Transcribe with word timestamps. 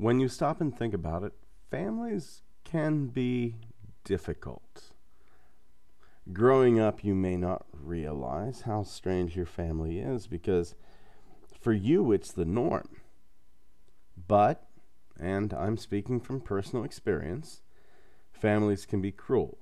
when 0.00 0.18
you 0.18 0.28
stop 0.28 0.62
and 0.62 0.74
think 0.74 0.94
about 0.94 1.22
it, 1.22 1.34
families 1.70 2.40
can 2.64 3.08
be 3.08 3.56
difficult. 4.02 4.84
Growing 6.32 6.80
up, 6.80 7.04
you 7.04 7.14
may 7.14 7.36
not 7.36 7.66
realize 7.70 8.62
how 8.62 8.82
strange 8.82 9.36
your 9.36 9.44
family 9.44 9.98
is 9.98 10.26
because 10.26 10.74
for 11.60 11.74
you, 11.74 12.12
it's 12.12 12.32
the 12.32 12.46
norm. 12.46 12.88
But, 14.26 14.66
and 15.18 15.52
I'm 15.52 15.76
speaking 15.76 16.18
from 16.18 16.40
personal 16.40 16.82
experience, 16.82 17.60
families 18.32 18.86
can 18.86 19.02
be 19.02 19.12
cruel. 19.12 19.58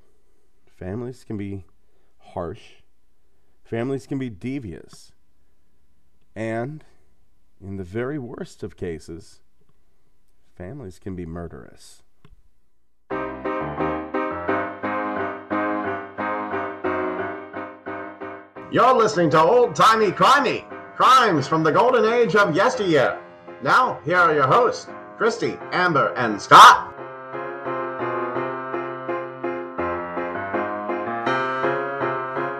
Families 0.68 1.24
can 1.24 1.36
be 1.36 1.64
harsh. 2.18 2.82
Families 3.64 4.06
can 4.06 4.20
be 4.20 4.30
devious. 4.30 5.10
And, 6.36 6.84
in 7.60 7.76
the 7.76 7.82
very 7.82 8.20
worst 8.20 8.62
of 8.62 8.76
cases, 8.76 9.40
families 10.58 10.98
can 10.98 11.14
be 11.14 11.24
murderous. 11.24 12.02
You're 18.70 18.92
listening 18.94 19.30
to 19.30 19.40
Old 19.40 19.74
Timey 19.74 20.10
Crimey, 20.10 20.62
crimes 20.94 21.48
from 21.48 21.62
the 21.64 21.72
golden 21.72 22.04
age 22.12 22.36
of 22.36 22.54
yesteryear. 22.54 23.18
Now, 23.62 23.98
here 24.04 24.18
are 24.18 24.34
your 24.34 24.46
hosts, 24.46 24.86
Christy, 25.16 25.56
Amber, 25.72 26.12
and 26.16 26.40
Scott. 26.40 26.84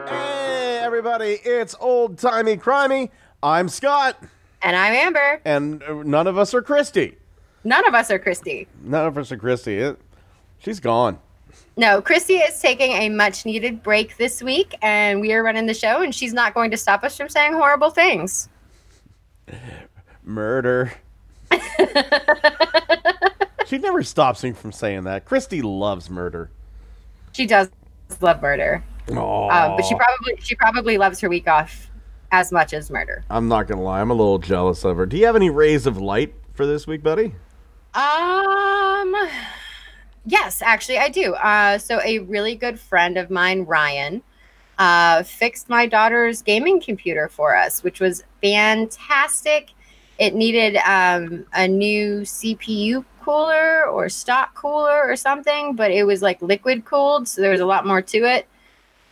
Hey, 0.09 0.81
everybody, 0.83 1.39
it's 1.45 1.75
Old 1.81 2.19
Timey 2.19 2.57
Crimey. 2.57 3.11
I'm 3.43 3.69
Scott, 3.69 4.17
And 4.63 4.75
I'm 4.75 4.95
Amber. 4.95 5.41
and 5.45 5.83
none 6.07 6.27
of 6.27 6.39
us 6.39 6.55
are 6.55 6.63
Christy. 6.63 7.18
None 7.69 7.87
of 7.87 7.95
us 7.95 8.11
are 8.11 8.19
Christy. 8.19 8.67
None 8.83 9.07
of 9.07 9.19
us 9.19 9.31
are 9.31 9.37
Christy. 9.37 9.77
It, 9.77 10.01
she's 10.59 10.81
gone. 10.81 11.19
No, 11.77 12.01
Christy 12.01 12.37
is 12.37 12.59
taking 12.59 12.93
a 12.93 13.11
much 13.11 13.45
needed 13.45 13.83
break 13.83 14.17
this 14.17 14.43
week, 14.43 14.75
and 14.81 15.21
we 15.21 15.35
are 15.35 15.43
running 15.43 15.67
the 15.67 15.75
show, 15.75 16.01
and 16.01 16.15
she's 16.15 16.33
not 16.33 16.55
going 16.55 16.71
to 16.71 16.79
stop 16.79 17.05
us 17.05 17.15
from 17.15 17.29
saying 17.29 17.53
horrible 17.53 17.91
things. 17.91 18.49
Murder. 20.25 20.95
she 23.67 23.77
never 23.77 24.03
stops 24.03 24.43
me 24.43 24.53
from 24.53 24.73
saying 24.73 25.05
that. 25.05 25.27
Christy 25.27 25.61
loves 25.61 26.09
murder. 26.09 26.49
She 27.33 27.45
does 27.45 27.69
love 28.23 28.41
murder, 28.41 28.83
Oh, 29.11 29.49
uh, 29.49 29.77
but 29.77 29.85
she 29.85 29.95
probably 29.95 30.37
she 30.41 30.55
probably 30.55 30.97
loves 30.97 31.21
her 31.21 31.29
week 31.29 31.47
off 31.47 31.91
as 32.33 32.51
much 32.51 32.73
as 32.73 32.91
murder. 32.91 33.25
I'm 33.29 33.47
not 33.47 33.67
gonna 33.69 33.83
lie. 33.83 34.01
I'm 34.01 34.11
a 34.11 34.15
little 34.15 34.39
jealous 34.39 34.85
of 34.85 34.97
her. 34.97 35.05
Do 35.05 35.19
you 35.19 35.27
have 35.27 35.37
any 35.37 35.51
rays 35.51 35.87
of 35.87 35.99
light 35.99 36.35
for 36.55 36.65
this 36.65 36.87
week, 36.87 37.03
buddy? 37.03 37.35
Um, 37.95 39.17
yes, 40.27 40.63
actually, 40.63 40.99
I 40.99 41.09
do. 41.09 41.35
Uh, 41.35 41.79
so 41.79 42.01
a 42.03 42.21
really 42.21 42.55
good 42.55 42.79
friend 42.79 43.17
of 43.17 43.31
mine, 43.31 43.65
Ryan, 43.65 44.23
uh, 44.79 45.23
fixed 45.25 45.69
my 45.69 45.87
daughter's 45.87 46.43
gaming 46.43 46.81
computer 46.81 47.29
for 47.29 47.57
us, 47.57 47.83
which 47.83 48.01
was 48.01 48.23
fantastic. 48.41 49.71
It 50.19 50.35
needed 50.35 50.77
um, 50.77 51.47
a 51.53 51.67
new 51.67 52.21
CPU 52.21 53.05
cooler 53.23 53.85
or 53.87 54.09
stock 54.09 54.55
cooler 54.55 55.03
or 55.05 55.17
something, 55.17 55.75
but 55.75 55.91
it 55.91 56.05
was 56.05 56.23
like 56.23 56.41
liquid 56.41 56.85
cooled, 56.85 57.29
so 57.29 57.41
there 57.41 57.51
was 57.51 57.61
a 57.61 57.67
lot 57.67 57.87
more 57.87 58.03
to 58.03 58.19
it. 58.19 58.47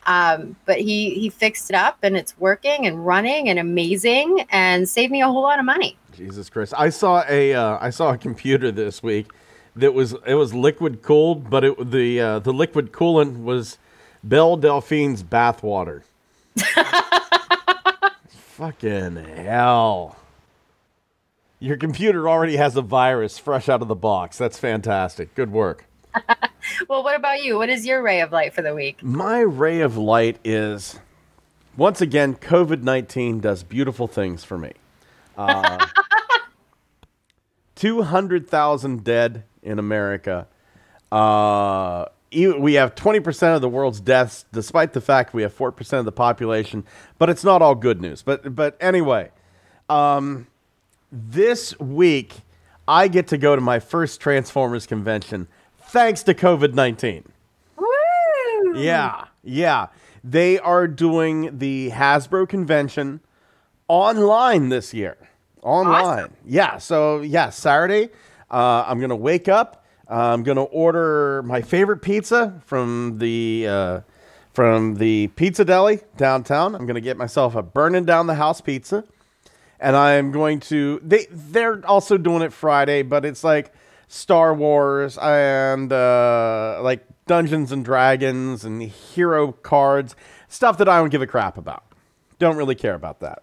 Um, 0.07 0.55
but 0.67 0.79
he 0.79 1.11
he 1.11 1.31
fixed 1.31 1.69
it 1.69 1.75
up 1.75 1.99
and 2.03 2.17
it's 2.17 2.39
working 2.39 2.87
and 2.87 3.05
running 3.05 3.49
and 3.49 3.59
amazing 3.59 4.47
and 4.51 4.89
saved 4.89 5.11
me 5.11 5.21
a 5.21 5.27
whole 5.27 5.43
lot 5.43 5.59
of 5.59 5.65
money. 5.65 5.99
Jesus 6.17 6.51
Christ! 6.51 6.75
I 6.77 6.89
saw 6.89 7.25
a 7.29 7.55
uh, 7.55 7.79
I 7.81 7.91
saw 7.91 8.13
a 8.13 8.19
computer 8.19 8.73
this 8.73 9.03
week 9.03 9.27
that 9.75 9.95
was 9.95 10.15
it 10.27 10.35
was 10.35 10.55
liquid 10.55 11.03
cooled, 11.03 11.51
but 11.51 11.65
it 11.65 11.91
the 11.91 12.21
uh, 12.21 12.39
the 12.39 12.53
liquid 12.53 12.93
coolant 12.93 13.43
was 13.43 13.79
Belle 14.25 14.57
Delphine's 14.57 15.23
bathwater. 15.23 16.03
Fucking 18.29 19.17
hell! 19.17 20.17
Your 21.61 21.77
computer 21.77 22.29
already 22.29 22.57
has 22.57 22.77
a 22.77 22.83
virus 22.83 23.39
fresh 23.39 23.69
out 23.69 23.83
of 23.83 23.89
the 23.89 23.95
box. 23.95 24.39
That's 24.39 24.59
fantastic. 24.59 25.35
Good 25.35 25.53
work. 25.53 25.85
Well, 26.89 27.05
what 27.05 27.17
about 27.17 27.43
you? 27.43 27.57
What 27.57 27.69
is 27.69 27.87
your 27.87 28.03
ray 28.03 28.21
of 28.21 28.33
light 28.33 28.53
for 28.53 28.63
the 28.63 28.75
week? 28.75 29.03
My 29.03 29.41
ray 29.41 29.81
of 29.81 29.97
light 29.97 30.39
is 30.45 30.99
once 31.77 32.01
again 32.01 32.35
COVID 32.35 32.83
19 32.83 33.41
does 33.41 33.63
beautiful 33.63 34.09
things 34.09 34.43
for 34.45 34.59
me. 34.59 34.73
Uh, 35.37 35.87
200,000 37.77 39.05
dead 39.05 39.45
in 39.63 39.79
America. 39.79 40.47
Uh, 41.13 42.07
we 42.33 42.75
have 42.75 42.95
20% 42.95 43.55
of 43.55 43.61
the 43.61 43.69
world's 43.69 44.01
deaths, 44.01 44.45
despite 44.53 44.93
the 44.93 45.01
fact 45.01 45.33
we 45.33 45.43
have 45.43 45.57
4% 45.57 45.99
of 45.99 46.05
the 46.05 46.13
population, 46.13 46.85
but 47.19 47.31
it's 47.31 47.45
not 47.45 47.63
all 47.63 47.75
good 47.75 48.01
news. 48.01 48.23
But, 48.23 48.55
but 48.55 48.77
anyway, 48.81 49.31
um, 49.89 50.49
this 51.13 51.79
week 51.79 52.35
I 52.89 53.09
get 53.09 53.29
to 53.29 53.39
go 53.39 53.55
to 53.55 53.63
my 53.63 53.79
first 53.79 54.21
Transformers 54.21 54.87
convention 54.87 55.49
thanks 55.79 56.23
to 56.25 56.35
COVID 56.35 56.75
19. 56.75 57.25
Woo! 57.77 57.87
Yeah, 58.77 59.27
yeah. 59.43 59.87
They 60.23 60.59
are 60.59 60.89
doing 60.89 61.59
the 61.59 61.91
Hasbro 61.91 62.49
convention 62.49 63.21
online 63.89 64.69
this 64.69 64.93
year. 64.93 65.17
Online. 65.67 66.05
Awesome. 66.05 66.33
Yeah. 66.47 66.79
So, 66.79 67.21
yeah, 67.21 67.51
Saturday, 67.51 68.11
uh, 68.51 68.85
I'm 68.87 68.99
going 68.99 69.11
to 69.11 69.17
wake 69.17 69.49
up. 69.49 69.85
Uh, 70.09 70.15
I'm 70.15 70.45
going 70.45 70.57
to 70.57 70.63
order 70.63 71.43
my 71.43 71.61
favorite 71.61 71.99
pizza 72.03 72.63
from 72.65 73.19
the. 73.19 73.67
Uh, 73.69 74.01
from 74.53 74.95
the 74.95 75.27
pizza 75.37 75.67
deli 75.67 76.01
downtown, 76.17 76.75
I'm 76.75 76.87
going 76.87 76.95
to 76.95 77.03
get 77.03 77.19
myself 77.19 77.55
a 77.55 77.63
burning 77.63 78.07
down 78.07 78.27
the 78.27 78.37
house 78.37 78.63
pizza, 78.63 79.05
and 79.79 79.95
I'm 79.95 80.33
going 80.33 80.61
to. 80.61 80.99
They 81.05 81.27
they're 81.31 81.87
also 81.87 82.17
doing 82.17 82.41
it 82.41 82.55
Friday, 82.55 83.03
but 83.03 83.27
it's 83.27 83.45
like 83.45 83.75
Star 84.09 84.55
Wars 84.55 85.19
and 85.19 85.93
uh, 85.93 86.81
like 86.83 87.05
Dungeons 87.27 87.71
and 87.71 87.85
Dragons 87.85 88.65
and 88.65 88.81
hero 88.83 89.53
cards, 89.53 90.17
stuff 90.49 90.79
that 90.79 90.89
I 90.89 91.01
don't 91.01 91.11
give 91.11 91.21
a 91.21 91.27
crap 91.27 91.59
about. 91.59 91.85
Don't 92.39 92.57
really 92.57 92.75
care 92.75 92.95
about 92.95 93.21
that. 93.21 93.43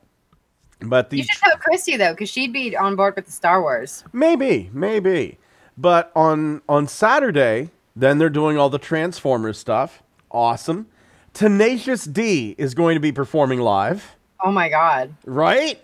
But 0.84 1.10
the 1.10 1.18
You 1.18 1.24
should 1.24 1.42
tell 1.42 1.58
Christy 1.58 1.98
though, 1.98 2.12
because 2.12 2.30
she'd 2.30 2.52
be 2.54 2.76
on 2.76 2.96
board 2.96 3.16
with 3.16 3.26
the 3.26 3.32
Star 3.32 3.62
Wars. 3.62 4.04
maybe, 4.14 4.70
maybe. 4.74 5.38
But 5.78 6.12
on 6.16 6.62
on 6.70 6.88
Saturday, 6.88 7.70
then 7.96 8.18
they're 8.18 8.30
doing 8.30 8.58
all 8.58 8.70
the 8.70 8.78
Transformers 8.80 9.58
stuff. 9.58 10.04
Awesome. 10.32 10.88
Tenacious 11.34 12.06
D 12.06 12.54
is 12.58 12.74
going 12.76 12.96
to 12.96 13.00
be 13.00 13.12
performing 13.12 13.60
live, 13.60 14.16
Oh 14.44 14.52
my 14.52 14.70
god. 14.70 15.14
right? 15.26 15.80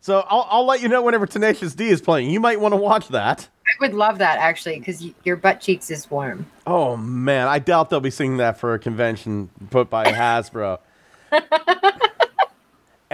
So 0.00 0.24
I'll, 0.28 0.46
I'll 0.50 0.66
let 0.66 0.80
you 0.82 0.88
know 0.88 1.02
whenever 1.02 1.26
Tenacious 1.26 1.74
D 1.74 1.88
is 1.88 2.00
playing. 2.00 2.30
You 2.30 2.38
might 2.40 2.60
want 2.60 2.72
to 2.72 2.76
watch 2.76 3.08
that. 3.08 3.48
I 3.66 3.70
would 3.80 3.94
love 3.94 4.18
that 4.18 4.38
actually, 4.38 4.78
because 4.78 5.04
your 5.24 5.36
butt 5.36 5.60
cheeks 5.60 5.90
is 5.90 6.10
warm. 6.10 6.46
Oh 6.66 6.96
man, 6.96 7.48
I 7.48 7.58
doubt 7.58 7.90
they'll 7.90 8.00
be 8.00 8.10
singing 8.10 8.36
that 8.38 8.58
for 8.58 8.72
a 8.74 8.78
convention 8.78 9.50
put 9.70 9.90
by 9.90 10.04
Hasbro. 10.12 10.78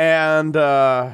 and 0.00 0.56
uh, 0.56 1.12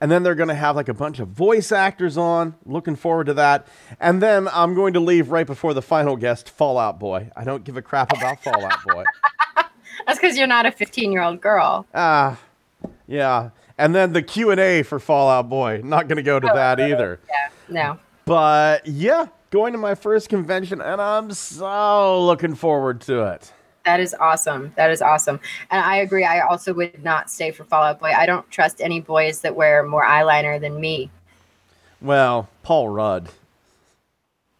and 0.00 0.10
then 0.10 0.22
they're 0.22 0.34
gonna 0.34 0.54
have 0.54 0.74
like 0.74 0.88
a 0.88 0.94
bunch 0.94 1.18
of 1.18 1.28
voice 1.28 1.70
actors 1.70 2.16
on. 2.16 2.54
Looking 2.64 2.96
forward 2.96 3.26
to 3.26 3.34
that. 3.34 3.66
And 4.00 4.22
then 4.22 4.48
I'm 4.48 4.74
going 4.74 4.94
to 4.94 5.00
leave 5.00 5.30
right 5.30 5.46
before 5.46 5.74
the 5.74 5.82
final 5.82 6.16
guest, 6.16 6.48
Fall 6.48 6.78
Out 6.78 6.98
Boy. 6.98 7.30
I 7.36 7.44
don't 7.44 7.62
give 7.62 7.76
a 7.76 7.82
crap 7.82 8.10
about 8.16 8.42
Fall 8.42 8.64
Out 8.64 8.82
Boy. 8.86 9.04
That's 10.06 10.18
because 10.18 10.38
you're 10.38 10.46
not 10.46 10.64
a 10.64 10.72
15 10.72 11.12
year 11.12 11.22
old 11.22 11.42
girl. 11.42 11.86
Ah, 11.94 12.40
yeah. 13.06 13.50
And 13.76 13.94
then 13.94 14.14
the 14.14 14.22
Q 14.22 14.50
and 14.50 14.60
A 14.60 14.82
for 14.82 14.98
Fall 14.98 15.28
Out 15.28 15.50
Boy. 15.50 15.82
Not 15.84 16.08
gonna 16.08 16.22
go 16.22 16.40
to 16.40 16.50
that 16.54 16.80
either. 16.80 17.20
Yeah. 17.28 17.48
No. 17.68 17.98
But 18.24 18.86
yeah, 18.86 19.26
going 19.50 19.72
to 19.72 19.78
my 19.78 19.94
first 19.94 20.30
convention, 20.30 20.80
and 20.80 21.02
I'm 21.02 21.32
so 21.32 22.24
looking 22.24 22.54
forward 22.54 23.02
to 23.02 23.24
it. 23.24 23.52
That 23.84 24.00
is 24.00 24.14
awesome. 24.18 24.72
That 24.76 24.90
is 24.90 25.02
awesome. 25.02 25.40
And 25.70 25.84
I 25.84 25.96
agree. 25.96 26.24
I 26.24 26.40
also 26.40 26.72
would 26.74 27.02
not 27.02 27.30
stay 27.30 27.50
for 27.50 27.64
Fall 27.64 27.82
Out 27.82 28.00
Boy. 28.00 28.12
I 28.16 28.26
don't 28.26 28.48
trust 28.50 28.80
any 28.80 29.00
boys 29.00 29.40
that 29.40 29.54
wear 29.56 29.82
more 29.82 30.04
eyeliner 30.04 30.60
than 30.60 30.80
me. 30.80 31.10
Well, 32.00 32.48
Paul 32.62 32.88
Rudd. 32.88 33.28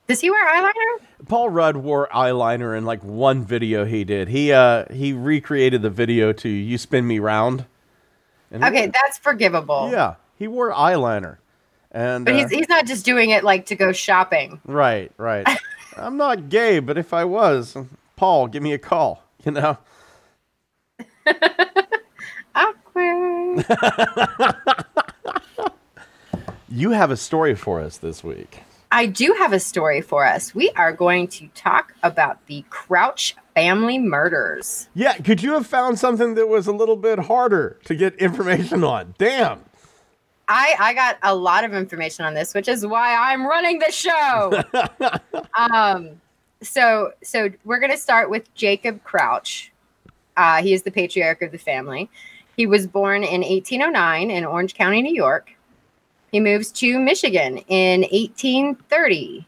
Does 0.09 0.21
he 0.21 0.31
wear 0.31 0.47
eyeliner? 0.49 1.07
Paul 1.29 1.49
Rudd 1.51 1.77
wore 1.77 2.09
eyeliner 2.09 2.77
in 2.77 2.85
like 2.85 3.03
one 3.05 3.45
video 3.45 3.85
he 3.85 4.05
did. 4.05 4.29
He 4.29 4.53
uh 4.53 4.85
he 4.93 5.13
recreated 5.13 5.83
the 5.83 5.91
video 5.91 6.33
to 6.33 6.49
"You 6.49 6.77
Spin 6.79 7.07
Me 7.07 7.19
Round." 7.19 7.65
Okay, 8.53 8.89
that's 8.89 9.17
forgivable. 9.19 9.89
yeah, 9.91 10.17
he 10.39 10.47
wore 10.47 10.73
eyeliner, 10.73 11.39
and 11.91 12.27
But 12.27 12.35
uh, 12.35 12.39
he's, 12.39 12.51
he's 12.51 12.69
not 12.69 12.85
just 12.87 13.03
doing 13.05 13.31
it 13.31 13.45
like 13.45 13.65
to 13.67 13.77
go 13.77 13.93
shopping. 13.93 14.61
right, 14.67 15.11
right. 15.17 15.47
I'm 15.97 16.17
not 16.19 16.49
gay, 16.51 16.79
but 16.79 16.99
if 16.99 17.15
I 17.15 17.25
was, 17.25 17.77
Paul, 18.23 18.47
give 18.47 18.63
me 18.63 18.73
a 18.73 18.79
call. 18.79 19.25
You 19.45 19.51
know. 19.51 19.79
Awkward. 22.55 23.67
You 26.69 26.93
have 26.93 27.11
a 27.11 27.17
story 27.19 27.55
for 27.55 27.81
us 27.81 27.99
this 27.99 28.23
week. 28.25 28.63
I 28.93 29.07
do 29.07 29.35
have 29.39 29.53
a 29.53 29.61
story 29.61 30.01
for 30.01 30.25
us. 30.25 30.55
We 30.55 30.71
are 30.71 30.93
going 30.93 31.29
to 31.29 31.49
talk 31.49 31.93
about 32.03 32.47
the 32.47 32.65
Crouch 32.71 33.35
family 33.55 33.99
murders. 33.99 34.89
Yeah, 34.95 35.19
could 35.19 35.43
you 35.43 35.53
have 35.53 35.67
found 35.67 35.99
something 35.99 36.35
that 36.37 36.47
was 36.47 36.67
a 36.67 36.73
little 36.73 36.97
bit 36.97 37.19
harder 37.19 37.79
to 37.85 37.95
get 37.95 38.15
information 38.15 38.85
on? 38.85 39.17
Damn. 39.19 39.61
I, 40.49 40.77
I 40.79 40.95
got 40.95 41.19
a 41.23 41.35
lot 41.35 41.65
of 41.65 41.75
information 41.75 42.25
on 42.25 42.33
this, 42.35 42.55
which 42.55 42.69
is 42.69 42.87
why 42.87 43.33
I'm 43.33 43.45
running 43.45 43.81
the 43.81 43.91
show. 43.91 44.63
um, 45.59 46.21
so 46.63 47.13
so 47.23 47.51
we're 47.65 47.81
gonna 47.81 47.97
start 47.97 48.31
with 48.31 48.53
Jacob 48.55 49.03
Crouch. 49.05 49.73
Uh, 50.37 50.63
he 50.63 50.73
is 50.73 50.83
the 50.83 50.91
patriarch 50.91 51.43
of 51.43 51.53
the 51.53 51.59
family. 51.59 52.09
He 52.57 52.67
was 52.67 52.87
born 52.87 53.25
in 53.25 53.41
1809 53.43 54.31
in 54.31 54.45
Orange 54.45 54.75
County, 54.75 55.03
New 55.03 55.15
York. 55.15 55.53
He 56.31 56.41
moves 56.41 56.73
to 56.73 56.99
Michigan 56.99 57.59
in 57.69 58.03
1830. 58.03 59.47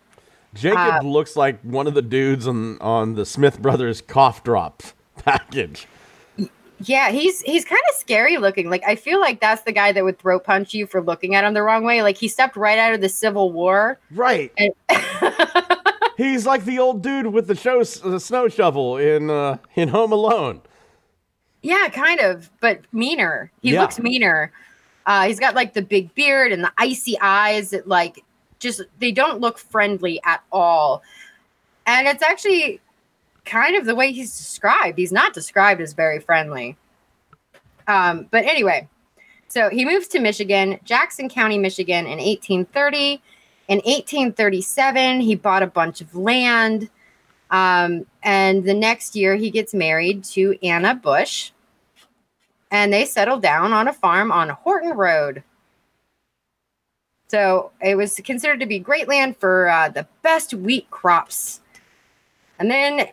Jacob 0.55 0.79
Uh, 0.79 1.01
looks 1.03 1.37
like 1.37 1.61
one 1.63 1.87
of 1.87 1.95
the 1.95 2.03
dudes 2.03 2.47
on 2.47 2.79
on 2.81 3.15
the 3.15 3.25
Smith 3.27 3.61
Brothers 3.61 4.01
cough 4.01 4.45
drop 4.45 4.83
package. 5.17 5.87
Yeah, 6.81 7.11
he's 7.11 7.41
he's 7.43 7.65
kind 7.65 7.81
of 7.89 7.97
scary 7.97 8.37
looking. 8.37 8.69
Like 8.69 8.83
I 8.87 8.97
feel 8.97 9.21
like 9.21 9.41
that's 9.41 9.63
the 9.63 9.73
guy 9.73 9.93
that 9.93 10.05
would 10.05 10.19
throat 10.19 10.45
punch 10.45 10.75
you 10.75 10.87
for 10.87 11.01
looking 11.01 11.35
at 11.35 11.45
him 11.45 11.55
the 11.55 11.63
wrong 11.63 11.85
way. 11.85 12.03
Like 12.03 12.17
he 12.19 12.29
stepped 12.29 12.57
right 12.57 12.79
out 12.79 12.93
of 12.93 13.01
the 13.01 13.09
Civil 13.09 13.53
War. 13.53 13.99
Right. 14.11 14.53
And 14.59 14.73
He's 16.17 16.47
like 16.47 16.65
the 16.65 16.79
old 16.79 17.03
dude 17.03 17.27
with 17.27 17.47
the 17.49 17.55
show 17.57 17.83
the 17.83 18.21
snow 18.21 18.49
shovel 18.49 18.97
in 18.99 19.31
uh, 19.31 19.59
in 19.75 19.89
Home 19.89 20.13
Alone. 20.13 20.61
yeah, 21.63 21.89
kind 21.89 22.21
of, 22.21 22.51
but 22.61 22.81
meaner. 22.93 23.51
He 23.63 23.73
Yeah. 23.73 23.81
looks 23.81 23.99
meaner. 23.99 24.53
Uh, 25.07 25.27
he's 25.27 25.41
got 25.41 25.55
like 25.55 25.75
the 25.75 25.83
big 25.83 26.15
beard 26.15 26.53
and 26.53 26.63
the 26.63 26.73
icy 26.79 27.19
eyes 27.21 27.71
that 27.71 27.89
like 27.89 28.23
just 28.59 28.81
they 29.01 29.13
don't 29.13 29.41
look 29.41 29.59
friendly 29.59 30.21
at 30.25 30.43
all. 30.53 31.03
And 31.87 32.07
it's 32.07 32.23
actually 32.23 32.81
kind 33.45 33.77
of 33.77 33.85
the 33.85 33.95
way 33.95 34.13
he's 34.13 34.35
described. 34.37 34.97
He's 34.99 35.13
not 35.13 35.35
described 35.35 35.81
as 35.83 35.93
very 35.93 36.21
friendly. 36.21 36.77
Um, 37.87 38.27
but 38.31 38.45
anyway, 38.45 38.89
so 39.49 39.69
he 39.69 39.85
moves 39.85 40.09
to 40.09 40.21
Michigan, 40.21 40.79
Jackson 40.85 41.29
County, 41.29 41.59
Michigan 41.59 42.07
in 42.07 42.19
1830. 42.19 43.21
In 43.69 43.79
1837, 43.79 45.21
he 45.21 45.35
bought 45.35 45.63
a 45.63 45.67
bunch 45.67 46.01
of 46.01 46.15
land. 46.15 46.91
Um, 47.51 48.07
and 48.23 48.65
the 48.65 48.75
next 48.75 49.17
year, 49.17 49.37
he 49.37 49.51
gets 49.51 49.73
married 49.73 50.25
to 50.25 50.59
Anna 50.63 50.95
Bush. 50.95 51.53
And 52.71 52.93
they 52.93 53.05
settle 53.05 53.39
down 53.39 53.73
on 53.73 53.89
a 53.89 53.93
farm 53.93 54.33
on 54.33 54.49
Horton 54.49 54.91
Road. 54.91 55.43
So 57.29 57.71
it 57.81 57.97
was 57.97 58.21
considered 58.25 58.61
to 58.61 58.67
be 58.67 58.79
great 58.79 59.09
land 59.09 59.37
for 59.37 59.69
uh, 59.69 59.89
the 59.89 60.07
best 60.23 60.55
wheat 60.55 60.91
crops. 60.91 61.61
And 62.59 62.71
then 62.71 63.09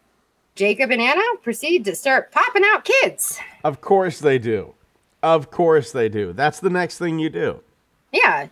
Jacob 0.55 0.91
and 0.91 1.01
Anna 1.01 1.21
proceed 1.41 1.85
to 1.85 1.95
start 1.95 2.31
popping 2.31 2.63
out 2.65 2.85
kids. 2.85 3.39
Of 3.63 3.81
course 3.81 4.19
they 4.19 4.37
do. 4.37 4.73
Of 5.23 5.51
course 5.51 5.91
they 5.91 6.09
do. 6.09 6.33
That's 6.33 6.59
the 6.59 6.69
next 6.69 6.97
thing 6.97 7.19
you 7.19 7.29
do. 7.29 7.61
Yeah. 8.11 8.47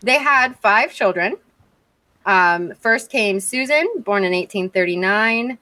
They 0.00 0.18
had 0.18 0.58
five 0.58 0.92
children. 0.92 1.36
Um, 2.26 2.74
first 2.80 3.10
came 3.10 3.40
Susan, 3.40 3.86
born 3.98 4.24
in 4.24 4.32
1839, 4.32 5.58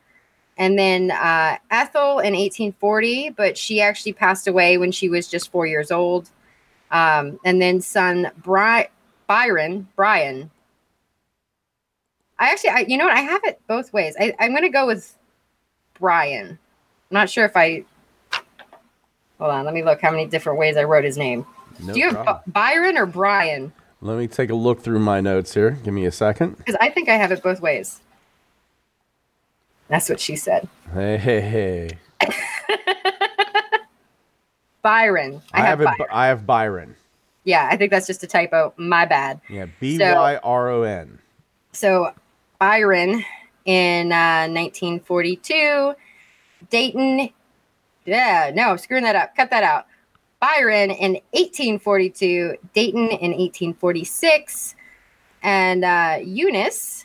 and 0.56 0.79
then 0.79 1.11
uh, 1.11 1.56
Ethel 1.70 2.19
in 2.19 2.35
1840, 2.35 3.31
but 3.31 3.56
she 3.56 3.81
actually 3.81 4.12
passed 4.12 4.49
away 4.49 4.76
when 4.76 4.90
she 4.90 5.08
was 5.08 5.29
just 5.29 5.50
four 5.50 5.67
years 5.67 5.90
old. 5.90 6.31
Um, 6.90 7.38
and 7.44 7.61
then 7.61 7.81
son 7.81 8.31
Bri- 8.38 8.88
Byron, 9.26 9.88
Brian. 9.94 10.50
I 12.38 12.50
actually, 12.50 12.70
I, 12.70 12.79
you 12.88 12.96
know 12.96 13.05
what? 13.05 13.17
I 13.17 13.20
have 13.20 13.43
it 13.44 13.61
both 13.69 13.93
ways. 13.93 14.14
I, 14.19 14.35
I'm 14.38 14.50
going 14.50 14.62
to 14.62 14.69
go 14.69 14.87
with 14.87 15.17
Brian. 15.99 16.50
I'm 16.50 16.58
not 17.11 17.31
sure 17.31 17.44
if 17.44 17.56
I. 17.56 17.85
Hold 19.38 19.52
on, 19.52 19.64
let 19.64 19.75
me 19.75 19.85
look 19.85 20.00
how 20.00 20.11
many 20.11 20.26
different 20.26 20.58
ways 20.58 20.76
I 20.76 20.85
wrote 20.85 21.05
his 21.05 21.17
name. 21.17 21.46
No 21.81 21.93
Do 21.93 22.00
you 22.00 22.06
have 22.06 22.14
problem. 22.14 22.43
Bi- 22.46 22.73
Byron 22.73 22.99
or 22.99 23.06
Brian? 23.06 23.73
Let 24.00 24.19
me 24.19 24.29
take 24.29 24.50
a 24.50 24.55
look 24.55 24.81
through 24.81 25.00
my 25.00 25.21
notes 25.21 25.55
here. 25.55 25.73
Give 25.73 25.93
me 25.93 26.06
a 26.06 26.12
second. 26.12 26.56
Because 26.59 26.77
I 26.81 26.89
think 26.91 27.09
I 27.09 27.17
have 27.17 27.33
it 27.33 27.43
both 27.43 27.61
ways. 27.61 28.00
That's 29.89 30.09
what 30.09 30.21
she 30.21 30.37
said. 30.37 30.69
Hey, 30.93 31.17
hey, 31.17 31.41
hey. 31.41 31.99
Byron. 34.83 35.43
I, 35.53 35.62
I, 35.62 35.67
have, 35.67 35.81
have 35.81 35.81
it. 35.81 35.99
Byron. 35.99 36.11
I 36.12 36.27
have 36.27 36.47
Byron. 36.47 36.97
Yeah, 37.45 37.69
I 37.71 37.77
think 37.77 37.91
that's 37.91 38.06
just 38.06 38.23
a 38.23 38.27
typo. 38.27 38.73
My 38.77 39.06
bad. 39.06 39.41
Yeah, 39.49 39.67
B 39.81 39.99
Y 39.99 40.37
R 40.37 40.69
O 40.69 40.83
N. 40.83 41.19
So 41.73 42.12
Byron 42.59 43.25
in 43.65 44.12
uh, 44.12 44.47
1942, 44.49 45.95
Dayton. 46.71 47.31
Yeah, 48.05 48.53
no, 48.55 48.77
screwing 48.77 49.05
that 49.05 49.17
up. 49.17 49.35
Cut 49.35 49.50
that 49.50 49.62
out. 49.62 49.87
Byron 50.40 50.90
in 50.90 51.12
1842, 51.32 52.56
Dayton 52.75 53.08
in 53.08 53.32
1846, 53.32 54.75
and 55.43 55.85
uh, 55.85 56.19
Eunice 56.23 57.05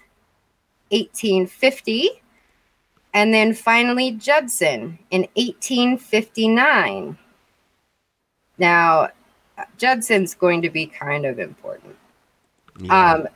1850, 0.89 2.21
and 3.13 3.33
then 3.33 3.53
finally 3.53 4.11
Judson 4.11 4.99
in 5.09 5.21
1859. 5.35 7.17
Now, 8.59 9.09
Judson's 9.77 10.35
going 10.35 10.61
to 10.61 10.69
be 10.69 10.85
kind 10.85 11.25
of 11.25 11.39
important. 11.39 11.95
Um, 12.89 13.27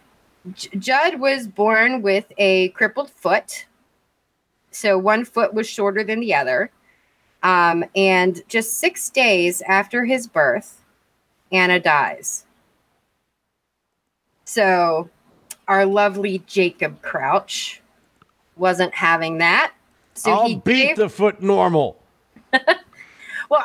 J- 0.54 0.70
Judd 0.78 1.20
was 1.20 1.48
born 1.48 2.02
with 2.02 2.26
a 2.38 2.70
crippled 2.70 3.10
foot. 3.10 3.66
So 4.72 4.98
one 4.98 5.26
foot 5.26 5.54
was 5.54 5.68
shorter 5.68 6.04
than 6.04 6.20
the 6.20 6.36
other. 6.36 6.72
Um, 7.44 7.86
and 7.96 8.42
just 8.48 8.78
six 8.80 9.10
days 9.10 9.62
after 9.62 10.06
his 10.06 10.28
birth, 10.28 10.82
Anna 11.52 11.80
dies. 11.80 12.46
So 14.46 15.10
our 15.68 15.86
lovely 15.86 16.40
Jacob 16.48 17.02
Crouch 17.02 17.82
wasn't 18.56 18.94
having 18.94 19.38
that. 19.38 19.74
So 20.14 20.32
I'll 20.32 20.48
he 20.48 20.56
beat 20.56 20.88
gave, 20.88 20.96
the 20.96 21.10
foot 21.10 21.42
normal. 21.42 21.98
well, 22.52 22.64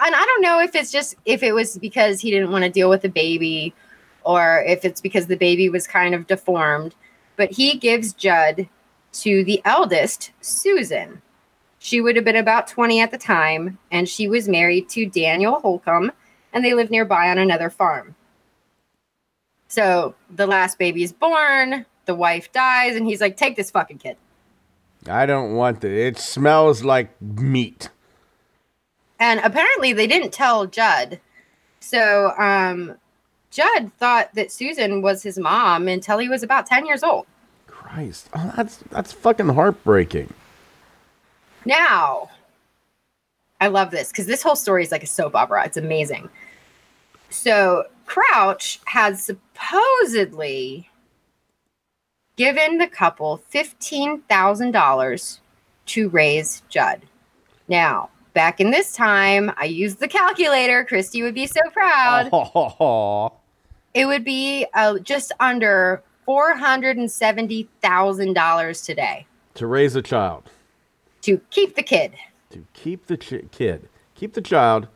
and 0.05 0.15
I 0.15 0.25
don't 0.25 0.43
know 0.43 0.61
if 0.61 0.75
it's 0.75 0.93
just 0.93 1.15
if 1.25 1.43
it 1.43 1.53
was 1.53 1.79
because 1.79 2.21
he 2.21 2.31
didn't 2.31 2.51
want 2.51 2.65
to 2.65 2.71
deal 2.71 2.91
with 2.91 3.03
the 3.03 3.09
baby 3.09 3.75
or 4.25 4.63
if 4.67 4.85
it's 4.85 5.01
because 5.01 5.27
the 5.27 5.37
baby 5.37 5.69
was 5.69 5.87
kind 5.87 6.15
of 6.15 6.27
deformed, 6.27 6.95
but 7.37 7.51
he 7.53 7.79
gives 7.79 8.13
Judd 8.13 8.69
to 9.13 9.45
the 9.45 9.61
eldest, 9.65 10.33
Susan. 10.41 11.23
She 11.85 12.01
would 12.01 12.15
have 12.15 12.25
been 12.25 12.37
about 12.37 12.69
20 12.69 13.01
at 13.01 13.11
the 13.11 13.19
time, 13.19 13.77
and 13.91 14.09
she 14.09 14.29
was 14.29 14.49
married 14.49 14.89
to 14.91 15.05
Daniel 15.05 15.59
Holcomb, 15.59 16.13
and 16.53 16.65
they 16.65 16.75
lived 16.75 16.93
nearby 16.93 17.29
on 17.29 17.39
another 17.39 17.71
farm. 17.71 18.15
So 19.67 20.15
the 20.31 20.47
last 20.47 20.79
baby 20.79 21.03
is 21.03 21.13
born, 21.13 21.85
the 22.05 22.15
wife 22.15 22.53
dies, 22.53 22.95
and 22.95 23.05
he's 23.05 23.21
like, 23.21 23.37
Take 23.37 23.57
this 23.57 23.73
fucking 23.73 23.99
kid. 23.99 24.17
I 25.09 25.27
don't 25.27 25.57
want 25.57 25.83
it. 25.83 25.91
It 25.91 26.19
smells 26.19 26.85
like 26.85 27.21
meat. 27.21 27.89
And 29.19 29.41
apparently 29.41 29.93
they 29.93 30.07
didn't 30.07 30.33
tell 30.33 30.67
Judd. 30.67 31.19
So 31.81 32.33
um, 32.39 32.95
Judd 33.51 33.93
thought 33.99 34.33
that 34.37 34.53
Susan 34.53 35.03
was 35.03 35.25
his 35.25 35.37
mom 35.37 35.89
until 35.89 36.19
he 36.19 36.29
was 36.29 36.45
about 36.45 36.67
10 36.67 36.87
years 36.87 37.03
old. 37.03 37.27
Christ, 37.67 38.29
oh, 38.35 38.53
that's 38.57 38.77
that's 38.93 39.13
fucking 39.13 39.49
heartbreaking. 39.49 40.33
Now, 41.65 42.31
I 43.61 43.69
love 43.69 43.91
this 43.91 44.09
because 44.09 44.27
this 44.27 44.43
whole 44.43 44.57
story 44.57 44.83
is 44.83 44.91
like 44.91 45.03
a 45.03 45.07
soap 45.07 45.37
opera. 45.37 45.65
It's 45.65 45.77
amazing. 45.77 46.29
So 47.31 47.85
Crouch 48.07 48.81
had 48.87 49.19
supposedly 49.19 50.89
given 52.37 52.79
the 52.79 52.89
couple 52.89 53.43
$15,000 53.53 55.39
to 55.87 56.09
raise 56.09 56.63
Judd. 56.69 57.03
Now, 57.69 58.11
back 58.35 58.61
in 58.61 58.71
this 58.71 58.95
time, 58.95 59.53
I 59.57 59.65
used 59.65 60.01
the 60.01 60.09
calculator. 60.09 60.85
Christy 60.85 61.23
would 61.23 61.35
be 61.35 61.47
so 61.47 61.61
proud. 61.73 62.29
Oh, 62.33 63.33
It 63.95 64.07
would 64.07 64.25
be 64.25 64.67
uh, 64.75 64.99
just 64.99 65.33
under 65.39 66.03
$470,000 66.27 68.85
today 68.85 69.27
to 69.55 69.67
raise 69.67 69.95
a 69.97 70.03
child, 70.03 70.51
to 71.23 71.41
keep 71.51 71.75
the 71.77 71.83
kid. 71.83 72.13
to 72.51 72.65
keep 72.75 73.07
the 73.07 73.17
ch- 73.17 73.45
kid, 73.51 73.89
keep 74.15 74.35
the 74.35 74.41
child, 74.43 74.89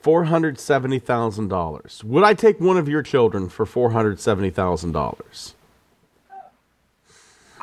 four 0.00 0.24
hundred 0.24 0.58
seventy 0.58 0.98
thousand 0.98 1.48
dollars. 1.48 2.02
Would 2.04 2.24
I 2.24 2.34
take 2.34 2.60
one 2.60 2.76
of 2.76 2.88
your 2.88 3.02
children 3.02 3.48
for 3.48 3.66
four 3.66 3.90
hundred 3.90 4.20
seventy 4.20 4.50
thousand 4.50 4.92
dollars? 4.92 5.54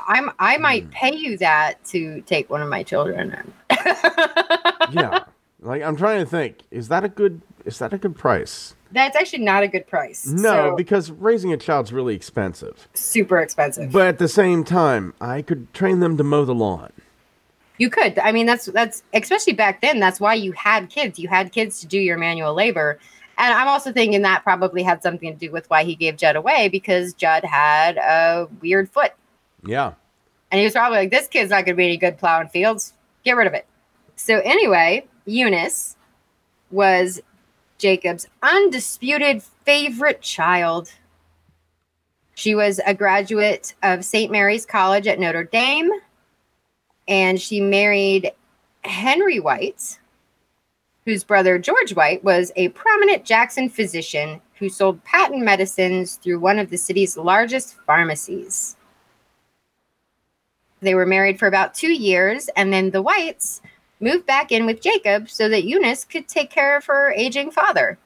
I'm 0.05 0.31
I 0.39 0.57
might 0.57 0.91
pay 0.91 1.15
you 1.15 1.37
that 1.37 1.83
to 1.85 2.21
take 2.21 2.49
one 2.49 2.61
of 2.61 2.67
my 2.67 2.83
children. 2.83 3.53
yeah, 4.91 5.23
like 5.61 5.81
I'm 5.81 5.95
trying 5.95 6.19
to 6.23 6.29
think. 6.29 6.57
Is 6.71 6.89
that 6.89 7.03
a 7.05 7.09
good? 7.09 7.41
Is 7.65 7.79
that 7.79 7.93
a 7.93 7.97
good 7.97 8.15
price? 8.15 8.75
That's 8.91 9.15
actually 9.15 9.43
not 9.43 9.63
a 9.63 9.67
good 9.67 9.87
price. 9.87 10.27
No, 10.27 10.71
So, 10.71 10.75
because 10.75 11.09
raising 11.09 11.51
a 11.51 11.57
child's 11.57 11.91
really 11.91 12.13
expensive. 12.15 12.87
super 12.93 13.39
expensive. 13.39 13.91
But 13.91 14.05
at 14.07 14.19
the 14.19 14.27
same 14.27 14.63
time, 14.63 15.15
I 15.19 15.41
could 15.41 15.73
train 15.73 15.99
them 15.99 16.15
to 16.17 16.23
mow 16.23 16.45
the 16.45 16.53
lawn. 16.53 16.91
You 17.77 17.89
could. 17.89 18.19
I 18.19 18.31
mean, 18.31 18.45
that's 18.45 18.65
that's 18.65 19.03
especially 19.13 19.53
back 19.53 19.81
then. 19.81 19.99
That's 19.99 20.19
why 20.19 20.35
you 20.35 20.51
had 20.53 20.89
kids. 20.89 21.17
You 21.17 21.27
had 21.27 21.51
kids 21.51 21.79
to 21.81 21.87
do 21.87 21.97
your 21.99 22.17
manual 22.17 22.53
labor. 22.53 22.99
And 23.37 23.51
I'm 23.51 23.67
also 23.67 23.91
thinking 23.91 24.21
that 24.21 24.43
probably 24.43 24.83
had 24.83 25.01
something 25.01 25.31
to 25.33 25.39
do 25.47 25.51
with 25.51 25.67
why 25.69 25.83
he 25.83 25.95
gave 25.95 26.17
Judd 26.17 26.35
away 26.35 26.69
because 26.69 27.13
Judd 27.15 27.43
had 27.43 27.97
a 27.97 28.47
weird 28.61 28.91
foot, 28.91 29.13
Yeah. 29.65 29.93
and 30.51 30.59
he 30.59 30.65
was 30.65 30.73
probably 30.73 30.99
like, 30.99 31.09
"This 31.11 31.27
kid's 31.27 31.49
not 31.49 31.65
going 31.65 31.73
to 31.73 31.77
be 31.77 31.85
any 31.85 31.97
good 31.97 32.19
plowing 32.19 32.49
fields. 32.49 32.93
Get 33.23 33.35
rid 33.35 33.47
of 33.47 33.55
it." 33.55 33.65
So 34.15 34.39
anyway, 34.41 35.07
Eunice 35.25 35.95
was 36.69 37.21
Jacob's 37.79 38.27
undisputed 38.43 39.41
favorite 39.65 40.21
child. 40.21 40.91
She 42.35 42.53
was 42.53 42.79
a 42.85 42.93
graduate 42.93 43.73
of 43.81 44.05
St. 44.05 44.31
Mary's 44.31 44.65
College 44.65 45.07
at 45.07 45.19
Notre 45.19 45.43
Dame, 45.43 45.89
and 47.07 47.39
she 47.41 47.59
married 47.61 48.31
Henry 48.83 49.39
White, 49.39 49.99
whose 51.05 51.23
brother 51.23 51.57
George 51.57 51.93
White 51.93 52.23
was 52.23 52.51
a 52.55 52.69
prominent 52.69 53.25
Jackson 53.25 53.69
physician 53.69 54.41
who 54.55 54.69
sold 54.69 55.03
patent 55.03 55.43
medicines 55.43 56.15
through 56.15 56.39
one 56.39 56.59
of 56.59 56.69
the 56.69 56.77
city's 56.77 57.17
largest 57.17 57.75
pharmacies. 57.85 58.75
They 60.81 60.95
were 60.95 61.05
married 61.05 61.39
for 61.39 61.47
about 61.47 61.73
two 61.73 61.91
years, 61.93 62.49
and 62.55 62.71
then 62.71 62.91
the 62.91 63.01
Whites 63.01 63.61
moved 63.99 64.25
back 64.25 64.51
in 64.51 64.65
with 64.65 64.81
Jacob 64.81 65.29
so 65.29 65.47
that 65.49 65.63
Eunice 65.63 66.03
could 66.03 66.27
take 66.27 66.49
care 66.49 66.75
of 66.77 66.85
her 66.85 67.11
aging 67.13 67.51
father. 67.51 67.97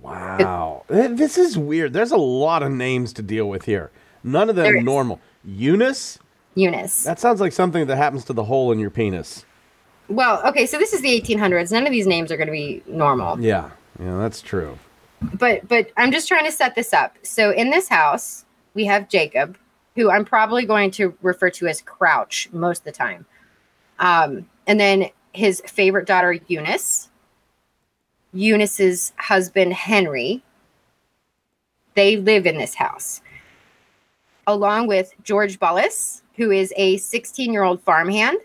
Wow. 0.00 0.84
Eh, 0.90 1.08
This 1.08 1.36
is 1.36 1.58
weird. 1.58 1.92
There's 1.92 2.12
a 2.12 2.16
lot 2.16 2.62
of 2.62 2.70
names 2.70 3.12
to 3.14 3.22
deal 3.22 3.48
with 3.48 3.64
here. 3.64 3.90
None 4.22 4.48
of 4.48 4.56
them 4.56 4.76
is. 4.76 4.84
normal. 4.84 5.20
Eunice? 5.44 6.18
Eunice. 6.58 7.04
That 7.04 7.18
sounds 7.20 7.40
like 7.40 7.52
something 7.52 7.86
that 7.86 7.96
happens 7.96 8.24
to 8.26 8.32
the 8.32 8.44
hole 8.44 8.72
in 8.72 8.78
your 8.78 8.90
penis. 8.90 9.44
well, 10.08 10.42
okay, 10.46 10.66
so 10.66 10.78
this 10.78 10.92
is 10.92 11.00
the 11.02 11.20
1800s. 11.20 11.70
None 11.70 11.86
of 11.86 11.92
these 11.92 12.06
names 12.06 12.32
are 12.32 12.36
going 12.36 12.46
to 12.48 12.52
be 12.52 12.82
normal. 12.86 13.38
Yeah. 13.40 13.70
Yeah, 14.00 14.16
that's 14.18 14.40
true. 14.42 14.78
but 15.34 15.66
but 15.68 15.90
I'm 15.96 16.12
just 16.12 16.28
trying 16.28 16.44
to 16.46 16.52
set 16.52 16.74
this 16.74 16.92
up. 16.92 17.16
So 17.22 17.50
in 17.50 17.70
this 17.70 17.88
house, 17.88 18.44
we 18.74 18.84
have 18.86 19.08
Jacob, 19.08 19.58
who 19.96 20.10
I'm 20.10 20.24
probably 20.24 20.64
going 20.64 20.90
to 20.92 21.16
refer 21.22 21.50
to 21.50 21.66
as 21.66 21.82
Crouch 21.82 22.48
most 22.52 22.80
of 22.80 22.84
the 22.84 22.92
time. 22.92 23.26
Um, 23.98 24.48
and 24.68 24.78
then 24.78 25.10
his 25.32 25.60
favorite 25.66 26.06
daughter 26.06 26.38
Eunice, 26.46 27.08
Eunice's 28.32 29.12
husband 29.16 29.72
Henry. 29.72 30.42
They 31.94 32.16
live 32.16 32.46
in 32.46 32.56
this 32.58 32.74
house. 32.76 33.20
Along 34.46 34.86
with 34.86 35.12
George 35.24 35.58
Bullis, 35.58 36.22
who 36.38 36.50
is 36.50 36.72
a 36.76 36.96
16-year-old 36.96 37.82
farmhand, 37.82 38.38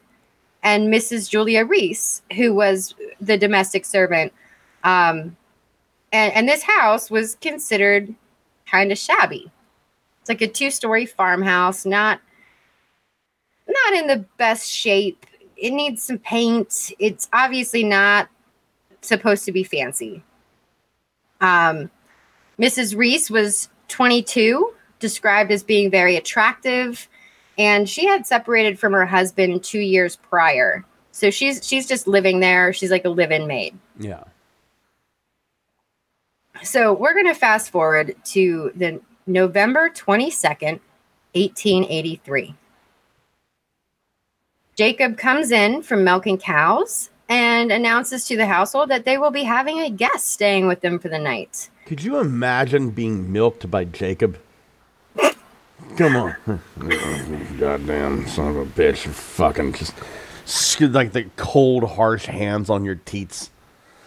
and 0.63 0.93
Mrs. 0.93 1.29
Julia 1.29 1.63
Reese, 1.63 2.21
who 2.35 2.53
was 2.53 2.93
the 3.21 3.37
domestic 3.37 3.85
servant 3.85 4.33
um, 4.83 5.37
and 6.11 6.33
and 6.33 6.47
this 6.47 6.63
house 6.63 7.09
was 7.09 7.35
considered 7.35 8.13
kind 8.69 8.91
of 8.91 8.97
shabby. 8.97 9.51
It's 10.21 10.29
like 10.29 10.41
a 10.41 10.47
two-story 10.47 11.05
farmhouse, 11.05 11.85
not 11.85 12.21
not 13.67 13.93
in 13.93 14.07
the 14.07 14.25
best 14.37 14.69
shape. 14.69 15.25
It 15.57 15.71
needs 15.71 16.03
some 16.03 16.19
paint. 16.19 16.91
It's 16.99 17.29
obviously 17.31 17.83
not 17.83 18.29
supposed 19.01 19.45
to 19.45 19.51
be 19.51 19.63
fancy. 19.63 20.23
Um, 21.39 21.89
Mrs. 22.59 22.95
Reese 22.95 23.29
was 23.29 23.69
22, 23.87 24.73
described 24.99 25.51
as 25.51 25.63
being 25.63 25.89
very 25.89 26.15
attractive, 26.15 27.07
and 27.57 27.89
she 27.89 28.05
had 28.05 28.25
separated 28.25 28.79
from 28.79 28.93
her 28.93 29.05
husband 29.05 29.63
two 29.63 29.79
years 29.79 30.15
prior. 30.15 30.83
So 31.11 31.29
she's 31.29 31.65
she's 31.65 31.87
just 31.87 32.07
living 32.07 32.39
there. 32.39 32.73
She's 32.73 32.91
like 32.91 33.05
a 33.05 33.09
live-in 33.09 33.47
maid. 33.47 33.77
Yeah. 33.99 34.23
So 36.63 36.93
we're 36.93 37.13
going 37.13 37.27
to 37.27 37.35
fast 37.35 37.71
forward 37.71 38.15
to 38.25 38.71
the 38.75 39.01
November 39.27 39.89
22nd, 39.89 40.79
1883. 41.33 42.55
Jacob 44.75 45.17
comes 45.17 45.51
in 45.51 45.83
from 45.83 46.03
milking 46.03 46.37
cows 46.37 47.09
and 47.29 47.71
announces 47.71 48.25
to 48.27 48.37
the 48.37 48.45
household 48.45 48.89
that 48.89 49.05
they 49.05 49.17
will 49.17 49.31
be 49.31 49.43
having 49.43 49.79
a 49.79 49.89
guest 49.89 50.29
staying 50.29 50.67
with 50.67 50.81
them 50.81 50.99
for 50.99 51.09
the 51.09 51.19
night. 51.19 51.69
Could 51.85 52.03
you 52.03 52.19
imagine 52.19 52.91
being 52.91 53.31
milked 53.31 53.69
by 53.69 53.85
Jacob? 53.85 54.37
Come 55.97 56.15
on. 56.15 56.35
Goddamn 57.59 58.27
son 58.27 58.47
of 58.49 58.57
a 58.57 58.65
bitch. 58.65 59.07
Fucking 59.07 59.73
just 59.73 59.93
like 60.81 61.13
the 61.13 61.25
cold, 61.35 61.83
harsh 61.83 62.25
hands 62.25 62.69
on 62.69 62.83
your 62.83 62.95
teats. 62.95 63.49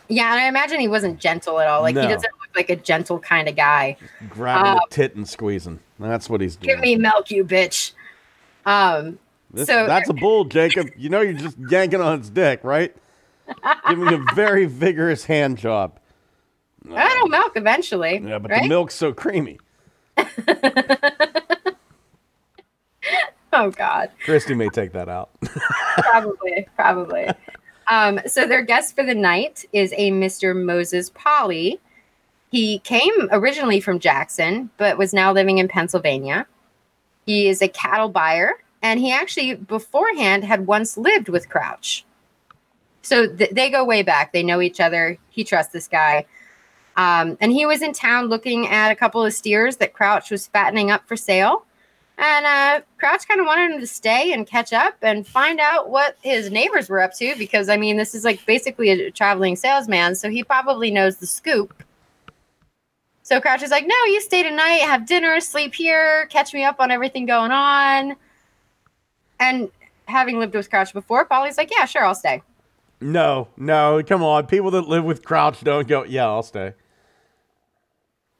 Yeah, 0.08 0.32
and 0.32 0.40
I 0.40 0.46
imagine 0.48 0.78
he 0.80 0.88
wasn't 0.88 1.18
gentle 1.18 1.58
at 1.60 1.66
all. 1.68 1.82
Like 1.82 1.94
No. 1.94 2.02
he 2.02 2.08
doesn't 2.08 2.22
look 2.40 2.54
like 2.54 2.70
a 2.70 2.76
gentle 2.76 3.18
kind 3.18 3.48
of 3.48 3.56
guy. 3.56 3.96
Grabbing 4.28 4.72
Uh, 4.72 4.74
the 4.74 4.94
tit 4.94 5.16
and 5.16 5.28
squeezing. 5.28 5.80
That's 5.98 6.28
what 6.30 6.40
he's 6.40 6.56
doing. 6.56 6.74
Give 6.76 6.80
me 6.82 6.96
milk, 6.96 7.30
you 7.30 7.44
bitch. 7.44 7.92
Um, 8.64 9.18
This- 9.52 9.66
so 9.68 9.86
that's 9.86 10.08
a 10.08 10.14
bull, 10.14 10.44
Jacob. 10.44 10.88
You 10.96 11.08
know 11.08 11.20
you're 11.22 11.32
just 11.32 11.56
yanking 11.70 12.00
on 12.00 12.18
its 12.20 12.28
dick, 12.30 12.60
right? 12.62 12.94
Giving 13.88 14.12
a 14.12 14.18
very 14.34 14.66
vigorous 14.66 15.24
hand 15.24 15.56
job. 15.58 15.98
that'll 16.84 17.28
milk 17.28 17.52
eventually. 17.56 18.18
Yeah, 18.24 18.38
but 18.38 18.50
right? 18.50 18.62
the 18.64 18.68
milk's 18.68 18.94
so 18.94 19.12
creamy. 19.12 19.58
Oh 23.58 23.70
God. 23.70 24.10
Christy 24.22 24.54
may 24.54 24.68
take 24.68 24.92
that 24.92 25.08
out. 25.08 25.30
probably, 25.98 26.68
probably. 26.76 27.26
Um, 27.88 28.20
so 28.26 28.46
their 28.46 28.60
guest 28.60 28.94
for 28.94 29.02
the 29.02 29.14
night 29.14 29.64
is 29.72 29.94
a 29.96 30.10
Mr. 30.10 30.54
Moses 30.54 31.10
Polly. 31.14 31.80
He 32.50 32.80
came 32.80 33.12
originally 33.30 33.80
from 33.80 33.98
Jackson, 33.98 34.68
but 34.76 34.98
was 34.98 35.14
now 35.14 35.32
living 35.32 35.56
in 35.56 35.68
Pennsylvania. 35.68 36.46
He 37.24 37.48
is 37.48 37.62
a 37.62 37.68
cattle 37.68 38.10
buyer, 38.10 38.62
and 38.82 39.00
he 39.00 39.10
actually 39.10 39.54
beforehand 39.54 40.44
had 40.44 40.66
once 40.66 40.98
lived 40.98 41.30
with 41.30 41.48
Crouch. 41.48 42.04
So 43.00 43.26
th- 43.26 43.50
they 43.50 43.70
go 43.70 43.84
way 43.84 44.02
back. 44.02 44.32
They 44.32 44.42
know 44.42 44.60
each 44.60 44.80
other. 44.80 45.16
He 45.30 45.44
trusts 45.44 45.72
this 45.72 45.88
guy. 45.88 46.26
Um, 46.96 47.38
and 47.40 47.52
he 47.52 47.64
was 47.64 47.80
in 47.80 47.94
town 47.94 48.26
looking 48.26 48.68
at 48.68 48.90
a 48.90 48.96
couple 48.96 49.24
of 49.24 49.32
steers 49.32 49.78
that 49.78 49.94
Crouch 49.94 50.30
was 50.30 50.46
fattening 50.46 50.90
up 50.90 51.08
for 51.08 51.16
sale. 51.16 51.64
And 52.18 52.46
uh, 52.46 52.80
Crouch 52.98 53.28
kind 53.28 53.40
of 53.40 53.46
wanted 53.46 53.72
him 53.72 53.80
to 53.80 53.86
stay 53.86 54.32
and 54.32 54.46
catch 54.46 54.72
up 54.72 54.94
and 55.02 55.26
find 55.26 55.60
out 55.60 55.90
what 55.90 56.16
his 56.22 56.50
neighbors 56.50 56.88
were 56.88 57.00
up 57.00 57.14
to 57.16 57.34
because, 57.36 57.68
I 57.68 57.76
mean, 57.76 57.98
this 57.98 58.14
is 58.14 58.24
like 58.24 58.44
basically 58.46 58.88
a 58.88 59.10
traveling 59.10 59.54
salesman. 59.54 60.14
So 60.14 60.30
he 60.30 60.42
probably 60.42 60.90
knows 60.90 61.18
the 61.18 61.26
scoop. 61.26 61.82
So 63.22 63.40
Crouch 63.40 63.62
is 63.62 63.70
like, 63.70 63.86
no, 63.86 63.94
you 64.06 64.20
stay 64.20 64.42
tonight, 64.42 64.82
have 64.82 65.06
dinner, 65.06 65.40
sleep 65.40 65.74
here, 65.74 66.26
catch 66.26 66.54
me 66.54 66.64
up 66.64 66.76
on 66.78 66.90
everything 66.90 67.26
going 67.26 67.50
on. 67.50 68.16
And 69.38 69.68
having 70.06 70.38
lived 70.38 70.54
with 70.54 70.70
Crouch 70.70 70.94
before, 70.94 71.24
Polly's 71.26 71.58
like, 71.58 71.70
yeah, 71.76 71.84
sure, 71.84 72.04
I'll 72.04 72.14
stay. 72.14 72.42
No, 73.00 73.48
no, 73.58 74.02
come 74.06 74.22
on. 74.22 74.46
People 74.46 74.70
that 74.70 74.88
live 74.88 75.04
with 75.04 75.22
Crouch 75.22 75.62
don't 75.62 75.86
go, 75.86 76.04
yeah, 76.04 76.24
I'll 76.24 76.42
stay. 76.42 76.72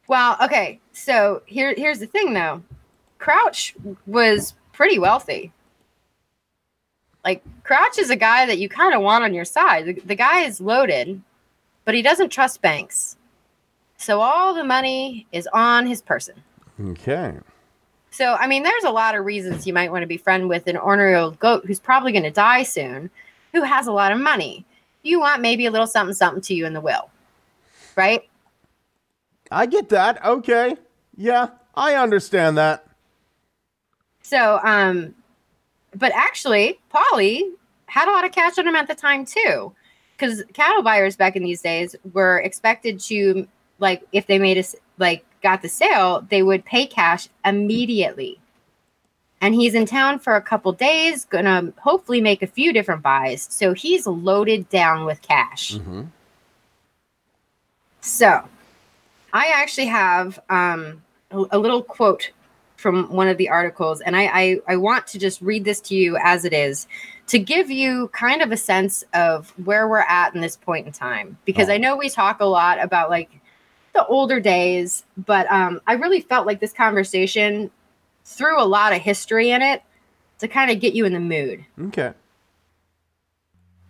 Well, 0.08 0.36
okay. 0.42 0.80
So 0.92 1.42
here, 1.46 1.74
here's 1.76 1.98
the 1.98 2.06
thing, 2.06 2.32
though. 2.32 2.62
Crouch 3.18 3.74
was 4.06 4.54
pretty 4.72 4.98
wealthy. 4.98 5.52
Like 7.24 7.42
Crouch 7.64 7.98
is 7.98 8.10
a 8.10 8.16
guy 8.16 8.46
that 8.46 8.58
you 8.58 8.68
kind 8.68 8.94
of 8.94 9.02
want 9.02 9.24
on 9.24 9.34
your 9.34 9.44
side. 9.44 9.86
The, 9.86 9.92
the 9.94 10.14
guy 10.14 10.42
is 10.42 10.60
loaded, 10.60 11.20
but 11.84 11.94
he 11.94 12.02
doesn't 12.02 12.30
trust 12.30 12.62
banks. 12.62 13.16
So 13.96 14.20
all 14.20 14.54
the 14.54 14.64
money 14.64 15.26
is 15.32 15.48
on 15.52 15.86
his 15.86 16.02
person. 16.02 16.34
Okay. 16.80 17.34
So 18.10 18.34
I 18.34 18.46
mean, 18.46 18.62
there's 18.62 18.84
a 18.84 18.90
lot 18.90 19.14
of 19.14 19.24
reasons 19.24 19.66
you 19.66 19.72
might 19.72 19.90
want 19.90 20.02
to 20.02 20.06
be 20.06 20.16
friend 20.16 20.48
with 20.48 20.66
an 20.68 20.76
ornery 20.76 21.14
old 21.14 21.38
goat 21.38 21.64
who's 21.66 21.80
probably 21.80 22.12
going 22.12 22.24
to 22.24 22.30
die 22.30 22.62
soon, 22.62 23.10
who 23.52 23.62
has 23.62 23.86
a 23.86 23.92
lot 23.92 24.12
of 24.12 24.18
money. 24.18 24.64
You 25.02 25.20
want 25.20 25.42
maybe 25.42 25.66
a 25.66 25.70
little 25.70 25.86
something 25.86 26.14
something 26.14 26.42
to 26.42 26.54
you 26.54 26.66
in 26.66 26.72
the 26.72 26.80
will, 26.80 27.10
right? 27.96 28.22
I 29.50 29.66
get 29.66 29.88
that. 29.90 30.24
Okay. 30.24 30.76
Yeah, 31.16 31.48
I 31.74 31.94
understand 31.94 32.56
that. 32.58 32.85
So, 34.26 34.58
um, 34.64 35.14
but 35.94 36.10
actually, 36.12 36.80
Polly 36.88 37.48
had 37.86 38.08
a 38.08 38.10
lot 38.10 38.24
of 38.24 38.32
cash 38.32 38.58
on 38.58 38.66
him 38.66 38.74
at 38.74 38.88
the 38.88 38.94
time 38.96 39.24
too, 39.24 39.72
because 40.16 40.42
cattle 40.52 40.82
buyers 40.82 41.14
back 41.14 41.36
in 41.36 41.44
these 41.44 41.62
days 41.62 41.94
were 42.12 42.38
expected 42.38 42.98
to, 43.02 43.46
like, 43.78 44.02
if 44.10 44.26
they 44.26 44.40
made 44.40 44.58
a 44.58 44.64
like 44.98 45.24
got 45.44 45.62
the 45.62 45.68
sale, 45.68 46.26
they 46.28 46.42
would 46.42 46.64
pay 46.64 46.88
cash 46.88 47.28
immediately. 47.44 48.40
And 49.40 49.54
he's 49.54 49.74
in 49.74 49.86
town 49.86 50.18
for 50.18 50.34
a 50.34 50.42
couple 50.42 50.72
days, 50.72 51.24
gonna 51.26 51.72
hopefully 51.78 52.20
make 52.20 52.42
a 52.42 52.48
few 52.48 52.72
different 52.72 53.02
buys. 53.02 53.46
So 53.48 53.74
he's 53.74 54.08
loaded 54.08 54.68
down 54.68 55.04
with 55.04 55.22
cash. 55.22 55.76
Mm-hmm. 55.76 56.02
So, 58.00 58.42
I 59.32 59.52
actually 59.54 59.86
have 59.86 60.40
um, 60.50 61.04
a, 61.30 61.44
a 61.52 61.58
little 61.60 61.84
quote 61.84 62.32
from 62.76 63.12
one 63.12 63.28
of 63.28 63.38
the 63.38 63.48
articles, 63.48 64.00
and 64.00 64.16
I, 64.16 64.24
I 64.26 64.60
I 64.68 64.76
want 64.76 65.06
to 65.08 65.18
just 65.18 65.40
read 65.40 65.64
this 65.64 65.80
to 65.82 65.94
you 65.94 66.16
as 66.22 66.44
it 66.44 66.52
is 66.52 66.86
to 67.28 67.38
give 67.38 67.70
you 67.70 68.08
kind 68.12 68.40
of 68.42 68.52
a 68.52 68.56
sense 68.56 69.02
of 69.12 69.50
where 69.64 69.88
we're 69.88 69.98
at 69.98 70.34
in 70.34 70.40
this 70.40 70.56
point 70.56 70.86
in 70.86 70.92
time 70.92 71.38
because 71.44 71.68
Oh. 71.68 71.72
I 71.72 71.78
know 71.78 71.96
we 71.96 72.08
talk 72.08 72.40
a 72.40 72.44
lot 72.44 72.80
about 72.80 73.10
like 73.10 73.30
the 73.94 74.06
older 74.06 74.38
days, 74.40 75.04
but 75.16 75.50
um, 75.50 75.80
I 75.86 75.94
really 75.94 76.20
felt 76.20 76.46
like 76.46 76.60
this 76.60 76.72
conversation 76.72 77.70
threw 78.24 78.60
a 78.60 78.64
lot 78.64 78.92
of 78.92 79.00
history 79.00 79.50
in 79.50 79.62
it 79.62 79.82
to 80.38 80.46
kind 80.48 80.70
of 80.70 80.78
get 80.80 80.94
you 80.94 81.04
in 81.06 81.14
the 81.14 81.20
mood. 81.20 81.64
Okay. 81.86 82.12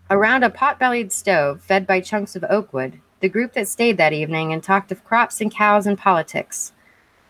Around 0.08 0.44
a 0.44 0.50
pot 0.50 0.78
bellied 0.78 1.12
stove 1.12 1.60
fed 1.60 1.86
by 1.86 2.00
chunks 2.00 2.36
of 2.36 2.44
oak 2.48 2.72
wood, 2.72 3.00
the 3.20 3.28
group 3.28 3.54
that 3.54 3.66
stayed 3.66 3.98
that 3.98 4.12
evening 4.12 4.52
and 4.52 4.62
talked 4.62 4.92
of 4.92 5.04
crops 5.04 5.40
and 5.40 5.52
cows 5.52 5.86
and 5.86 5.98
politics. 5.98 6.72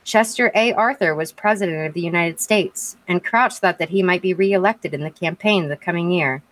Chester 0.06 0.52
A. 0.54 0.72
Arthur 0.72 1.16
was 1.16 1.32
president 1.32 1.84
of 1.84 1.92
the 1.92 2.00
United 2.00 2.38
States, 2.40 2.96
and 3.08 3.24
Crouch 3.24 3.54
thought 3.54 3.78
that 3.78 3.88
he 3.88 4.04
might 4.04 4.22
be 4.22 4.32
reelected 4.32 4.94
in 4.94 5.00
the 5.00 5.10
campaign 5.10 5.66
the 5.66 5.76
coming 5.76 6.12
year. 6.12 6.44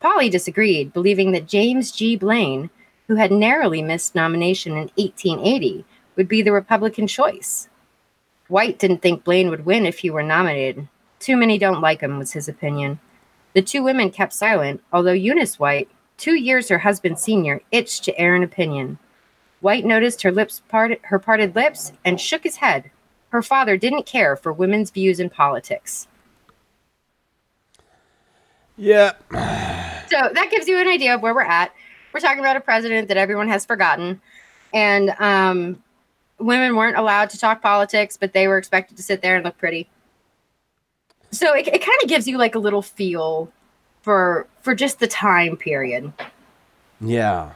Polly 0.00 0.28
disagreed, 0.28 0.92
believing 0.92 1.30
that 1.30 1.46
James 1.46 1.92
G. 1.92 2.16
Blaine, 2.16 2.68
who 3.06 3.14
had 3.14 3.30
narrowly 3.30 3.80
missed 3.80 4.16
nomination 4.16 4.72
in 4.72 4.90
1880, 4.96 5.84
would 6.16 6.26
be 6.26 6.42
the 6.42 6.50
Republican 6.50 7.06
choice. 7.06 7.68
White 8.48 8.80
didn't 8.80 9.02
think 9.02 9.22
Blaine 9.22 9.50
would 9.50 9.64
win 9.64 9.86
if 9.86 10.00
he 10.00 10.10
were 10.10 10.24
nominated. 10.24 10.88
Too 11.20 11.36
many 11.36 11.58
don't 11.58 11.80
like 11.80 12.00
him, 12.00 12.18
was 12.18 12.32
his 12.32 12.48
opinion. 12.48 12.98
The 13.52 13.62
two 13.62 13.84
women 13.84 14.10
kept 14.10 14.32
silent, 14.32 14.82
although 14.92 15.12
Eunice 15.12 15.60
White, 15.60 15.88
two 16.18 16.34
years 16.34 16.68
her 16.68 16.80
husband's 16.80 17.22
senior, 17.22 17.60
itched 17.70 18.02
to 18.02 18.18
air 18.18 18.34
an 18.34 18.42
opinion. 18.42 18.98
White 19.60 19.84
noticed 19.84 20.22
her 20.22 20.32
lips 20.32 20.62
parted, 20.68 21.00
her 21.02 21.18
parted 21.18 21.54
lips 21.54 21.92
and 22.04 22.20
shook 22.20 22.44
his 22.44 22.56
head. 22.56 22.90
Her 23.30 23.42
father 23.42 23.76
didn't 23.76 24.06
care 24.06 24.36
for 24.36 24.52
women's 24.52 24.90
views 24.90 25.20
in 25.20 25.30
politics. 25.30 26.08
Yeah. 28.76 29.12
So 30.08 30.30
that 30.32 30.48
gives 30.50 30.66
you 30.66 30.78
an 30.78 30.88
idea 30.88 31.14
of 31.14 31.22
where 31.22 31.34
we're 31.34 31.42
at. 31.42 31.72
We're 32.12 32.20
talking 32.20 32.40
about 32.40 32.56
a 32.56 32.60
president 32.60 33.08
that 33.08 33.16
everyone 33.16 33.48
has 33.48 33.64
forgotten, 33.64 34.20
and 34.74 35.14
um, 35.20 35.80
women 36.38 36.74
weren't 36.74 36.96
allowed 36.96 37.30
to 37.30 37.38
talk 37.38 37.62
politics, 37.62 38.16
but 38.16 38.32
they 38.32 38.48
were 38.48 38.58
expected 38.58 38.96
to 38.96 39.02
sit 39.02 39.22
there 39.22 39.36
and 39.36 39.44
look 39.44 39.58
pretty. 39.58 39.88
So 41.30 41.54
it, 41.54 41.68
it 41.68 41.82
kind 41.82 41.98
of 42.02 42.08
gives 42.08 42.26
you 42.26 42.38
like 42.38 42.56
a 42.56 42.58
little 42.58 42.82
feel 42.82 43.52
for 44.02 44.48
for 44.62 44.74
just 44.74 44.98
the 44.98 45.06
time 45.06 45.56
period. 45.56 46.12
Yeah. 47.00 47.52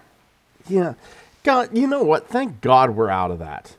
Yeah. 0.68 0.94
God, 1.44 1.76
you 1.76 1.86
know 1.86 2.02
what? 2.02 2.26
Thank 2.26 2.60
God 2.62 2.90
we're 2.96 3.10
out 3.10 3.30
of 3.30 3.38
that. 3.38 3.76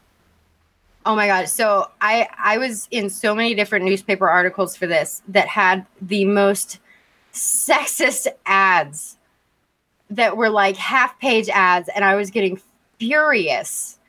Oh 1.05 1.15
my 1.15 1.27
god! 1.27 1.49
So 1.49 1.91
I 1.99 2.27
I 2.37 2.57
was 2.57 2.87
in 2.89 3.09
so 3.09 3.35
many 3.35 3.53
different 3.53 3.85
newspaper 3.85 4.29
articles 4.29 4.75
for 4.75 4.87
this 4.87 5.21
that 5.27 5.47
had 5.47 5.85
the 6.01 6.25
most 6.25 6.79
sexist 7.33 8.27
ads 8.45 9.17
that 10.09 10.37
were 10.37 10.49
like 10.49 10.77
half 10.77 11.19
page 11.19 11.49
ads, 11.49 11.89
and 11.93 12.05
I 12.05 12.15
was 12.15 12.31
getting 12.31 12.59
furious, 12.99 13.99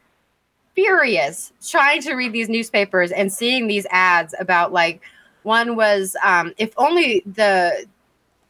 furious 0.75 1.53
trying 1.67 2.01
to 2.03 2.15
read 2.15 2.33
these 2.33 2.49
newspapers 2.49 3.11
and 3.11 3.33
seeing 3.33 3.67
these 3.67 3.87
ads 3.91 4.35
about 4.39 4.73
like 4.73 5.03
one 5.43 5.77
was 5.77 6.17
um, 6.23 6.55
if 6.57 6.73
only 6.79 7.23
the 7.27 7.87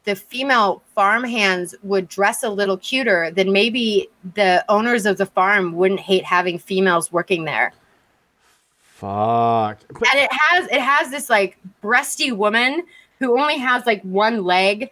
the 0.07 0.15
female 0.15 0.83
farm 0.95 1.25
hands 1.25 1.75
would 1.83 2.09
dress 2.09 2.43
a 2.43 2.49
little 2.49 2.79
cuter, 2.79 3.31
then 3.33 3.53
maybe 3.53 4.09
the 4.35 4.65
owners 4.69 5.05
of 5.05 5.19
the 5.19 5.27
farm 5.27 5.75
wouldn't 5.75 6.01
hate 6.01 6.25
having 6.25 6.59
females 6.59 7.13
working 7.13 7.45
there. 7.45 7.73
Fuck. 8.79 9.81
But, 9.89 10.15
and 10.15 10.21
it 10.21 10.31
has 10.33 10.67
it 10.69 10.81
has 10.81 11.11
this 11.11 11.29
like 11.29 11.59
breasty 11.83 12.35
woman 12.35 12.85
who 13.19 13.39
only 13.39 13.59
has 13.59 13.85
like 13.85 14.01
one 14.03 14.45
leg 14.45 14.91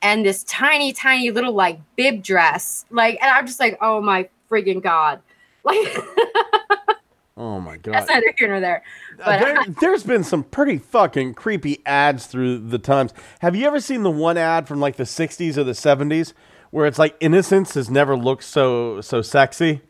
and 0.00 0.24
this 0.24 0.44
tiny 0.44 0.92
tiny 0.92 1.30
little 1.30 1.52
like 1.52 1.78
bib 1.96 2.22
dress. 2.22 2.86
Like 2.90 3.18
and 3.20 3.30
i'm 3.30 3.46
just 3.46 3.60
like 3.60 3.76
oh 3.80 4.00
my 4.00 4.28
friggin 4.50 4.80
god. 4.80 5.20
Like 5.64 5.76
oh 7.36 7.60
my 7.60 7.76
God. 7.78 7.94
that's 7.94 8.08
neither 8.08 8.32
here 8.36 8.48
nor 8.48 8.60
there 8.60 8.82
Uh, 9.20 9.24
but 9.24 9.38
there, 9.40 9.64
there's 9.80 10.02
been 10.04 10.22
some 10.24 10.42
pretty 10.44 10.78
fucking 10.78 11.34
creepy 11.34 11.80
ads 11.86 12.26
through 12.26 12.58
the 12.58 12.78
times. 12.78 13.12
Have 13.40 13.56
you 13.56 13.66
ever 13.66 13.80
seen 13.80 14.02
the 14.02 14.10
one 14.10 14.36
ad 14.36 14.68
from 14.68 14.80
like 14.80 14.96
the 14.96 15.04
60s 15.04 15.56
or 15.56 15.64
the 15.64 15.72
70s 15.72 16.32
where 16.70 16.86
it's 16.86 16.98
like 16.98 17.16
innocence 17.20 17.74
has 17.74 17.88
never 17.90 18.16
looked 18.16 18.44
so 18.44 19.00
so 19.00 19.22
sexy? 19.22 19.80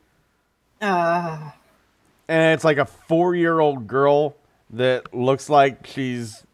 uh, 0.80 1.50
And 2.28 2.54
it's 2.54 2.64
like 2.64 2.78
a 2.78 2.88
4-year-old 3.08 3.86
girl 3.86 4.36
that 4.70 5.14
looks 5.14 5.48
like 5.48 5.86
she's 5.86 6.44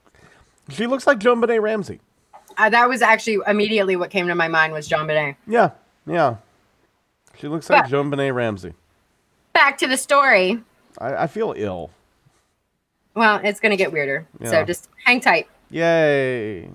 she 0.70 0.86
looks 0.86 1.06
like 1.06 1.18
JonBenét 1.18 1.62
Ramsey. 1.62 2.00
uh, 2.58 2.68
that 2.70 2.88
was 2.88 3.00
actually 3.00 3.38
immediately 3.46 3.96
what 3.96 4.10
came 4.10 4.26
to 4.28 4.34
my 4.34 4.48
mind 4.48 4.72
was 4.72 4.88
JonBenét 4.88 5.36
Yeah. 5.46 5.70
Yeah. 6.06 6.36
She 7.38 7.46
looks 7.48 7.70
like 7.70 7.84
But- 7.84 7.90
JonBenét 7.90 8.34
Ramsey. 8.34 8.74
back 9.52 9.78
to 9.78 9.86
the 9.86 9.96
story 9.96 10.62
I, 10.98 11.24
I 11.24 11.26
feel 11.26 11.54
ill. 11.56 11.90
well 13.14 13.40
it's 13.42 13.60
gonna 13.60 13.76
get 13.76 13.92
weirder 13.92 14.26
so 14.44 14.64
just 14.64 14.88
hang 15.04 15.20
tight 15.20 15.48
Yay. 15.70 16.68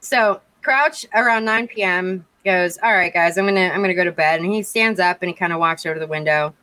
So 0.00 0.40
Crouch 0.62 1.06
around 1.14 1.44
9 1.44 1.68
p.m. 1.68 2.26
goes, 2.44 2.78
All 2.82 2.92
right, 2.92 3.12
guys, 3.12 3.38
I'm 3.38 3.46
gonna 3.46 3.68
I'm 3.68 3.80
gonna 3.80 3.94
go 3.94 4.04
to 4.04 4.12
bed. 4.12 4.40
And 4.40 4.52
he 4.52 4.62
stands 4.62 5.00
up 5.00 5.18
and 5.22 5.28
he 5.28 5.34
kind 5.34 5.52
of 5.52 5.60
walks 5.60 5.86
over 5.86 5.94
to 5.94 6.00
the 6.00 6.06
window. 6.06 6.54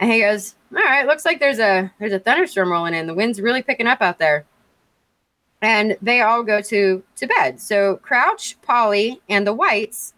And 0.00 0.10
he 0.10 0.20
goes, 0.20 0.54
All 0.76 0.82
right, 0.82 1.06
looks 1.06 1.24
like 1.24 1.40
there's 1.40 1.58
a 1.58 1.92
there's 1.98 2.12
a 2.12 2.18
thunderstorm 2.18 2.70
rolling 2.70 2.94
in. 2.94 3.06
The 3.06 3.14
wind's 3.14 3.40
really 3.40 3.62
picking 3.62 3.86
up 3.86 4.02
out 4.02 4.18
there. 4.18 4.44
And 5.60 5.96
they 6.02 6.20
all 6.20 6.42
go 6.42 6.60
to 6.62 7.02
to 7.16 7.26
bed. 7.26 7.60
So 7.60 7.96
Crouch, 7.96 8.60
Polly, 8.62 9.20
and 9.28 9.46
the 9.46 9.54
Whites 9.54 10.14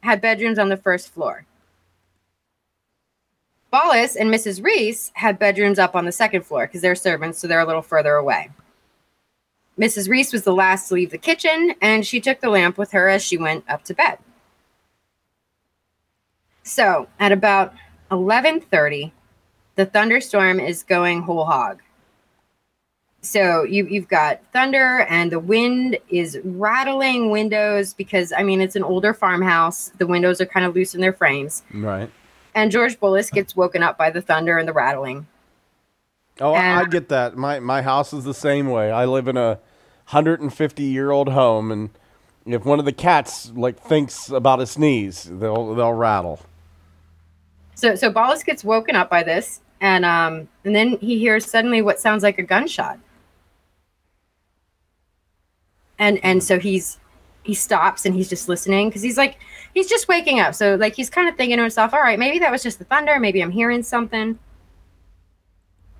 had 0.00 0.20
bedrooms 0.20 0.58
on 0.58 0.68
the 0.68 0.76
first 0.76 1.12
floor. 1.12 1.46
Bullis 3.74 4.14
and 4.14 4.32
Mrs. 4.32 4.62
Reese 4.62 5.10
had 5.14 5.36
bedrooms 5.36 5.80
up 5.80 5.96
on 5.96 6.04
the 6.04 6.12
second 6.12 6.46
floor 6.46 6.64
because 6.64 6.80
they're 6.80 6.94
servants, 6.94 7.40
so 7.40 7.48
they're 7.48 7.58
a 7.58 7.66
little 7.66 7.82
further 7.82 8.14
away. 8.14 8.50
Mrs. 9.76 10.08
Reese 10.08 10.32
was 10.32 10.44
the 10.44 10.52
last 10.52 10.86
to 10.86 10.94
leave 10.94 11.10
the 11.10 11.18
kitchen, 11.18 11.74
and 11.82 12.06
she 12.06 12.20
took 12.20 12.40
the 12.40 12.50
lamp 12.50 12.78
with 12.78 12.92
her 12.92 13.08
as 13.08 13.24
she 13.24 13.36
went 13.36 13.64
up 13.68 13.82
to 13.82 13.94
bed. 13.94 14.18
So, 16.62 17.08
at 17.18 17.32
about 17.32 17.74
11:30, 18.12 19.10
the 19.74 19.86
thunderstorm 19.86 20.60
is 20.60 20.84
going 20.84 21.22
whole 21.22 21.46
hog. 21.46 21.82
So 23.22 23.64
you 23.64 23.86
you've 23.86 24.06
got 24.06 24.40
thunder 24.52 25.00
and 25.08 25.32
the 25.32 25.40
wind 25.40 25.98
is 26.10 26.38
rattling 26.44 27.30
windows 27.30 27.94
because 27.94 28.32
I 28.32 28.42
mean 28.42 28.60
it's 28.60 28.76
an 28.76 28.84
older 28.84 29.14
farmhouse. 29.14 29.90
The 29.98 30.06
windows 30.06 30.40
are 30.42 30.46
kind 30.46 30.66
of 30.66 30.74
loose 30.74 30.94
in 30.94 31.00
their 31.00 31.14
frames. 31.14 31.62
Right. 31.72 32.10
And 32.54 32.70
George 32.70 32.98
Bullis 33.00 33.32
gets 33.32 33.56
woken 33.56 33.82
up 33.82 33.98
by 33.98 34.10
the 34.10 34.20
thunder 34.20 34.58
and 34.58 34.68
the 34.68 34.72
rattling. 34.72 35.26
Oh, 36.40 36.52
I 36.52 36.80
I 36.80 36.84
get 36.84 37.08
that. 37.10 37.36
My 37.36 37.60
my 37.60 37.82
house 37.82 38.12
is 38.12 38.24
the 38.24 38.34
same 38.34 38.68
way. 38.68 38.90
I 38.90 39.04
live 39.04 39.28
in 39.28 39.36
a 39.36 39.58
150 40.10 40.82
year 40.82 41.10
old 41.10 41.28
home, 41.28 41.70
and 41.70 41.90
if 42.46 42.64
one 42.64 42.78
of 42.78 42.84
the 42.84 42.92
cats 42.92 43.52
like 43.54 43.78
thinks 43.78 44.30
about 44.30 44.60
a 44.60 44.66
sneeze, 44.66 45.24
they'll 45.24 45.74
they'll 45.74 45.92
rattle. 45.92 46.40
So 47.74 47.94
so 47.94 48.10
Bullis 48.10 48.44
gets 48.44 48.64
woken 48.64 48.96
up 48.96 49.08
by 49.10 49.22
this, 49.22 49.60
and 49.80 50.04
um, 50.04 50.48
and 50.64 50.74
then 50.74 50.98
he 50.98 51.18
hears 51.18 51.44
suddenly 51.44 51.82
what 51.82 52.00
sounds 52.00 52.22
like 52.22 52.38
a 52.38 52.42
gunshot. 52.42 52.98
And 55.98 56.18
and 56.24 56.42
so 56.42 56.58
he's 56.58 56.98
he 57.44 57.54
stops 57.54 58.04
and 58.04 58.14
he's 58.14 58.28
just 58.28 58.48
listening 58.48 58.88
because 58.88 59.02
he's 59.02 59.18
like 59.18 59.38
he's 59.74 59.88
just 59.88 60.08
waking 60.08 60.40
up. 60.40 60.54
So 60.54 60.76
like 60.76 60.94
he's 60.94 61.10
kind 61.10 61.28
of 61.28 61.36
thinking 61.36 61.56
to 61.58 61.62
himself, 61.62 61.92
all 61.92 62.00
right, 62.00 62.18
maybe 62.18 62.38
that 62.38 62.50
was 62.50 62.62
just 62.62 62.78
the 62.78 62.84
thunder. 62.84 63.18
Maybe 63.20 63.42
I'm 63.42 63.50
hearing 63.50 63.82
something. 63.82 64.38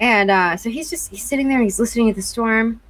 And 0.00 0.30
uh, 0.30 0.56
so 0.56 0.70
he's 0.70 0.90
just 0.90 1.10
he's 1.10 1.24
sitting 1.24 1.48
there 1.48 1.58
and 1.58 1.64
he's 1.64 1.78
listening 1.78 2.08
to 2.08 2.14
the 2.14 2.22
storm, 2.22 2.80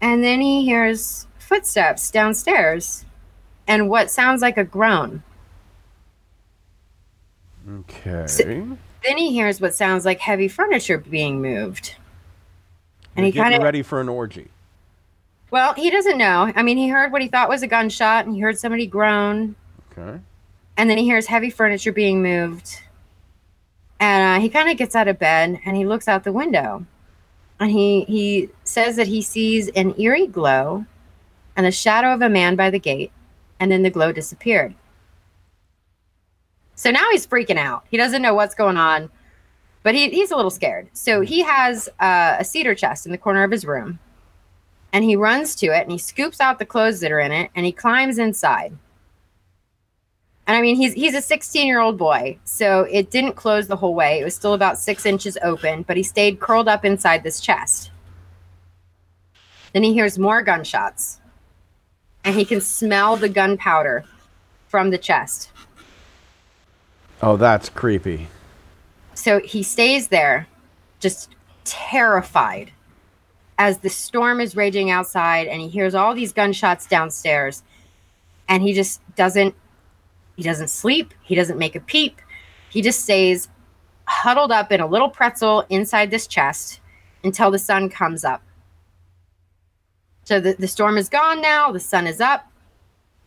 and 0.00 0.22
then 0.22 0.40
he 0.40 0.64
hears 0.64 1.26
footsteps 1.38 2.10
downstairs, 2.10 3.04
and 3.66 3.88
what 3.88 4.10
sounds 4.10 4.42
like 4.42 4.56
a 4.56 4.64
groan. 4.64 5.22
Okay. 7.68 8.26
Then 9.04 9.16
he 9.16 9.32
hears 9.32 9.60
what 9.60 9.74
sounds 9.74 10.04
like 10.04 10.20
heavy 10.20 10.48
furniture 10.48 10.98
being 10.98 11.40
moved. 11.42 11.96
And 13.16 13.26
You're 13.26 13.32
he 13.32 13.38
kind 13.38 13.54
of, 13.54 13.62
ready 13.62 13.82
for 13.82 14.00
an 14.00 14.08
orgy. 14.08 14.52
well, 15.50 15.74
he 15.74 15.90
doesn't 15.90 16.18
know. 16.18 16.52
I 16.54 16.62
mean, 16.62 16.76
he 16.76 16.88
heard 16.88 17.10
what 17.12 17.22
he 17.22 17.28
thought 17.28 17.48
was 17.48 17.62
a 17.62 17.66
gunshot 17.66 18.26
and 18.26 18.34
he 18.34 18.40
heard 18.40 18.58
somebody 18.58 18.86
groan. 18.86 19.56
Okay. 19.96 20.20
And 20.76 20.90
then 20.90 20.98
he 20.98 21.04
hears 21.04 21.26
heavy 21.26 21.50
furniture 21.50 21.92
being 21.92 22.22
moved. 22.22 22.82
And 23.98 24.38
uh, 24.38 24.42
he 24.42 24.48
kind 24.50 24.68
of 24.68 24.76
gets 24.76 24.94
out 24.94 25.08
of 25.08 25.18
bed 25.18 25.60
and 25.64 25.76
he 25.76 25.86
looks 25.86 26.06
out 26.06 26.24
the 26.24 26.32
window. 26.32 26.84
And 27.58 27.70
he, 27.70 28.02
he 28.04 28.50
says 28.64 28.96
that 28.96 29.06
he 29.06 29.22
sees 29.22 29.68
an 29.70 29.98
eerie 29.98 30.26
glow 30.26 30.84
and 31.56 31.64
the 31.64 31.70
shadow 31.70 32.12
of 32.12 32.20
a 32.20 32.28
man 32.28 32.56
by 32.56 32.68
the 32.68 32.78
gate. 32.78 33.10
And 33.58 33.72
then 33.72 33.82
the 33.82 33.90
glow 33.90 34.12
disappeared. 34.12 34.74
So 36.74 36.90
now 36.90 37.10
he's 37.10 37.26
freaking 37.26 37.56
out. 37.56 37.84
He 37.90 37.96
doesn't 37.96 38.20
know 38.20 38.34
what's 38.34 38.54
going 38.54 38.76
on, 38.76 39.08
but 39.82 39.94
he, 39.94 40.10
he's 40.10 40.30
a 40.30 40.36
little 40.36 40.50
scared. 40.50 40.90
So 40.92 41.22
he 41.22 41.40
has 41.40 41.88
uh, 41.98 42.36
a 42.38 42.44
cedar 42.44 42.74
chest 42.74 43.06
in 43.06 43.12
the 43.12 43.18
corner 43.18 43.42
of 43.44 43.50
his 43.50 43.64
room, 43.64 43.98
and 44.92 45.02
he 45.02 45.16
runs 45.16 45.54
to 45.56 45.66
it 45.68 45.82
and 45.82 45.90
he 45.90 45.96
scoops 45.96 46.38
out 46.38 46.58
the 46.58 46.66
clothes 46.66 47.00
that 47.00 47.10
are 47.10 47.20
in 47.20 47.32
it 47.32 47.50
and 47.54 47.64
he 47.64 47.72
climbs 47.72 48.18
inside. 48.18 48.76
And 50.46 50.56
I 50.56 50.60
mean, 50.60 50.76
he's 50.76 50.94
he's 50.94 51.14
a 51.14 51.22
16 51.22 51.66
year 51.66 51.80
old 51.80 51.98
boy, 51.98 52.38
so 52.44 52.82
it 52.90 53.10
didn't 53.10 53.34
close 53.34 53.66
the 53.66 53.76
whole 53.76 53.94
way. 53.94 54.20
It 54.20 54.24
was 54.24 54.34
still 54.34 54.54
about 54.54 54.78
six 54.78 55.04
inches 55.04 55.36
open, 55.42 55.82
but 55.82 55.96
he 55.96 56.02
stayed 56.02 56.38
curled 56.38 56.68
up 56.68 56.84
inside 56.84 57.22
this 57.22 57.40
chest. 57.40 57.90
Then 59.72 59.82
he 59.82 59.92
hears 59.92 60.18
more 60.18 60.42
gunshots, 60.42 61.20
and 62.24 62.36
he 62.36 62.44
can 62.44 62.60
smell 62.60 63.16
the 63.16 63.28
gunpowder 63.28 64.04
from 64.68 64.90
the 64.90 64.98
chest. 64.98 65.50
Oh, 67.20 67.36
that's 67.36 67.68
creepy. 67.68 68.28
So 69.14 69.40
he 69.40 69.62
stays 69.62 70.08
there, 70.08 70.46
just 71.00 71.34
terrified, 71.64 72.70
as 73.58 73.78
the 73.78 73.88
storm 73.88 74.40
is 74.40 74.54
raging 74.54 74.90
outside, 74.90 75.48
and 75.48 75.60
he 75.60 75.68
hears 75.68 75.94
all 75.94 76.14
these 76.14 76.32
gunshots 76.32 76.86
downstairs, 76.86 77.62
and 78.48 78.62
he 78.62 78.72
just 78.74 79.00
doesn't 79.16 79.54
he 80.36 80.42
doesn't 80.42 80.68
sleep. 80.68 81.14
He 81.22 81.34
doesn't 81.34 81.58
make 81.58 81.74
a 81.74 81.80
peep. 81.80 82.20
He 82.70 82.82
just 82.82 83.02
stays 83.02 83.48
huddled 84.06 84.52
up 84.52 84.70
in 84.70 84.80
a 84.80 84.86
little 84.86 85.08
pretzel 85.08 85.64
inside 85.70 86.10
this 86.10 86.26
chest 86.26 86.80
until 87.24 87.50
the 87.50 87.58
sun 87.58 87.88
comes 87.88 88.24
up. 88.24 88.42
So 90.24 90.40
the, 90.40 90.54
the 90.58 90.68
storm 90.68 90.98
is 90.98 91.08
gone 91.08 91.40
now. 91.40 91.72
The 91.72 91.80
sun 91.80 92.06
is 92.06 92.20
up. 92.20 92.50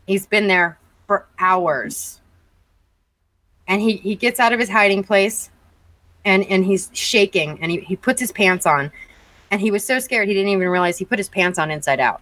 He's 0.05 0.27
been 0.27 0.47
there 0.47 0.77
for 1.07 1.25
hours. 1.39 2.19
And 3.67 3.81
he, 3.81 3.97
he 3.97 4.15
gets 4.15 4.39
out 4.39 4.53
of 4.53 4.59
his 4.59 4.69
hiding 4.69 5.03
place 5.03 5.49
and, 6.25 6.43
and 6.45 6.65
he's 6.65 6.89
shaking 6.93 7.59
and 7.61 7.71
he, 7.71 7.79
he 7.81 7.95
puts 7.95 8.19
his 8.19 8.31
pants 8.31 8.65
on. 8.65 8.91
And 9.51 9.61
he 9.61 9.71
was 9.71 9.83
so 9.83 9.99
scared 9.99 10.27
he 10.27 10.33
didn't 10.33 10.49
even 10.49 10.67
realize 10.67 10.97
he 10.97 11.05
put 11.05 11.19
his 11.19 11.29
pants 11.29 11.57
on 11.57 11.71
inside 11.71 11.99
out. 11.99 12.21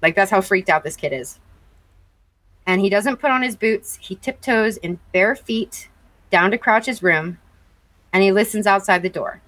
Like 0.00 0.14
that's 0.14 0.30
how 0.30 0.40
freaked 0.40 0.70
out 0.70 0.84
this 0.84 0.96
kid 0.96 1.12
is 1.12 1.38
and 2.68 2.82
he 2.82 2.90
doesn't 2.90 3.16
put 3.16 3.30
on 3.30 3.42
his 3.42 3.56
boots. 3.56 3.98
He 4.00 4.14
tiptoes 4.14 4.76
in 4.76 5.00
bare 5.12 5.34
feet 5.34 5.88
down 6.30 6.50
to 6.50 6.58
Crouch's 6.58 7.02
room 7.02 7.38
and 8.12 8.22
he 8.22 8.30
listens 8.30 8.66
outside 8.66 9.02
the 9.02 9.08
door. 9.08 9.40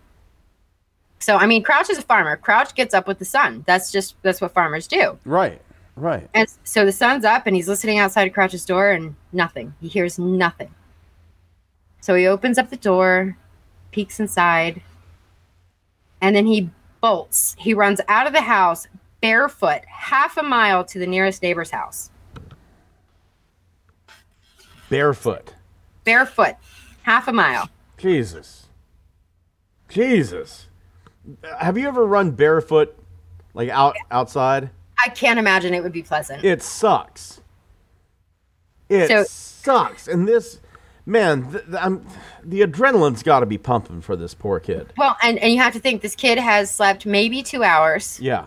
So, 1.19 1.37
I 1.37 1.45
mean, 1.45 1.63
Crouch 1.63 1.91
is 1.91 1.99
a 1.99 2.03
farmer. 2.03 2.39
Crouch 2.39 2.75
gets 2.75 2.95
up 2.95 3.07
with 3.07 3.19
the 3.19 3.27
sun. 3.27 3.63
That's 3.67 3.93
just, 3.93 4.17
that's 4.23 4.41
what 4.41 4.55
farmers 4.55 4.87
do. 4.87 5.19
Right, 5.27 5.61
right. 5.97 6.31
And 6.33 6.49
so 6.65 6.87
the 6.87 6.93
sun's 6.93 7.27
up 7.27 7.47
and 7.47 7.55
he's 7.55 7.69
listening 7.69 7.99
outside 7.99 8.27
of 8.27 8.33
Crouch's 8.33 8.65
door 8.65 8.91
and 8.91 9.15
nothing. 9.35 9.75
He 9.83 9.89
hears 9.89 10.19
nothing. 10.19 10.75
So 12.01 12.15
he 12.15 12.27
opens 12.27 12.57
up 12.57 12.71
the 12.71 12.77
door, 12.77 13.37
peeks 13.91 14.19
inside, 14.19 14.81
and 16.23 16.35
then 16.35 16.47
he 16.47 16.71
bolts. 17.03 17.55
He 17.59 17.75
runs 17.75 18.01
out 18.09 18.27
of 18.27 18.33
the 18.33 18.41
house 18.41 18.89
barefoot 19.21 19.83
half 19.87 20.39
a 20.39 20.43
mile 20.43 20.85
to 20.87 20.99
the 20.99 21.07
nearest 21.07 21.43
neighbor's 21.43 21.71
house. 21.71 22.11
Barefoot. 24.91 25.55
Barefoot, 26.05 26.57
half 27.03 27.29
a 27.29 27.33
mile. 27.33 27.69
Jesus. 27.97 28.67
Jesus. 29.89 30.67
Have 31.59 31.79
you 31.79 31.87
ever 31.89 32.05
run 32.05 32.33
barefoot, 32.33 32.97
like 33.55 33.69
out 33.71 33.97
outside? 34.11 34.71
I 35.05 35.09
can't 35.11 35.39
imagine 35.39 35.73
it 35.75 35.83
would 35.83 35.93
be 35.93 36.03
pleasant. 36.03 36.45
It 36.45 36.63
sucks. 36.63 37.41
It 38.89 39.09
So- 39.09 39.25
sucks. 39.25 40.09
And 40.09 40.27
this, 40.27 40.61
man, 41.07 41.51
th- 41.53 41.65
th- 41.67 41.77
I'm, 41.81 42.07
the 42.43 42.63
adrenaline's 42.63 43.23
got 43.23 43.41
to 43.41 43.47
be 43.47 43.59
pumping 43.59 44.01
for 44.01 44.17
this 44.17 44.35
poor 44.35 44.59
kid. 44.61 44.93
Well, 44.99 45.17
and, 45.23 45.39
and 45.39 45.53
you 45.53 45.61
have 45.61 45.73
to 45.75 45.81
think 45.81 46.03
this 46.03 46.17
kid 46.17 46.39
has 46.39 46.71
slept 46.71 47.07
maybe 47.07 47.43
two 47.43 47.63
hours 47.63 48.19
Yeah. 48.21 48.47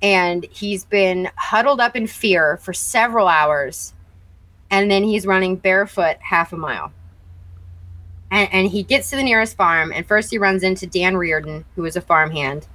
and 0.00 0.44
he's 0.50 0.84
been 0.84 1.30
huddled 1.36 1.80
up 1.80 1.96
in 1.96 2.06
fear 2.06 2.58
for 2.58 2.72
several 2.72 3.26
hours. 3.26 3.94
And 4.72 4.90
then 4.90 5.04
he's 5.04 5.26
running 5.26 5.56
barefoot 5.56 6.16
half 6.20 6.52
a 6.52 6.56
mile. 6.56 6.92
And, 8.30 8.48
and 8.52 8.68
he 8.68 8.82
gets 8.82 9.10
to 9.10 9.16
the 9.16 9.22
nearest 9.22 9.56
farm. 9.56 9.92
And 9.92 10.04
first 10.04 10.30
he 10.30 10.38
runs 10.38 10.64
into 10.64 10.86
Dan 10.86 11.16
Reardon, 11.16 11.66
who 11.76 11.84
is 11.84 11.94
a 11.94 12.00
farmhand. 12.00 12.66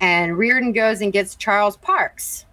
And 0.00 0.36
Reardon 0.36 0.72
goes 0.72 1.00
and 1.00 1.12
gets 1.12 1.36
Charles 1.36 1.76
Parks. 1.76 2.44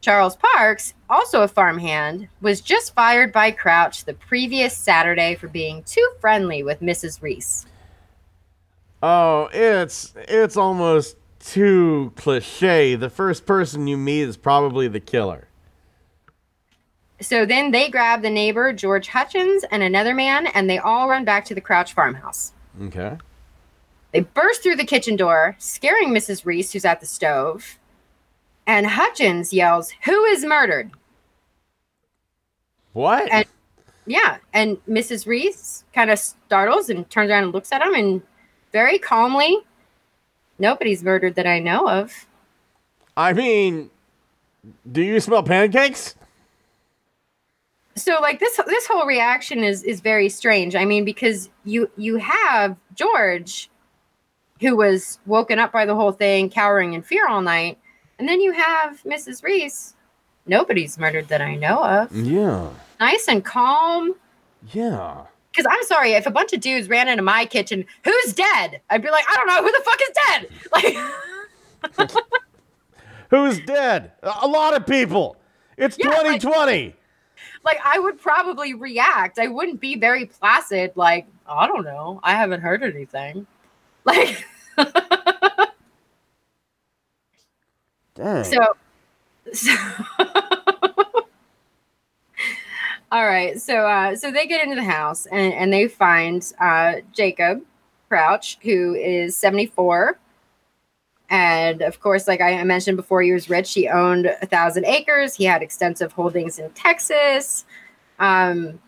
Charles 0.00 0.36
Parks, 0.36 0.94
also 1.08 1.42
a 1.42 1.48
farmhand, 1.48 2.28
was 2.40 2.60
just 2.60 2.94
fired 2.94 3.32
by 3.32 3.50
Crouch 3.50 4.04
the 4.04 4.14
previous 4.14 4.76
Saturday 4.76 5.34
for 5.34 5.48
being 5.48 5.82
too 5.82 6.08
friendly 6.20 6.62
with 6.62 6.80
Mrs. 6.80 7.20
Reese. 7.20 7.66
Oh, 9.02 9.48
it's 9.52 10.12
it's 10.16 10.56
almost 10.56 11.16
too 11.40 12.12
cliche. 12.16 12.94
The 12.94 13.10
first 13.10 13.46
person 13.46 13.86
you 13.86 13.96
meet 13.96 14.22
is 14.22 14.36
probably 14.36 14.88
the 14.88 15.00
killer. 15.00 15.47
So 17.20 17.44
then 17.44 17.72
they 17.72 17.88
grab 17.90 18.22
the 18.22 18.30
neighbor, 18.30 18.72
George 18.72 19.08
Hutchins, 19.08 19.64
and 19.70 19.82
another 19.82 20.14
man, 20.14 20.46
and 20.48 20.70
they 20.70 20.78
all 20.78 21.08
run 21.08 21.24
back 21.24 21.44
to 21.46 21.54
the 21.54 21.60
Crouch 21.60 21.92
farmhouse. 21.92 22.52
Okay. 22.82 23.16
They 24.12 24.20
burst 24.20 24.62
through 24.62 24.76
the 24.76 24.84
kitchen 24.86 25.16
door, 25.16 25.56
scaring 25.58 26.10
Mrs. 26.10 26.44
Reese, 26.46 26.72
who's 26.72 26.84
at 26.84 27.00
the 27.00 27.06
stove. 27.06 27.78
And 28.66 28.86
Hutchins 28.86 29.52
yells, 29.52 29.92
Who 30.04 30.24
is 30.24 30.44
murdered? 30.44 30.90
What? 32.92 33.30
And- 33.30 33.46
Yeah. 34.06 34.38
And 34.54 34.78
Mrs. 34.88 35.26
Reese 35.26 35.84
kind 35.94 36.10
of 36.10 36.18
startles 36.18 36.88
and 36.88 37.08
turns 37.10 37.30
around 37.30 37.44
and 37.44 37.52
looks 37.52 37.72
at 37.72 37.82
him 37.82 37.94
and 37.94 38.22
very 38.72 38.98
calmly, 38.98 39.58
Nobody's 40.60 41.04
murdered 41.04 41.36
that 41.36 41.46
I 41.46 41.60
know 41.60 41.88
of. 41.88 42.26
I 43.16 43.32
mean, 43.32 43.90
do 44.90 45.00
you 45.02 45.20
smell 45.20 45.42
pancakes? 45.44 46.16
So 48.02 48.18
like 48.20 48.40
this 48.40 48.58
this 48.66 48.86
whole 48.86 49.06
reaction 49.06 49.62
is 49.64 49.82
is 49.84 50.00
very 50.00 50.28
strange 50.28 50.74
i 50.74 50.84
mean 50.84 51.04
because 51.04 51.50
you 51.64 51.90
you 51.96 52.16
have 52.16 52.76
george 52.94 53.68
who 54.60 54.74
was 54.76 55.18
woken 55.26 55.58
up 55.58 55.72
by 55.72 55.84
the 55.86 55.94
whole 55.94 56.12
thing 56.12 56.48
cowering 56.50 56.92
in 56.94 57.02
fear 57.02 57.26
all 57.28 57.40
night 57.42 57.78
and 58.18 58.28
then 58.28 58.40
you 58.40 58.52
have 58.52 59.02
mrs 59.04 59.42
reese 59.42 59.94
nobody's 60.46 60.98
murdered 60.98 61.28
that 61.28 61.40
i 61.42 61.54
know 61.54 61.82
of 61.84 62.14
Yeah. 62.14 62.70
nice 63.00 63.28
and 63.28 63.44
calm 63.44 64.14
Yeah. 64.72 65.22
because 65.50 65.66
i'm 65.70 65.82
sorry 65.84 66.12
if 66.12 66.26
a 66.26 66.30
bunch 66.30 66.52
of 66.52 66.60
dudes 66.60 66.88
ran 66.88 67.08
into 67.08 67.22
my 67.22 67.44
kitchen 67.46 67.84
who's 68.04 68.32
dead 68.32 68.80
i'd 68.90 69.02
be 69.02 69.10
like 69.10 69.24
i 69.30 69.36
don't 69.36 69.46
know 69.46 69.62
who 69.62 69.70
the 69.70 69.82
fuck 69.84 70.00
is 70.02 70.10
dead 70.26 70.48
like 72.06 72.18
Who's 73.30 73.60
dead? 73.60 74.12
A 74.22 74.46
lot 74.48 74.74
of 74.74 74.86
people. 74.86 75.36
It's 75.76 75.98
Yeah, 75.98 76.06
2020. 76.06 76.84
like 76.86 76.96
I 77.64 77.98
would 77.98 78.20
probably 78.20 78.74
react. 78.74 79.38
I 79.38 79.48
wouldn't 79.48 79.80
be 79.80 79.96
very 79.96 80.26
placid, 80.26 80.92
like, 80.94 81.26
I 81.46 81.66
don't 81.66 81.84
know. 81.84 82.20
I 82.22 82.34
haven't 82.34 82.60
heard 82.60 82.82
anything. 82.82 83.46
Like 84.04 84.44
Dang. 88.14 88.44
so, 88.44 88.76
so 89.52 89.74
All 93.10 93.24
right. 93.24 93.60
So 93.60 93.86
uh 93.86 94.16
so 94.16 94.30
they 94.30 94.46
get 94.46 94.62
into 94.62 94.76
the 94.76 94.84
house 94.84 95.26
and, 95.26 95.52
and 95.54 95.72
they 95.72 95.88
find 95.88 96.50
uh 96.60 96.96
Jacob 97.12 97.62
Crouch, 98.08 98.58
who 98.62 98.94
is 98.94 99.36
74. 99.36 100.18
And 101.30 101.82
of 101.82 102.00
course, 102.00 102.26
like 102.26 102.40
I 102.40 102.62
mentioned 102.64 102.96
before, 102.96 103.22
he 103.22 103.32
was 103.32 103.50
rich. 103.50 103.74
He 103.74 103.88
owned 103.88 104.26
a 104.26 104.46
thousand 104.46 104.86
acres. 104.86 105.34
He 105.34 105.44
had 105.44 105.62
extensive 105.62 106.12
holdings 106.12 106.58
in 106.58 106.70
Texas. 106.70 107.66
Um, 108.18 108.80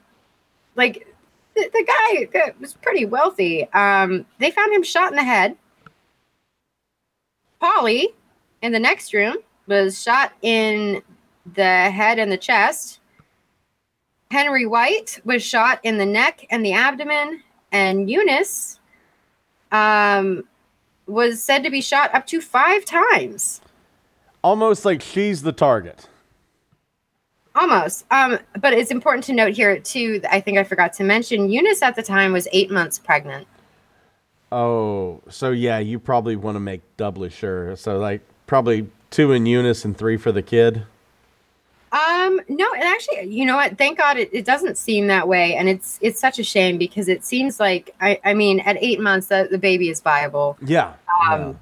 like 0.75 1.07
the, 1.55 1.71
the 1.73 2.29
guy 2.33 2.53
was 2.59 2.75
pretty 2.75 3.05
wealthy. 3.05 3.71
Um, 3.73 4.25
they 4.39 4.51
found 4.51 4.73
him 4.73 4.83
shot 4.83 5.11
in 5.11 5.17
the 5.17 5.25
head. 5.25 5.57
Polly 7.61 8.09
in 8.63 8.73
the 8.73 8.79
next 8.79 9.13
room 9.13 9.37
was 9.67 10.03
shot 10.03 10.33
in 10.41 11.03
the 11.55 11.91
head 11.91 12.19
and 12.19 12.33
the 12.33 12.39
chest. 12.39 13.01
Henry 14.31 14.65
White 14.65 15.21
was 15.25 15.43
shot 15.43 15.81
in 15.83 15.99
the 15.99 16.07
neck 16.07 16.47
and 16.51 16.65
the 16.65 16.73
abdomen, 16.73 17.43
and 17.73 18.09
Eunice 18.09 18.79
um, 19.73 20.45
was 21.11 21.43
said 21.43 21.63
to 21.65 21.71
be 21.71 21.81
shot 21.81 22.15
up 22.15 22.27
to 22.29 22.41
five 22.41 22.85
times. 22.85 23.61
Almost 24.43 24.85
like 24.85 25.03
she's 25.03 25.43
the 25.43 25.53
target. 25.53 26.09
Almost. 27.55 28.07
Um, 28.11 28.39
but 28.61 28.73
it's 28.73 28.91
important 28.91 29.25
to 29.25 29.33
note 29.33 29.55
here 29.55 29.79
too. 29.79 30.21
I 30.31 30.41
think 30.41 30.57
I 30.57 30.65
forgot 30.65 30.93
to 30.95 31.05
mention 31.05 31.51
Eunice 31.51 31.83
at 31.83 31.97
the 31.97 32.03
time 32.03 32.33
was 32.33 32.47
eight 32.53 32.71
months 32.71 32.99
pregnant. 32.99 33.47
Oh, 34.53 35.21
so 35.29 35.51
yeah, 35.51 35.79
you 35.79 35.99
probably 35.99 36.37
want 36.37 36.57
to 36.57 36.61
make 36.61 36.81
doubly 36.97 37.29
sure. 37.29 37.77
So 37.77 37.99
like 37.99 38.23
probably 38.47 38.89
two 39.11 39.33
in 39.33 39.47
Eunice 39.47 39.85
and 39.85 39.97
three 39.97 40.17
for 40.17 40.33
the 40.33 40.43
kid. 40.43 40.85
Um, 41.93 42.41
no, 42.49 42.73
and 42.73 42.85
actually, 42.85 43.25
you 43.25 43.45
know 43.45 43.57
what? 43.57 43.77
Thank 43.77 43.99
God 43.99 44.17
it, 44.17 44.31
it 44.33 44.45
doesn't 44.45 44.79
seem 44.79 45.09
that 45.09 45.27
way, 45.27 45.57
and 45.57 45.69
it's 45.69 45.99
it's 46.01 46.21
such 46.21 46.39
a 46.39 46.45
shame 46.45 46.79
because 46.79 47.09
it 47.09 47.25
seems 47.25 47.59
like 47.59 47.95
I 48.01 48.21
I 48.25 48.35
mean 48.35 48.61
at 48.61 48.77
eight 48.81 49.01
months 49.01 49.27
the, 49.27 49.49
the 49.51 49.59
baby 49.59 49.89
is 49.89 50.01
viable. 50.01 50.57
Yeah. 50.65 50.95
Um, 51.29 51.41
yeah. 51.41 51.53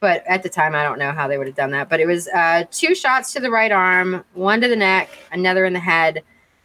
but 0.00 0.26
at 0.26 0.42
the 0.42 0.50
time 0.50 0.74
I 0.74 0.82
don't 0.82 0.98
know 0.98 1.12
how 1.12 1.28
they 1.28 1.38
would 1.38 1.46
have 1.46 1.56
done 1.56 1.70
that. 1.70 1.88
But 1.88 2.00
it 2.00 2.06
was 2.06 2.28
uh, 2.28 2.64
two 2.70 2.94
shots 2.94 3.32
to 3.32 3.40
the 3.40 3.50
right 3.50 3.72
arm, 3.72 4.22
one 4.34 4.60
to 4.60 4.68
the 4.68 4.76
neck, 4.76 5.08
another 5.32 5.64
in 5.64 5.72
the 5.72 5.80
head. 5.80 6.22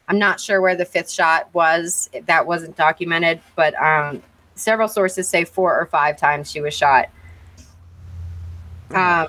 I'm 0.09 0.19
not 0.19 0.41
sure 0.41 0.59
where 0.59 0.75
the 0.75 0.83
fifth 0.83 1.09
shot 1.09 1.49
was. 1.53 2.09
That 2.25 2.45
wasn't 2.45 2.75
documented, 2.75 3.39
but 3.55 3.73
um, 3.81 4.21
several 4.55 4.89
sources 4.89 5.29
say 5.29 5.45
four 5.45 5.79
or 5.79 5.85
five 5.85 6.17
times 6.17 6.51
she 6.51 6.59
was 6.59 6.73
shot. 6.73 7.07
Um, 8.91 9.27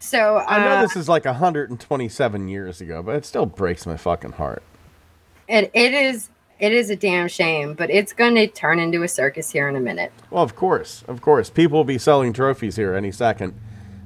so 0.00 0.38
uh, 0.38 0.44
I 0.48 0.58
know 0.64 0.80
this 0.82 0.96
is 0.96 1.08
like 1.08 1.24
127 1.24 2.48
years 2.48 2.80
ago, 2.80 3.02
but 3.02 3.14
it 3.16 3.24
still 3.24 3.46
breaks 3.46 3.86
my 3.86 3.96
fucking 3.96 4.32
heart. 4.32 4.62
it, 5.48 5.70
it 5.74 5.92
is 5.94 6.28
it 6.58 6.72
is 6.72 6.90
a 6.90 6.96
damn 6.96 7.26
shame, 7.28 7.72
but 7.74 7.88
it's 7.90 8.12
going 8.12 8.34
to 8.34 8.46
turn 8.46 8.78
into 8.78 9.02
a 9.02 9.08
circus 9.08 9.50
here 9.50 9.66
in 9.68 9.76
a 9.76 9.80
minute. 9.80 10.12
Well, 10.30 10.42
of 10.42 10.56
course, 10.56 11.04
of 11.08 11.22
course, 11.22 11.48
people 11.48 11.78
will 11.78 11.84
be 11.84 11.96
selling 11.96 12.34
trophies 12.34 12.76
here 12.76 12.94
any 12.94 13.12
second. 13.12 13.54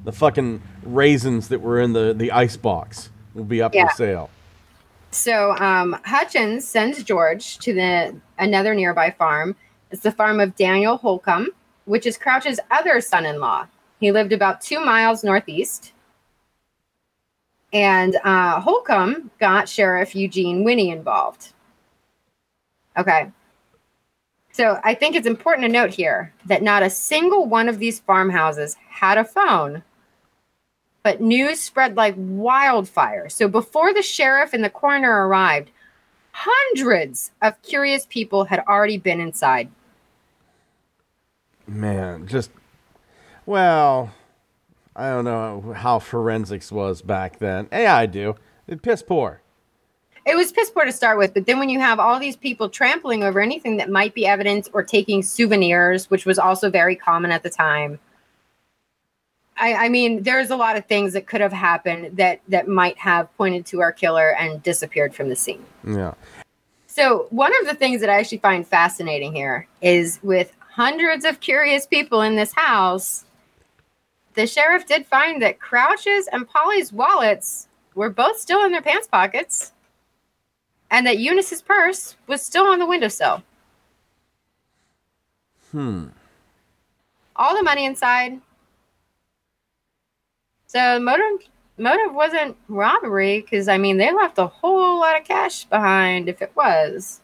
The 0.04 0.12
fucking 0.12 0.62
raisins 0.84 1.48
that 1.48 1.60
were 1.60 1.80
in 1.80 1.94
the 1.94 2.12
the 2.14 2.30
ice 2.30 2.56
box 2.56 3.10
will 3.34 3.44
be 3.44 3.60
up 3.62 3.74
Yeah. 3.74 3.88
for 3.88 3.96
sale. 3.96 4.30
So 5.10 5.56
um, 5.58 5.96
Hutchins 6.04 6.66
sends 6.66 7.02
George 7.04 7.58
to 7.58 7.72
the 7.72 8.16
another 8.38 8.74
nearby 8.74 9.10
farm. 9.10 9.56
It's 9.90 10.02
the 10.02 10.10
farm 10.12 10.40
of 10.40 10.56
Daniel 10.56 10.96
Holcomb, 10.96 11.48
which 11.84 12.04
is 12.06 12.18
Crouch's 12.18 12.58
other 12.70 13.00
son-in-law. 13.00 13.66
He 14.00 14.12
lived 14.12 14.32
about 14.32 14.60
two 14.60 14.84
miles 14.84 15.24
northeast. 15.24 15.92
And 17.72 18.16
uh, 18.22 18.60
Holcomb 18.60 19.30
got 19.40 19.68
Sheriff 19.68 20.14
Eugene 20.14 20.62
Winnie 20.64 20.90
involved. 20.90 21.52
Okay. 22.96 23.30
So 24.52 24.78
I 24.84 24.94
think 24.94 25.16
it's 25.16 25.26
important 25.26 25.66
to 25.66 25.72
note 25.72 25.90
here 25.90 26.32
that 26.46 26.62
not 26.62 26.84
a 26.84 26.90
single 26.90 27.46
one 27.46 27.68
of 27.68 27.80
these 27.80 27.98
farmhouses 27.98 28.76
had 28.88 29.18
a 29.18 29.24
phone 29.24 29.82
but 31.04 31.20
news 31.20 31.60
spread 31.60 31.96
like 31.96 32.14
wildfire. 32.16 33.28
So 33.28 33.46
before 33.46 33.94
the 33.94 34.02
sheriff 34.02 34.52
and 34.52 34.64
the 34.64 34.70
coroner 34.70 35.28
arrived, 35.28 35.70
hundreds 36.32 37.30
of 37.42 37.60
curious 37.62 38.06
people 38.06 38.46
had 38.46 38.64
already 38.66 38.96
been 38.96 39.20
inside. 39.20 39.70
Man, 41.68 42.26
just 42.26 42.50
well, 43.46 44.12
I 44.96 45.10
don't 45.10 45.24
know 45.24 45.72
how 45.76 45.98
forensics 45.98 46.70
was 46.70 47.02
back 47.02 47.38
then. 47.38 47.68
Yeah, 47.72 47.96
I 47.96 48.06
do. 48.06 48.36
It 48.66 48.82
piss 48.82 49.02
poor. 49.02 49.40
It 50.26 50.36
was 50.36 50.52
piss 50.52 50.70
poor 50.70 50.86
to 50.86 50.92
start 50.92 51.18
with, 51.18 51.34
but 51.34 51.44
then 51.44 51.58
when 51.58 51.68
you 51.68 51.80
have 51.80 52.00
all 52.00 52.18
these 52.18 52.36
people 52.36 52.70
trampling 52.70 53.22
over 53.22 53.40
anything 53.40 53.76
that 53.76 53.90
might 53.90 54.14
be 54.14 54.26
evidence 54.26 54.70
or 54.72 54.82
taking 54.82 55.22
souvenirs, 55.22 56.08
which 56.10 56.24
was 56.24 56.38
also 56.38 56.70
very 56.70 56.96
common 56.96 57.30
at 57.30 57.42
the 57.42 57.50
time. 57.50 57.98
I, 59.56 59.74
I 59.74 59.88
mean, 59.88 60.22
there's 60.22 60.50
a 60.50 60.56
lot 60.56 60.76
of 60.76 60.86
things 60.86 61.12
that 61.12 61.26
could 61.26 61.40
have 61.40 61.52
happened 61.52 62.16
that 62.16 62.40
that 62.48 62.66
might 62.68 62.98
have 62.98 63.34
pointed 63.36 63.66
to 63.66 63.82
our 63.82 63.92
killer 63.92 64.34
and 64.34 64.62
disappeared 64.62 65.14
from 65.14 65.28
the 65.28 65.36
scene. 65.36 65.64
Yeah. 65.86 66.14
So, 66.86 67.26
one 67.30 67.52
of 67.60 67.66
the 67.68 67.74
things 67.74 68.00
that 68.00 68.08
I 68.08 68.18
actually 68.18 68.38
find 68.38 68.66
fascinating 68.66 69.34
here 69.34 69.68
is 69.82 70.18
with 70.22 70.52
hundreds 70.70 71.24
of 71.24 71.40
curious 71.40 71.86
people 71.86 72.22
in 72.22 72.34
this 72.34 72.52
house, 72.52 73.24
the 74.34 74.46
sheriff 74.46 74.86
did 74.86 75.06
find 75.06 75.40
that 75.42 75.60
Crouch's 75.60 76.28
and 76.32 76.48
Polly's 76.48 76.92
wallets 76.92 77.68
were 77.94 78.10
both 78.10 78.38
still 78.38 78.64
in 78.64 78.72
their 78.72 78.82
pants 78.82 79.06
pockets 79.06 79.72
and 80.90 81.06
that 81.06 81.18
Eunice's 81.18 81.62
purse 81.62 82.16
was 82.26 82.42
still 82.42 82.66
on 82.66 82.78
the 82.78 82.86
windowsill. 82.86 83.42
Hmm. 85.70 86.06
All 87.36 87.56
the 87.56 87.62
money 87.62 87.84
inside. 87.84 88.40
So, 90.66 91.00
motive 91.00 91.48
motive 91.78 92.14
wasn't 92.14 92.56
robbery 92.68 93.40
because 93.40 93.68
I 93.68 93.78
mean 93.78 93.96
they 93.96 94.12
left 94.12 94.38
a 94.38 94.46
whole 94.46 95.00
lot 95.00 95.18
of 95.18 95.26
cash 95.26 95.64
behind 95.64 96.28
if 96.28 96.42
it 96.42 96.52
was. 96.54 97.20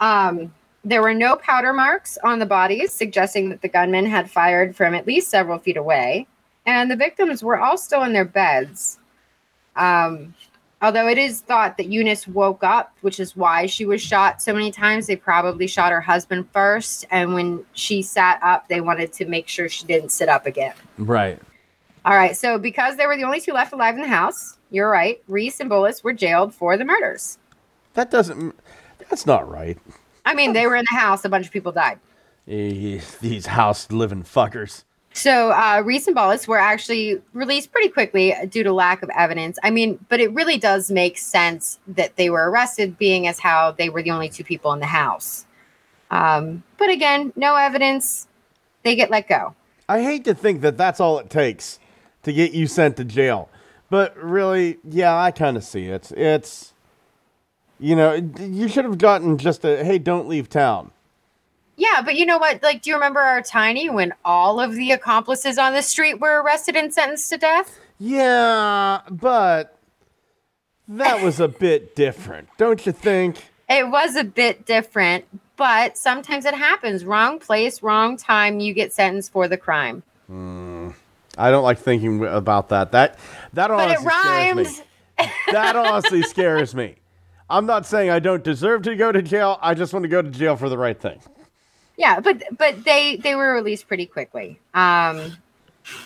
Um, 0.00 0.54
there 0.84 1.02
were 1.02 1.14
no 1.14 1.36
powder 1.36 1.72
marks 1.72 2.18
on 2.22 2.38
the 2.38 2.46
bodies, 2.46 2.92
suggesting 2.92 3.48
that 3.48 3.62
the 3.62 3.68
gunman 3.68 4.06
had 4.06 4.30
fired 4.30 4.76
from 4.76 4.94
at 4.94 5.06
least 5.06 5.30
several 5.30 5.58
feet 5.58 5.76
away, 5.76 6.26
and 6.66 6.90
the 6.90 6.96
victims 6.96 7.42
were 7.42 7.58
all 7.58 7.78
still 7.78 8.02
in 8.02 8.12
their 8.12 8.24
beds. 8.24 8.98
Um, 9.76 10.34
although 10.82 11.08
it 11.08 11.18
is 11.18 11.40
thought 11.40 11.78
that 11.78 11.86
Eunice 11.86 12.28
woke 12.28 12.62
up, 12.62 12.94
which 13.00 13.18
is 13.18 13.34
why 13.34 13.66
she 13.66 13.86
was 13.86 14.02
shot 14.02 14.42
so 14.42 14.52
many 14.52 14.70
times. 14.70 15.06
They 15.06 15.16
probably 15.16 15.66
shot 15.66 15.90
her 15.90 16.00
husband 16.00 16.48
first, 16.52 17.06
and 17.10 17.34
when 17.34 17.64
she 17.72 18.02
sat 18.02 18.38
up, 18.42 18.68
they 18.68 18.80
wanted 18.80 19.12
to 19.14 19.24
make 19.24 19.48
sure 19.48 19.68
she 19.68 19.86
didn't 19.86 20.10
sit 20.10 20.28
up 20.28 20.46
again. 20.46 20.74
Right. 20.98 21.40
All 22.04 22.14
right. 22.14 22.36
So 22.36 22.58
because 22.58 22.96
they 22.96 23.06
were 23.06 23.16
the 23.16 23.24
only 23.24 23.40
two 23.40 23.52
left 23.52 23.72
alive 23.72 23.94
in 23.94 24.02
the 24.02 24.08
house, 24.08 24.58
you're 24.70 24.90
right. 24.90 25.22
Reese 25.28 25.60
and 25.60 25.70
Bullis 25.70 26.04
were 26.04 26.12
jailed 26.12 26.54
for 26.54 26.76
the 26.76 26.84
murders. 26.84 27.38
That 27.94 28.10
doesn't. 28.10 28.54
That's 29.08 29.24
not 29.24 29.48
right. 29.48 29.78
I 30.24 30.34
mean, 30.34 30.52
they 30.52 30.66
were 30.66 30.76
in 30.76 30.84
the 30.90 30.96
house. 30.96 31.24
A 31.24 31.28
bunch 31.28 31.46
of 31.46 31.52
people 31.52 31.72
died. 31.72 31.98
Eh, 32.48 33.00
These 33.20 33.46
house 33.46 33.90
living 33.90 34.22
fuckers. 34.22 34.84
So 35.16 35.52
uh, 35.52 35.80
Reese 35.84 36.08
and 36.08 36.16
were 36.48 36.58
actually 36.58 37.22
released 37.32 37.70
pretty 37.70 37.88
quickly 37.88 38.34
due 38.48 38.64
to 38.64 38.72
lack 38.72 39.02
of 39.02 39.10
evidence. 39.16 39.58
I 39.62 39.70
mean, 39.70 40.04
but 40.08 40.18
it 40.18 40.32
really 40.32 40.58
does 40.58 40.90
make 40.90 41.18
sense 41.18 41.78
that 41.86 42.16
they 42.16 42.30
were 42.30 42.50
arrested, 42.50 42.98
being 42.98 43.28
as 43.28 43.38
how 43.38 43.70
they 43.70 43.88
were 43.88 44.02
the 44.02 44.10
only 44.10 44.28
two 44.28 44.42
people 44.42 44.72
in 44.72 44.80
the 44.80 44.86
house. 44.86 45.46
Um, 46.10 46.64
but 46.78 46.90
again, 46.90 47.32
no 47.36 47.54
evidence. 47.54 48.26
They 48.82 48.96
get 48.96 49.08
let 49.08 49.28
go. 49.28 49.54
I 49.88 50.02
hate 50.02 50.24
to 50.24 50.34
think 50.34 50.62
that 50.62 50.76
that's 50.76 50.98
all 50.98 51.18
it 51.18 51.30
takes 51.30 51.78
to 52.24 52.32
get 52.32 52.52
you 52.52 52.66
sent 52.66 52.96
to 52.96 53.04
jail. 53.04 53.48
But 53.90 54.16
really, 54.16 54.78
yeah, 54.82 55.16
I 55.16 55.30
kind 55.30 55.56
of 55.56 55.62
see 55.62 55.86
it. 55.86 56.10
It's, 56.12 56.73
you 57.78 57.96
know, 57.96 58.14
you 58.40 58.68
should 58.68 58.84
have 58.84 58.98
gotten 58.98 59.38
just 59.38 59.64
a, 59.64 59.84
hey, 59.84 59.98
don't 59.98 60.28
leave 60.28 60.48
town. 60.48 60.90
Yeah, 61.76 62.02
but 62.04 62.14
you 62.14 62.24
know 62.24 62.38
what? 62.38 62.62
Like, 62.62 62.82
do 62.82 62.90
you 62.90 62.96
remember 62.96 63.20
our 63.20 63.42
tiny 63.42 63.90
when 63.90 64.14
all 64.24 64.60
of 64.60 64.74
the 64.74 64.92
accomplices 64.92 65.58
on 65.58 65.72
the 65.72 65.82
street 65.82 66.20
were 66.20 66.40
arrested 66.42 66.76
and 66.76 66.94
sentenced 66.94 67.30
to 67.30 67.36
death? 67.36 67.78
Yeah, 67.98 69.00
but 69.10 69.78
that 70.86 71.22
was 71.22 71.40
a 71.40 71.48
bit 71.48 71.96
different, 71.96 72.48
don't 72.58 72.84
you 72.86 72.92
think? 72.92 73.50
It 73.68 73.88
was 73.88 74.14
a 74.14 74.24
bit 74.24 74.66
different, 74.66 75.24
but 75.56 75.96
sometimes 75.98 76.44
it 76.44 76.54
happens. 76.54 77.04
Wrong 77.04 77.38
place, 77.38 77.82
wrong 77.82 78.16
time, 78.16 78.60
you 78.60 78.72
get 78.72 78.92
sentenced 78.92 79.32
for 79.32 79.48
the 79.48 79.56
crime. 79.56 80.02
Hmm. 80.26 80.90
I 81.36 81.50
don't 81.50 81.64
like 81.64 81.78
thinking 81.78 82.24
about 82.24 82.68
that. 82.68 82.92
That 82.92 83.18
that 83.54 83.68
But 83.68 83.90
it 83.90 83.98
honestly 83.98 84.64
scares 84.64 84.78
me. 85.18 85.26
That 85.52 85.76
honestly 85.76 86.22
scares 86.22 86.74
me. 86.74 86.96
I'm 87.48 87.66
not 87.66 87.86
saying 87.86 88.10
I 88.10 88.18
don't 88.18 88.42
deserve 88.42 88.82
to 88.82 88.96
go 88.96 89.12
to 89.12 89.22
jail. 89.22 89.58
I 89.60 89.74
just 89.74 89.92
want 89.92 90.04
to 90.04 90.08
go 90.08 90.22
to 90.22 90.30
jail 90.30 90.56
for 90.56 90.68
the 90.68 90.78
right 90.78 90.98
thing. 90.98 91.20
Yeah, 91.96 92.20
but 92.20 92.42
but 92.56 92.84
they 92.84 93.16
they 93.16 93.34
were 93.34 93.52
released 93.52 93.86
pretty 93.86 94.06
quickly. 94.06 94.60
Um 94.72 95.36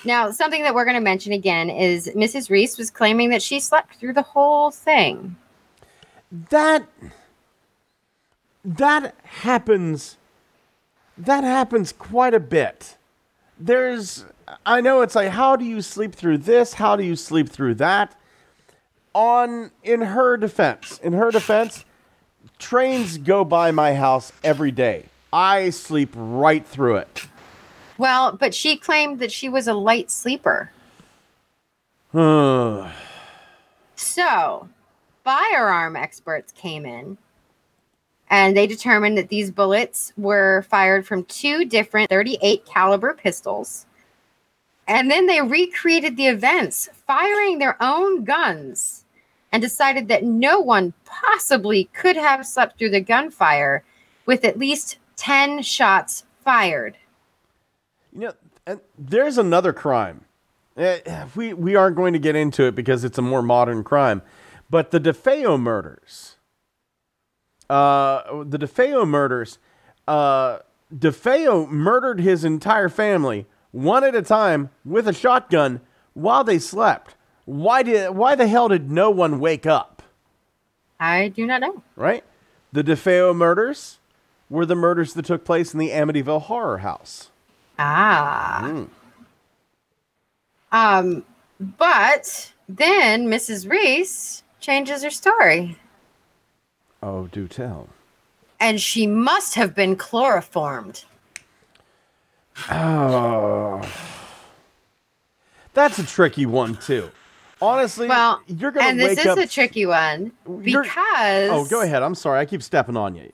now 0.05 0.31
something 0.31 0.62
that 0.62 0.74
we're 0.74 0.85
going 0.85 0.96
to 0.96 1.01
mention 1.01 1.33
again 1.33 1.70
is 1.70 2.09
Mrs. 2.09 2.51
Reese 2.51 2.77
was 2.77 2.90
claiming 2.90 3.31
that 3.31 3.42
she 3.42 3.61
slept 3.61 3.94
through 3.96 4.12
the 4.12 4.22
whole 4.22 4.70
thing. 4.70 5.37
That 6.51 6.87
that 8.64 9.14
happens 9.22 10.16
that 11.16 11.44
happens 11.44 11.92
quite 11.92 12.35
a 12.35 12.40
bit. 12.40 12.96
There's 13.59 14.24
I 14.66 14.81
know 14.81 15.03
it's 15.03 15.14
like 15.14 15.31
how 15.31 15.57
do 15.57 15.64
you 15.64 15.81
sleep 15.81 16.14
through 16.14 16.38
this? 16.38 16.74
How 16.74 16.96
do 16.96 17.05
you 17.05 17.16
sleep 17.16 17.48
through 17.48 17.77
that? 17.77 18.14
On 19.14 19.71
in 19.83 20.01
her 20.03 20.37
defense, 20.37 20.99
in 21.03 21.12
her 21.14 21.31
defense, 21.31 21.85
trains 22.59 23.18
go 23.18 23.44
by 23.44 23.71
my 23.71 23.94
house 23.94 24.33
every 24.44 24.71
day. 24.71 25.07
I 25.33 25.71
sleep 25.71 26.11
right 26.14 26.66
through 26.66 26.97
it. 26.97 27.27
Well, 27.99 28.33
but 28.33 28.55
she 28.55 28.77
claimed 28.77 29.18
that 29.18 29.33
she 29.33 29.49
was 29.49 29.66
a 29.66 29.75
light 29.75 30.11
sleeper. 30.11 30.71
So, 33.97 34.68
firearm 35.25 35.97
experts 35.97 36.53
came 36.53 36.87
in 36.87 37.18
and 38.31 38.57
they 38.57 38.66
determined 38.66 39.18
that 39.18 39.29
these 39.29 39.51
bullets 39.51 40.12
were 40.16 40.62
fired 40.71 41.07
from 41.07 41.25
two 41.25 41.64
different 41.64 42.09
38 42.11 42.64
caliber 42.64 43.14
pistols. 43.14 43.87
And 44.88 45.11
then 45.11 45.27
they 45.27 45.40
recreated 45.42 46.16
the 46.16 46.27
events, 46.27 46.88
firing 47.07 47.59
their 47.59 47.77
own 47.81 48.24
guns, 48.24 49.05
and 49.53 49.62
decided 49.62 50.09
that 50.09 50.24
no 50.24 50.59
one 50.59 50.94
possibly 51.05 51.85
could 51.92 52.16
have 52.16 52.46
slept 52.46 52.79
through 52.79 52.90
the 52.90 53.01
gunfire 53.01 53.85
with 54.27 54.44
at 54.44 54.59
least 54.59 54.98
10 55.16 55.62
shots 55.62 56.24
fired. 56.44 56.96
You 58.12 58.20
know, 58.20 58.33
and 58.66 58.81
there's 58.98 59.38
another 59.38 59.72
crime, 59.72 60.24
Eh, 60.79 61.27
we 61.35 61.53
we 61.53 61.74
aren't 61.74 61.96
going 61.96 62.12
to 62.12 62.20
get 62.20 62.37
into 62.37 62.62
it 62.62 62.74
because 62.77 63.03
it's 63.03 63.18
a 63.18 63.22
more 63.22 63.42
modern 63.42 63.83
crime, 63.83 64.22
but 64.70 64.92
the 64.92 65.01
DeFeo 65.01 65.61
murders. 65.61 66.37
Uh, 67.68 68.44
the 68.44 68.59
DeFeo 68.59 69.07
murders. 69.07 69.59
Uh, 70.07 70.61
DeFeo 70.96 71.68
murdered 71.68 72.20
his 72.20 72.44
entire 72.44 72.88
family 72.88 73.46
one 73.72 74.04
at 74.04 74.14
a 74.14 74.22
time 74.22 74.70
with 74.85 75.09
a 75.09 75.12
shotgun 75.12 75.81
while 76.14 76.44
they 76.44 76.59
slept. 76.59 77.14
Why 77.44 77.83
did 77.83 78.11
why 78.11 78.35
the 78.35 78.46
hell 78.46 78.68
did 78.68 78.90
no 78.90 79.11
one 79.11 79.40
wake 79.40 79.66
up? 79.66 80.02
I 81.00 81.28
do 81.28 81.46
not 81.46 81.61
know. 81.61 81.83
Right? 81.96 82.24
The 82.72 82.85
DeFeo 82.85 83.35
murders 83.35 83.98
were 84.50 84.66
the 84.66 84.74
murders 84.74 85.14
that 85.14 85.24
took 85.24 85.44
place 85.44 85.72
in 85.72 85.78
the 85.78 85.90
Amityville 85.90 86.42
horror 86.42 86.78
house. 86.78 87.31
Ah. 87.78 88.61
Mm. 88.64 88.88
Um, 90.72 91.24
but 91.61 92.52
then 92.68 93.28
Mrs. 93.28 93.68
Reese 93.68 94.42
changes 94.61 95.02
her 95.02 95.11
story. 95.11 95.78
Oh, 97.02 97.28
do 97.28 97.46
tell. 97.48 97.88
And 98.61 98.81
she 98.81 99.07
must 99.07 99.54
have 99.54 99.74
been 99.74 99.96
chloroformed. 99.96 101.04
Oh. 102.71 103.83
That's 105.75 105.99
a 105.99 106.07
tricky 106.07 106.47
one 106.47 106.77
too. 106.77 107.11
Honestly, 107.61 108.09
Well, 108.09 108.40
you're 108.47 108.71
gonna 108.71 108.87
And 108.88 109.01
this 109.01 109.18
is 109.18 109.27
up. 109.27 109.38
a 109.38 109.47
tricky 109.47 109.87
one 109.87 110.33
because. 110.62 111.51
oh, 111.51 111.66
go 111.68 111.83
ahead. 111.83 112.03
I'm 112.03 112.14
sorry. 112.14 112.38
I 112.40 112.44
keep 112.47 112.62
stepping 112.62 112.97
on 112.97 113.14
you. 113.16 113.31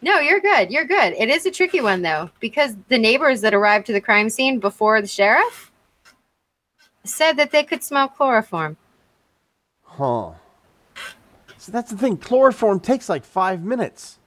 No, 0.00 0.18
you're 0.20 0.40
good. 0.40 0.70
You're 0.70 0.84
good. 0.84 1.14
It 1.18 1.28
is 1.28 1.44
a 1.44 1.50
tricky 1.50 1.80
one 1.80 2.02
though, 2.02 2.30
because 2.40 2.76
the 2.88 2.98
neighbors 2.98 3.40
that 3.42 3.52
arrived 3.54 3.86
to 3.86 3.92
the 3.92 4.00
crime 4.00 4.30
scene 4.30 4.58
before 4.58 5.00
the 5.00 5.08
sheriff 5.08 5.70
said 7.04 7.32
that 7.36 7.50
they 7.50 7.64
could 7.64 7.82
smell 7.82 8.08
chloroform. 8.08 8.76
Huh. 9.82 10.32
So 11.56 11.72
that's 11.72 11.90
the 11.90 11.96
thing. 11.98 12.16
Chloroform 12.16 12.80
takes 12.80 13.08
like 13.08 13.24
five 13.24 13.62
minutes. 13.62 14.17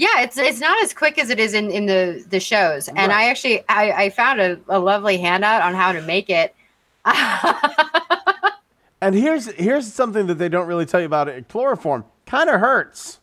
Yeah, 0.00 0.22
it's 0.22 0.38
it's 0.38 0.60
not 0.60 0.82
as 0.82 0.94
quick 0.94 1.18
as 1.18 1.28
it 1.28 1.38
is 1.38 1.52
in, 1.52 1.70
in 1.70 1.84
the, 1.84 2.24
the 2.30 2.40
shows. 2.40 2.88
And 2.88 2.96
Right. 2.96 3.10
I 3.10 3.28
actually 3.28 3.62
I, 3.68 3.92
I 4.04 4.10
found 4.10 4.40
a, 4.40 4.58
a 4.68 4.78
lovely 4.78 5.18
handout 5.18 5.60
on 5.60 5.74
how 5.74 5.92
to 5.92 6.00
make 6.02 6.30
it. 6.30 6.54
And 9.02 9.14
here's 9.14 9.46
here's 9.52 9.90
something 9.90 10.26
that 10.26 10.34
they 10.34 10.50
don't 10.50 10.66
really 10.66 10.84
tell 10.84 11.00
you 11.00 11.06
about 11.06 11.26
it. 11.28 11.48
Chloroform 11.48 12.04
kind 12.26 12.50
of 12.50 12.60
hurts. 12.60 13.18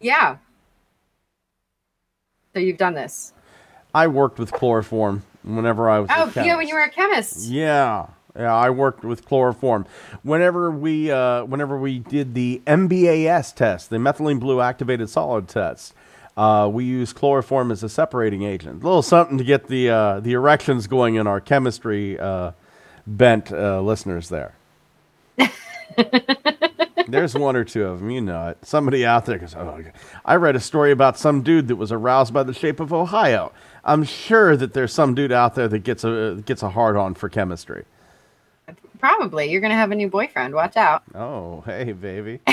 yeah. 0.00 0.36
So 2.52 2.60
you've 2.60 2.76
done 2.76 2.92
this. 2.94 3.32
I 3.94 4.06
worked 4.06 4.38
with 4.38 4.52
chloroform 4.52 5.22
whenever 5.44 5.88
I 5.88 6.00
was. 6.00 6.10
a 6.10 6.14
Oh, 6.18 6.32
yeah, 6.44 6.56
when 6.56 6.68
you 6.68 6.74
were 6.74 6.82
a 6.82 6.90
chemist. 6.90 7.48
Yeah, 7.48 8.06
yeah, 8.38 8.54
I 8.54 8.70
worked 8.70 9.04
with 9.04 9.24
chloroform. 9.24 9.86
Whenever 10.22 10.70
we, 10.70 11.10
uh, 11.10 11.44
whenever 11.44 11.78
we 11.78 11.98
did 11.98 12.34
the 12.34 12.62
MBAS 12.66 13.54
test, 13.54 13.90
the 13.90 13.96
methylene 13.96 14.40
blue 14.40 14.60
activated 14.60 15.08
solid 15.08 15.48
test, 15.48 15.94
uh, 16.36 16.68
we 16.70 16.84
used 16.84 17.16
chloroform 17.16 17.72
as 17.72 17.82
a 17.82 17.88
separating 17.88 18.42
agent. 18.42 18.82
A 18.82 18.86
little 18.86 19.02
something 19.02 19.38
to 19.38 19.44
get 19.44 19.68
the 19.68 19.88
uh, 19.88 20.20
the 20.20 20.32
erections 20.34 20.86
going 20.86 21.14
in 21.14 21.26
our 21.26 21.40
chemistry 21.40 22.18
uh, 22.18 22.52
bent 23.06 23.50
uh, 23.50 23.80
listeners 23.80 24.28
there. 24.28 24.54
There's 27.08 27.34
one 27.34 27.56
or 27.56 27.64
two 27.64 27.84
of 27.84 28.00
them, 28.00 28.10
you 28.10 28.20
know 28.20 28.48
it. 28.48 28.58
Somebody 28.62 29.06
out 29.06 29.24
there 29.26 29.38
goes, 29.38 29.54
"Oh, 29.54 29.82
I 30.24 30.36
read 30.36 30.56
a 30.56 30.60
story 30.60 30.90
about 30.90 31.18
some 31.18 31.42
dude 31.42 31.68
that 31.68 31.76
was 31.76 31.92
aroused 31.92 32.34
by 32.34 32.42
the 32.42 32.52
shape 32.52 32.80
of 32.80 32.92
Ohio." 32.92 33.52
I'm 33.84 34.02
sure 34.02 34.56
that 34.56 34.74
there's 34.74 34.92
some 34.92 35.14
dude 35.14 35.32
out 35.32 35.54
there 35.54 35.68
that 35.68 35.84
gets 35.84 36.04
a 36.04 36.42
gets 36.44 36.62
a 36.62 36.70
hard 36.70 36.96
on 36.96 37.14
for 37.14 37.28
chemistry. 37.28 37.84
Probably. 38.98 39.50
You're 39.50 39.60
gonna 39.60 39.74
have 39.74 39.90
a 39.92 39.96
new 39.96 40.08
boyfriend. 40.08 40.54
Watch 40.54 40.76
out. 40.76 41.02
Oh, 41.14 41.62
hey, 41.66 41.92
baby. 41.92 42.40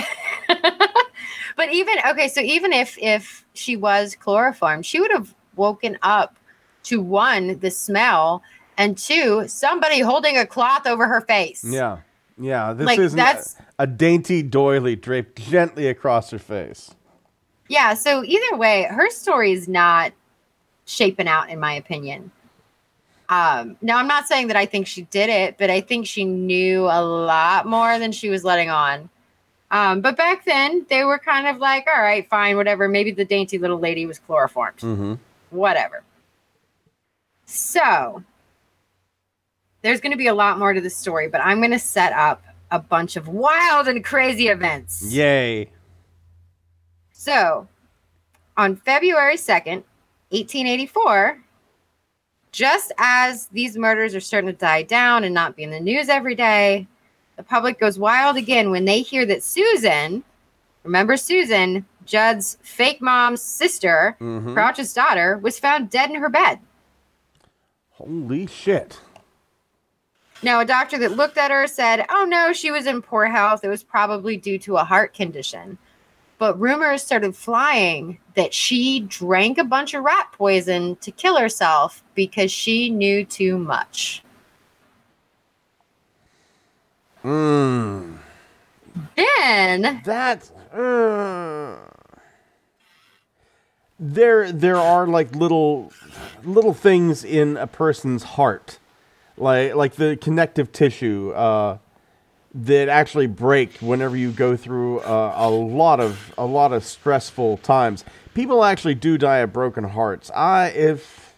But 1.56 1.72
even 1.72 1.96
okay, 2.10 2.28
so 2.30 2.42
even 2.42 2.74
if 2.74 2.98
if 3.00 3.46
she 3.54 3.76
was 3.76 4.16
chloroformed, 4.16 4.88
she 4.88 5.00
would 5.00 5.12
have 5.12 5.36
woken 5.56 6.00
up 6.02 6.36
to 6.86 7.00
one, 7.00 7.60
the 7.60 7.70
smell, 7.70 8.42
and 8.76 8.98
two, 8.98 9.48
somebody 9.48 10.00
holding 10.00 10.36
a 10.36 10.48
cloth 10.48 10.88
over 10.88 11.08
her 11.08 11.22
face. 11.22 11.64
Yeah, 11.64 12.00
yeah. 12.40 12.74
This 12.74 12.88
Like, 12.88 12.98
a, 13.00 13.08
that's- 13.10 13.56
a 13.78 13.86
dainty 13.86 14.42
doily 14.42 14.96
draped 14.96 15.38
gently 15.40 15.88
across 15.88 16.32
her 16.32 16.40
face. 16.40 16.96
Yeah, 17.70 17.94
so 17.94 18.24
either 18.24 18.58
way, 18.58 18.88
her 18.90 19.10
story 19.12 19.52
is 19.52 19.68
not 19.68 20.12
shaping 20.86 21.28
out 21.28 21.50
in 21.52 21.60
my 21.60 21.74
opinion. 21.74 22.32
Um, 23.34 23.78
now 23.82 23.98
I'm 23.98 24.08
not 24.08 24.28
saying 24.28 24.48
that 24.48 24.56
I 24.58 24.68
think 24.68 24.86
she 24.86 25.04
did 25.04 25.30
it, 25.30 25.58
but 25.58 25.72
I 25.72 25.82
think 25.82 26.06
she 26.06 26.24
knew 26.24 26.86
a 26.86 27.02
lot 27.02 27.66
more 27.66 27.98
than 27.98 28.12
she 28.12 28.30
was 28.30 28.44
letting 28.44 28.70
on. 28.70 29.10
Um, 29.72 30.02
but 30.02 30.16
back 30.16 30.46
then 30.46 30.86
they 30.90 31.04
were 31.04 31.18
kind 31.18 31.48
of 31.48 31.58
like, 31.58 31.88
all 31.88 32.02
right, 32.02 32.30
fine, 32.30 32.58
whatever. 32.58 32.88
Maybe 32.88 33.10
the 33.12 33.26
dainty 33.26 33.58
little 33.58 33.80
lady 33.80 34.06
was 34.06 34.20
chloroformed. 34.20 34.78
Mm-hmm. 34.78 35.14
whatever. 35.50 36.04
So 37.46 38.24
there's 39.82 40.00
going 40.00 40.12
to 40.12 40.18
be 40.18 40.28
a 40.28 40.34
lot 40.34 40.60
more 40.60 40.74
to 40.74 40.82
the 40.82 40.90
story, 40.92 41.28
but 41.28 41.42
I'm 41.42 41.58
going 41.58 41.72
to 41.72 41.80
set 41.80 42.14
up 42.14 42.44
a 42.70 42.80
bunch 42.80 43.16
of 43.16 43.28
wild 43.28 43.88
and 43.88 44.04
crazy 44.04 44.48
events. 44.48 45.12
Yay. 45.12 45.70
So 47.12 47.68
on 48.58 48.76
February 48.76 49.38
2nd, 49.38 49.84
1884, 50.30 51.43
just 52.54 52.94
as 53.00 53.48
these 53.48 53.76
murders 53.76 54.16
are 54.16 54.22
starting 54.22 54.50
to 54.50 54.56
die 54.56 54.84
down 54.84 55.26
and 55.26 55.34
not 55.34 55.58
be 55.58 55.64
in 55.64 55.72
the 55.72 55.80
news 55.80 56.08
every 56.08 56.36
day, 56.36 56.88
the 57.36 57.44
public 57.44 57.80
goes 57.80 58.00
wild 58.00 58.38
again 58.38 58.70
when 58.72 58.86
they 58.86 59.02
hear 59.02 59.26
that 59.26 59.44
Susan, 59.44 60.24
remember 60.84 61.18
Susan, 61.18 61.86
Judd's 62.06 62.58
fake 62.62 63.02
mom's 63.02 63.42
sister, 63.42 64.16
Mhm. 64.22 64.54
Crouch's 64.54 64.94
daughter, 64.94 65.38
was 65.40 65.58
found 65.60 65.90
dead 65.90 66.12
in 66.12 66.18
her 66.18 66.30
bed. 66.30 66.60
Holy 67.94 68.46
shit. 68.46 69.00
Now, 70.44 70.60
a 70.60 70.66
doctor 70.66 70.98
that 71.00 71.14
looked 71.16 71.38
at 71.38 71.52
her 71.52 71.68
said, 71.68 72.06
Oh 72.10 72.26
no, 72.26 72.54
she 72.54 72.70
was 72.70 72.86
in 72.86 73.02
poor 73.02 73.26
health. 73.26 73.64
It 73.64 73.70
was 73.70 73.82
probably 73.82 74.36
due 74.38 74.60
to 74.60 74.78
a 74.78 74.84
heart 74.84 75.14
condition. 75.14 75.78
But 76.44 76.60
rumors 76.60 77.02
started 77.02 77.38
flying 77.38 78.20
that 78.36 78.54
she 78.54 79.00
drank 79.00 79.58
a 79.58 79.64
bunch 79.64 79.94
of 79.94 80.04
rat 80.04 80.28
poison 80.34 80.98
to 80.98 81.10
kill 81.10 81.40
herself 81.40 82.04
because 82.16 82.52
she 82.52 82.90
knew 82.90 83.24
too 83.24 83.58
much. 83.58 84.22
Mm. 87.24 88.18
Then, 89.16 90.02
That. 90.04 90.52
Uh, 90.74 91.78
there, 93.98 94.52
there 94.52 94.76
are 94.76 95.08
like 95.08 95.34
little, 95.34 95.94
little 96.44 96.74
things 96.74 97.24
in 97.24 97.56
a 97.56 97.68
person's 97.68 98.24
heart, 98.24 98.80
like 99.38 99.76
like 99.76 99.94
the 99.94 100.18
connective 100.18 100.74
tissue 100.74 101.32
uh, 101.32 101.78
that 102.56 102.88
actually 102.88 103.28
break 103.28 103.78
whenever 103.80 104.16
you 104.16 104.32
go 104.32 104.56
through 104.56 105.00
uh, 105.00 105.34
a 105.36 105.50
lot 105.50 106.00
of 106.00 106.34
a 106.38 106.46
lot 106.46 106.72
of 106.74 106.84
stressful 106.86 107.58
times. 107.58 108.06
People 108.34 108.64
actually 108.64 108.96
do 108.96 109.18
die 109.18 109.38
of 109.40 109.52
broken 109.54 109.84
hearts. 109.84 110.30
I 110.32 110.68
if 110.68 111.34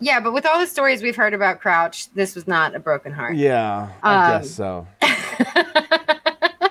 yeah, 0.00 0.20
but 0.20 0.32
with 0.32 0.46
all 0.46 0.60
the 0.60 0.66
stories 0.66 1.02
we've 1.02 1.16
heard 1.16 1.34
about 1.34 1.60
Crouch, 1.60 2.08
this 2.14 2.36
was 2.36 2.46
not 2.46 2.74
a 2.76 2.78
broken 2.78 3.12
heart. 3.12 3.34
yeah, 3.36 3.88
I 4.02 4.14
Um, 4.14 4.30
guess 4.42 4.50
so. 4.52 4.86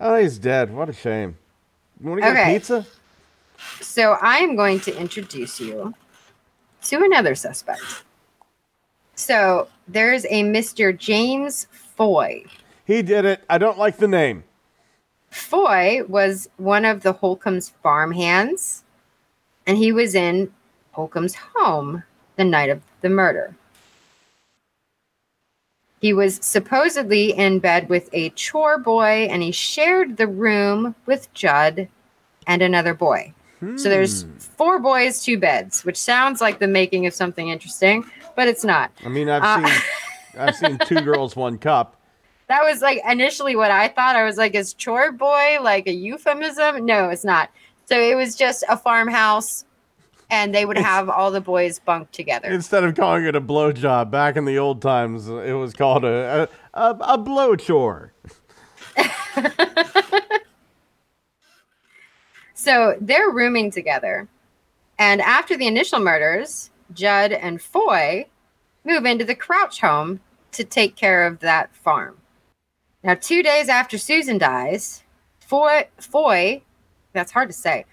oh, 0.00 0.16
he's 0.16 0.38
dead. 0.38 0.74
What 0.74 0.88
a 0.88 0.92
shame. 0.92 1.36
You 2.02 2.10
want 2.10 2.22
to 2.22 2.32
get 2.32 2.40
Okay. 2.40 2.54
pizza? 2.54 2.86
So 3.80 4.16
I 4.20 4.38
am 4.38 4.56
going 4.56 4.80
to 4.80 4.96
introduce 4.98 5.60
you 5.60 5.94
to 6.84 6.96
another 7.04 7.34
suspect. 7.36 8.02
So 9.14 9.68
there's 9.86 10.24
a 10.24 10.42
Mr. 10.42 10.96
James 10.96 11.66
Foy. 11.96 12.44
He 12.84 13.02
did 13.02 13.24
it. 13.24 13.44
I 13.48 13.58
don't 13.58 13.78
like 13.78 13.98
the 13.98 14.08
name. 14.08 14.44
Foy 15.30 16.02
was 16.08 16.48
one 16.56 16.84
of 16.84 17.02
the 17.02 17.12
Holcomb's 17.12 17.70
farmhands, 17.82 18.84
and 19.66 19.78
he 19.78 19.92
was 19.92 20.14
in 20.14 20.52
Holcomb's 20.92 21.34
home 21.54 22.02
the 22.36 22.44
night 22.44 22.70
of 22.70 22.82
the 23.00 23.08
murder. 23.08 23.54
He 26.00 26.12
was 26.12 26.36
supposedly 26.42 27.30
in 27.30 27.60
bed 27.60 27.88
with 27.88 28.08
a 28.12 28.30
chore 28.30 28.76
boy, 28.78 29.28
and 29.30 29.40
he 29.42 29.52
shared 29.52 30.16
the 30.16 30.26
room 30.26 30.96
with 31.06 31.32
Judd 31.32 31.88
and 32.46 32.60
another 32.62 32.94
boy. 32.94 33.32
So 33.76 33.88
there's 33.88 34.26
four 34.56 34.80
boys, 34.80 35.22
two 35.22 35.38
beds, 35.38 35.84
which 35.84 35.96
sounds 35.96 36.40
like 36.40 36.58
the 36.58 36.66
making 36.66 37.06
of 37.06 37.14
something 37.14 37.48
interesting, 37.50 38.04
but 38.34 38.48
it's 38.48 38.64
not. 38.64 38.90
I 39.04 39.08
mean, 39.08 39.28
I've 39.28 39.44
Uh, 39.44 39.64
seen, 39.68 39.82
I've 40.38 40.56
seen 40.56 40.78
two 40.86 41.00
girls, 41.00 41.36
one 41.36 41.58
cup. 41.58 42.00
That 42.48 42.62
was 42.62 42.82
like 42.82 43.00
initially 43.08 43.56
what 43.56 43.70
I 43.70 43.88
thought. 43.88 44.16
I 44.16 44.24
was 44.24 44.36
like, 44.36 44.54
is 44.54 44.74
chore 44.74 45.12
boy 45.12 45.58
like 45.62 45.86
a 45.86 45.92
euphemism? 45.92 46.84
No, 46.84 47.08
it's 47.08 47.24
not. 47.24 47.50
So 47.86 47.98
it 47.98 48.16
was 48.16 48.36
just 48.36 48.64
a 48.68 48.76
farmhouse 48.76 49.64
and 50.30 50.54
they 50.54 50.64
would 50.64 50.78
have 50.78 51.08
all 51.08 51.30
the 51.30 51.40
boys 51.40 51.78
bunk 51.78 52.10
together. 52.10 52.48
Instead 52.48 52.84
of 52.84 52.94
calling 52.94 53.24
it 53.24 53.36
a 53.36 53.40
blow 53.40 53.72
job, 53.72 54.10
back 54.10 54.36
in 54.36 54.44
the 54.44 54.58
old 54.58 54.82
times, 54.82 55.28
it 55.28 55.52
was 55.52 55.72
called 55.74 56.04
a 56.04 56.48
a, 56.74 56.80
a, 56.90 56.96
a 57.00 57.18
blow 57.18 57.56
chore. 57.56 58.12
So 62.62 62.96
they're 63.00 63.28
rooming 63.28 63.72
together. 63.72 64.28
And 64.96 65.20
after 65.20 65.56
the 65.56 65.66
initial 65.66 65.98
murders, 65.98 66.70
Judd 66.94 67.32
and 67.32 67.60
Foy 67.60 68.26
move 68.84 69.04
into 69.04 69.24
the 69.24 69.34
Crouch 69.34 69.80
home 69.80 70.20
to 70.52 70.64
take 70.64 70.96
care 70.96 71.26
of 71.26 71.40
that 71.40 71.74
farm. 71.74 72.18
Now, 73.02 73.14
two 73.14 73.42
days 73.42 73.68
after 73.68 73.98
Susan 73.98 74.38
dies, 74.38 75.02
Foy, 75.40 75.88
Foy 75.98 76.62
that's 77.12 77.32
hard 77.32 77.48
to 77.48 77.54
say, 77.54 77.84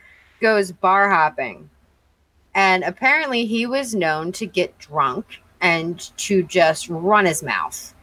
goes 0.41 0.71
bar 0.71 1.09
hopping. 1.09 1.69
And 2.55 2.83
apparently, 2.83 3.45
he 3.45 3.65
was 3.65 3.93
known 3.93 4.31
to 4.33 4.45
get 4.45 4.77
drunk 4.79 5.41
and 5.61 5.99
to 6.17 6.43
just 6.43 6.89
run 6.89 7.25
his 7.25 7.43
mouth. 7.43 7.93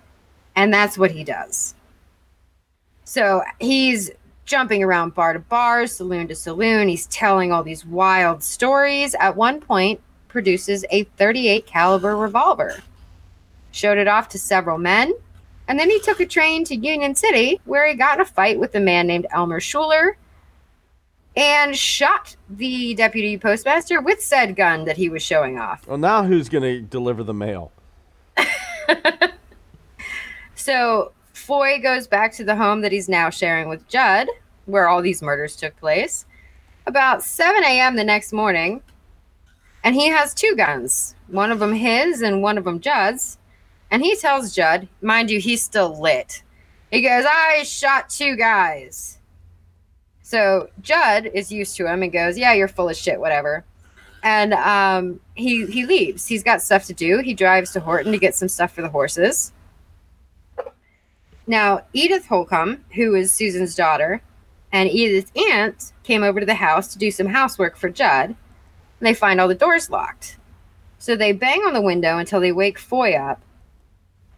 And 0.55 0.73
that's 0.73 0.97
what 0.97 1.11
he 1.11 1.25
does. 1.25 1.75
So 3.05 3.43
he's 3.61 4.11
jumping 4.45 4.83
around 4.83 5.15
bar 5.15 5.33
to 5.33 5.39
bar, 5.39 5.87
saloon 5.87 6.29
to 6.29 6.35
saloon. 6.35 6.89
He's 6.89 7.07
telling 7.09 7.53
all 7.53 7.63
these 7.63 7.85
wild 7.85 8.43
stories. 8.43 9.15
At 9.19 9.37
one 9.37 9.61
point, 9.61 10.01
produces 10.37 10.85
a 10.91 11.05
38 11.17 11.65
caliber 11.65 12.15
revolver. 12.15 12.83
Showed 13.71 13.97
it 13.97 14.07
off 14.07 14.29
to 14.29 14.39
several 14.39 14.77
men, 14.77 15.15
and 15.67 15.81
then 15.81 15.89
he 15.89 15.99
took 16.01 16.21
a 16.21 16.27
train 16.27 16.63
to 16.65 16.77
Union 16.77 17.15
City 17.15 17.59
where 17.65 17.89
he 17.89 17.95
got 17.95 18.19
in 18.19 18.21
a 18.21 18.27
fight 18.27 18.61
with 18.61 18.75
a 18.75 18.81
man 18.81 19.07
named 19.07 19.27
Elmer 19.31 19.61
Schuler 19.61 20.19
and 21.37 21.75
shot 21.75 22.37
the 22.51 22.95
deputy 22.95 23.39
postmaster 23.39 24.03
with 24.03 24.21
said 24.21 24.57
gun 24.57 24.85
that 24.85 24.99
he 24.99 25.09
was 25.09 25.23
showing 25.23 25.59
off. 25.59 25.89
Well, 25.89 25.97
now 25.97 26.25
who's 26.25 26.51
going 26.51 26.65
to 26.65 26.83
deliver 26.83 27.23
the 27.23 27.33
mail? 27.33 27.73
So 30.67 31.13
Foy 31.33 31.81
goes 31.81 32.09
back 32.09 32.33
to 32.33 32.45
the 32.45 32.57
home 32.57 32.81
that 32.81 32.91
he's 32.91 33.09
now 33.09 33.31
sharing 33.31 33.69
with 33.69 33.87
Judd, 33.87 34.29
where 34.65 34.89
all 34.89 35.01
these 35.01 35.23
murders 35.23 35.55
took 35.55 35.77
place, 35.77 36.27
about 36.87 37.23
7 37.23 37.63
a.m. 37.63 37.95
the 37.95 38.03
next 38.03 38.33
morning. 38.33 38.83
And 39.87 39.95
he 39.95 40.09
has 40.09 40.35
two 40.35 40.57
guns, 40.57 41.15
one 41.29 41.53
of 41.53 41.61
them 41.61 41.73
his 41.73 42.21
and 42.21 42.43
one 42.43 42.59
of 42.59 42.65
them 42.65 42.81
Judd's. 42.81 43.39
And 43.89 44.03
he 44.03 44.17
tells 44.17 44.53
Judd, 44.53 44.89
mind 45.01 45.31
you, 45.31 45.39
he's 45.39 45.63
still 45.63 46.01
lit. 46.03 46.43
He 46.91 47.03
goes, 47.03 47.25
I 47.25 47.63
shot 47.63 48.11
two 48.11 48.35
guys. 48.35 49.19
So 50.23 50.71
Judd 50.81 51.31
is 51.33 51.53
used 51.53 51.77
to 51.77 51.87
him 51.87 52.03
and 52.03 52.11
goes, 52.11 52.37
Yeah, 52.37 52.53
you're 52.53 52.67
full 52.67 52.89
of 52.89 52.97
shit, 52.97 53.21
whatever. 53.21 53.65
And 54.25 54.55
um, 54.55 55.21
he 55.37 55.67
he 55.67 55.87
leaves. 55.87 56.27
He's 56.27 56.43
got 56.43 56.63
stuff 56.63 56.87
to 56.87 56.93
do. 56.93 57.19
He 57.19 57.33
drives 57.33 57.71
to 57.75 57.81
Horton 57.81 58.11
to 58.11 58.19
get 58.19 58.35
some 58.35 58.49
stuff 58.49 58.73
for 58.73 58.83
the 58.83 58.89
horses. 58.89 59.53
Now, 61.47 61.83
Edith 61.93 62.27
Holcomb, 62.27 62.85
who 62.97 63.15
is 63.15 63.33
Susan's 63.33 63.77
daughter, 63.77 64.21
and 64.73 64.91
Edith's 64.91 65.31
aunt 65.53 65.93
came 66.03 66.25
over 66.25 66.41
to 66.41 66.47
the 66.47 66.55
house 66.55 66.89
to 66.89 66.99
do 66.99 67.13
some 67.13 67.29
housework 67.29 67.77
for 67.77 67.89
Judd. 67.89 68.35
And 69.01 69.07
they 69.07 69.15
find 69.15 69.41
all 69.41 69.49
the 69.49 69.55
doors 69.55 69.91
locked. 69.91 70.39
So 70.99 71.17
they 71.17 71.33
bang 71.33 71.61
on 71.61 71.73
the 71.75 71.81
window 71.81 72.19
until 72.19 72.41
they 72.41 72.53
wake 72.53 72.79
Foy 72.79 73.13
up, 73.13 73.41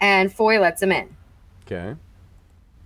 and 0.01 0.33
Foy 0.33 0.59
lets 0.61 0.81
them 0.81 0.93
in. 0.93 1.17
Okay. 1.65 1.95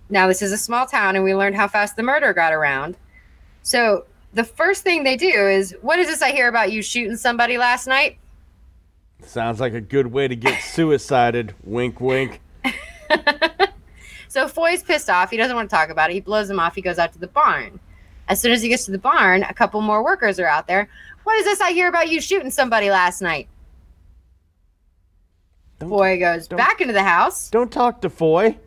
Now, 0.09 0.27
this 0.27 0.41
is 0.41 0.51
a 0.51 0.57
small 0.57 0.85
town, 0.85 1.15
and 1.15 1.23
we 1.23 1.33
learned 1.33 1.55
how 1.55 1.67
fast 1.67 1.95
the 1.95 2.03
murder 2.03 2.33
got 2.33 2.53
around. 2.53 2.97
So 3.63 4.05
the 4.33 4.43
first 4.43 4.83
thing 4.83 5.03
they 5.03 5.17
do 5.17 5.27
is, 5.27 5.75
What 5.81 5.99
is 5.99 6.07
this 6.07 6.21
I 6.21 6.31
hear 6.31 6.47
about 6.47 6.71
you 6.71 6.81
shooting 6.81 7.17
somebody 7.17 7.57
last 7.57 7.87
night? 7.87 8.17
Sounds 9.23 9.59
like 9.59 9.73
a 9.73 9.81
good 9.81 10.07
way 10.07 10.27
to 10.27 10.35
get 10.35 10.61
suicided. 10.61 11.55
wink, 11.63 11.99
wink. 11.99 12.41
So 14.33 14.47
Foy's 14.47 14.81
pissed 14.81 15.11
off. 15.11 15.29
He 15.29 15.37
doesn't 15.37 15.55
want 15.55 15.69
to 15.69 15.75
talk 15.75 15.89
about 15.89 16.09
it. 16.09 16.13
He 16.13 16.19
blows 16.19 16.49
him 16.49 16.59
off. 16.59 16.73
He 16.73 16.81
goes 16.81 16.97
out 16.97 17.13
to 17.13 17.19
the 17.19 17.27
barn. 17.27 17.79
As 18.27 18.41
soon 18.41 18.51
as 18.51 18.63
he 18.63 18.67
gets 18.67 18.83
to 18.85 18.91
the 18.91 18.97
barn, 18.97 19.43
a 19.43 19.53
couple 19.53 19.79
more 19.81 20.03
workers 20.03 20.39
are 20.39 20.47
out 20.47 20.65
there. 20.65 20.89
What 21.23 21.37
is 21.37 21.45
this 21.45 21.61
I 21.61 21.71
hear 21.71 21.87
about 21.87 22.09
you 22.09 22.19
shooting 22.19 22.51
somebody 22.51 22.89
last 22.89 23.21
night? 23.21 23.47
Don't, 25.79 25.89
Foy 25.89 26.19
goes 26.19 26.47
back 26.47 26.81
into 26.81 26.93
the 26.93 27.03
house. 27.03 27.49
don't 27.49 27.71
talk 27.71 28.01
to 28.01 28.09
Foy. 28.09 28.57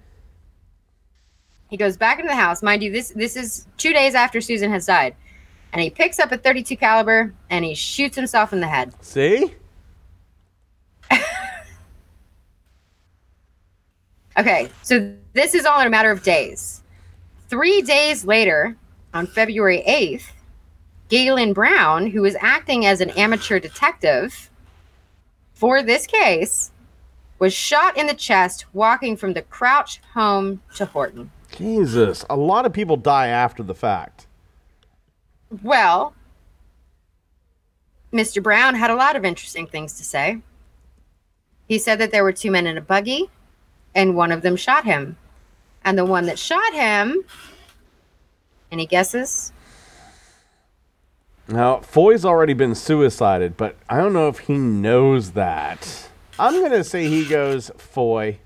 He 1.68 1.76
goes 1.76 1.96
back 1.96 2.18
into 2.18 2.28
the 2.28 2.36
house. 2.36 2.62
Mind 2.62 2.82
you, 2.82 2.90
this 2.92 3.10
this 3.10 3.36
is 3.36 3.66
two 3.76 3.92
days 3.92 4.14
after 4.14 4.40
Susan 4.40 4.70
has 4.70 4.86
died. 4.86 5.14
And 5.72 5.82
he 5.82 5.90
picks 5.90 6.18
up 6.18 6.32
a 6.32 6.38
32 6.38 6.76
caliber 6.76 7.34
and 7.50 7.64
he 7.64 7.74
shoots 7.74 8.16
himself 8.16 8.52
in 8.52 8.60
the 8.60 8.68
head. 8.68 8.94
See? 9.02 9.52
Okay, 14.38 14.68
so 14.82 15.14
this 15.32 15.54
is 15.54 15.64
all 15.64 15.80
in 15.80 15.86
a 15.86 15.90
matter 15.90 16.10
of 16.10 16.22
days. 16.22 16.82
Three 17.48 17.80
days 17.80 18.24
later, 18.24 18.76
on 19.14 19.26
February 19.26 19.82
8th, 19.88 20.26
Galen 21.08 21.52
Brown, 21.52 22.08
who 22.08 22.22
was 22.22 22.36
acting 22.40 22.84
as 22.84 23.00
an 23.00 23.10
amateur 23.10 23.60
detective 23.60 24.50
for 25.54 25.82
this 25.82 26.06
case, 26.06 26.72
was 27.38 27.52
shot 27.52 27.96
in 27.96 28.06
the 28.06 28.14
chest 28.14 28.66
walking 28.72 29.16
from 29.16 29.34
the 29.34 29.42
Crouch 29.42 30.00
home 30.14 30.60
to 30.74 30.86
Horton. 30.86 31.30
Jesus. 31.56 32.24
A 32.28 32.36
lot 32.36 32.66
of 32.66 32.72
people 32.72 32.96
die 32.96 33.28
after 33.28 33.62
the 33.62 33.74
fact. 33.74 34.26
Well, 35.62 36.14
Mr. 38.12 38.42
Brown 38.42 38.74
had 38.74 38.90
a 38.90 38.96
lot 38.96 39.16
of 39.16 39.24
interesting 39.24 39.66
things 39.66 39.94
to 39.94 40.04
say. 40.04 40.40
He 41.68 41.78
said 41.78 41.98
that 42.00 42.10
there 42.10 42.24
were 42.24 42.32
two 42.32 42.50
men 42.50 42.66
in 42.66 42.78
a 42.78 42.80
buggy, 42.80 43.30
and 43.94 44.16
one 44.16 44.32
of 44.32 44.42
them 44.42 44.56
shot 44.56 44.84
him. 44.84 45.16
And 45.84 45.96
the 45.96 46.04
one 46.04 46.26
that 46.26 46.38
shot 46.38 46.72
him, 46.72 47.22
any 48.72 48.86
guesses? 48.86 49.52
Now, 51.48 51.78
Foy's 51.78 52.24
already 52.24 52.54
been 52.54 52.74
suicided, 52.74 53.56
but 53.56 53.76
I 53.88 53.98
don't 53.98 54.12
know 54.12 54.28
if 54.28 54.40
he 54.40 54.54
knows 54.58 55.32
that. 55.32 56.08
I'm 56.38 56.54
going 56.54 56.72
to 56.72 56.84
say 56.84 57.06
he 57.08 57.24
goes 57.24 57.70
Foy. 57.76 58.38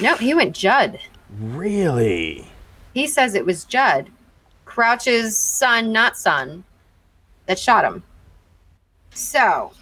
No, 0.00 0.14
he 0.16 0.32
went 0.34 0.54
Judd. 0.54 1.00
Really? 1.38 2.46
He 2.94 3.06
says 3.06 3.34
it 3.34 3.44
was 3.44 3.64
Judd, 3.64 4.08
Crouch's 4.64 5.36
son, 5.36 5.92
not 5.92 6.16
son, 6.16 6.64
that 7.46 7.58
shot 7.58 7.84
him. 7.84 8.02
So, 9.10 9.72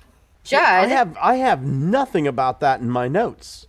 Judd. 0.44 0.62
I 0.62 0.86
have 0.86 1.16
I 1.20 1.36
have 1.36 1.62
nothing 1.62 2.26
about 2.26 2.60
that 2.60 2.80
in 2.80 2.88
my 2.88 3.06
notes. 3.08 3.66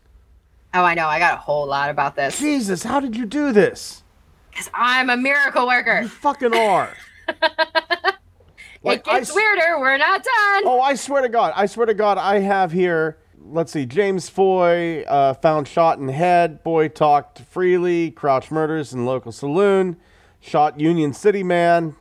oh, 0.74 0.84
I 0.84 0.94
know. 0.94 1.08
I 1.08 1.20
got 1.20 1.34
a 1.34 1.38
whole 1.38 1.68
lot 1.68 1.90
about 1.90 2.16
this 2.16 2.40
Jesus, 2.40 2.84
how 2.84 3.00
did 3.02 3.16
you 3.18 3.26
do 3.26 3.52
this? 3.52 4.04
because 4.52 4.70
I'm 4.74 5.10
a 5.10 5.18
miracle 5.18 5.68
worker. 5.68 6.02
You 6.02 6.08
fucking 6.10 6.54
are. 6.56 6.94
it 8.84 9.04
gets 9.04 9.30
s- 9.30 9.36
weirder. 9.36 9.80
We're 9.80 9.98
not 9.98 10.24
done. 10.24 10.64
Oh, 10.66 10.82
I 10.82 10.96
swear 10.96 11.22
to 11.22 11.30
God. 11.30 11.54
I 11.56 11.66
swear 11.66 11.86
to 11.86 11.94
God, 11.94 12.18
I 12.18 12.40
have 12.40 12.72
here. 12.72 13.18
Let's 13.42 13.72
see. 13.72 13.86
James 13.86 14.30
Foy 14.30 15.04
uh, 15.04 15.34
found 15.36 15.68
shot 15.68 15.98
in 16.00 16.08
head. 16.10 16.64
Boy 16.64 16.88
talked 16.90 17.40
freely. 17.40 18.12
Crouch 18.12 18.52
murders 18.52 18.94
in 18.94 19.06
local 19.06 19.32
saloon. 19.32 19.98
Shot 20.40 20.80
Union 20.80 21.14
City 21.14 21.44
man. 21.44 21.96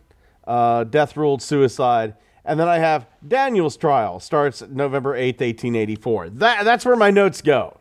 Uh, 0.46 0.84
death 0.84 1.16
ruled 1.16 1.42
suicide. 1.42 2.14
And 2.44 2.58
then 2.58 2.68
I 2.68 2.78
have 2.78 3.06
Daniel's 3.26 3.76
trial 3.76 4.20
starts 4.20 4.62
November 4.62 5.14
8th, 5.14 5.40
1884. 5.40 6.30
That, 6.30 6.64
that's 6.64 6.84
where 6.86 6.96
my 6.96 7.10
notes 7.10 7.42
go. 7.42 7.77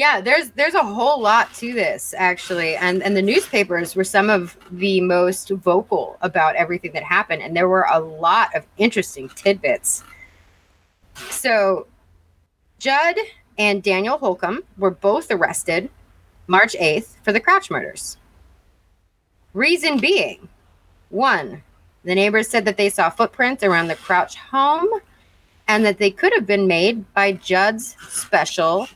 Yeah, 0.00 0.22
there's 0.22 0.48
there's 0.52 0.72
a 0.72 0.82
whole 0.82 1.20
lot 1.20 1.52
to 1.56 1.74
this 1.74 2.14
actually, 2.16 2.74
and 2.74 3.02
and 3.02 3.14
the 3.14 3.20
newspapers 3.20 3.94
were 3.94 4.02
some 4.02 4.30
of 4.30 4.56
the 4.70 4.98
most 5.02 5.50
vocal 5.50 6.16
about 6.22 6.56
everything 6.56 6.92
that 6.92 7.02
happened, 7.02 7.42
and 7.42 7.54
there 7.54 7.68
were 7.68 7.86
a 7.92 8.00
lot 8.00 8.48
of 8.56 8.64
interesting 8.78 9.28
tidbits. 9.28 10.02
So, 11.28 11.86
Judd 12.78 13.16
and 13.58 13.82
Daniel 13.82 14.16
Holcomb 14.16 14.62
were 14.78 14.90
both 14.90 15.30
arrested 15.30 15.90
March 16.46 16.74
8th 16.80 17.16
for 17.22 17.32
the 17.32 17.40
Crouch 17.40 17.70
murders. 17.70 18.16
Reason 19.52 19.98
being, 19.98 20.48
one, 21.10 21.62
the 22.04 22.14
neighbors 22.14 22.48
said 22.48 22.64
that 22.64 22.78
they 22.78 22.88
saw 22.88 23.10
footprints 23.10 23.62
around 23.62 23.88
the 23.88 23.96
Crouch 23.96 24.36
home, 24.36 24.88
and 25.68 25.84
that 25.84 25.98
they 25.98 26.10
could 26.10 26.32
have 26.32 26.46
been 26.46 26.66
made 26.66 27.12
by 27.12 27.32
Judd's 27.32 27.96
special 28.08 28.88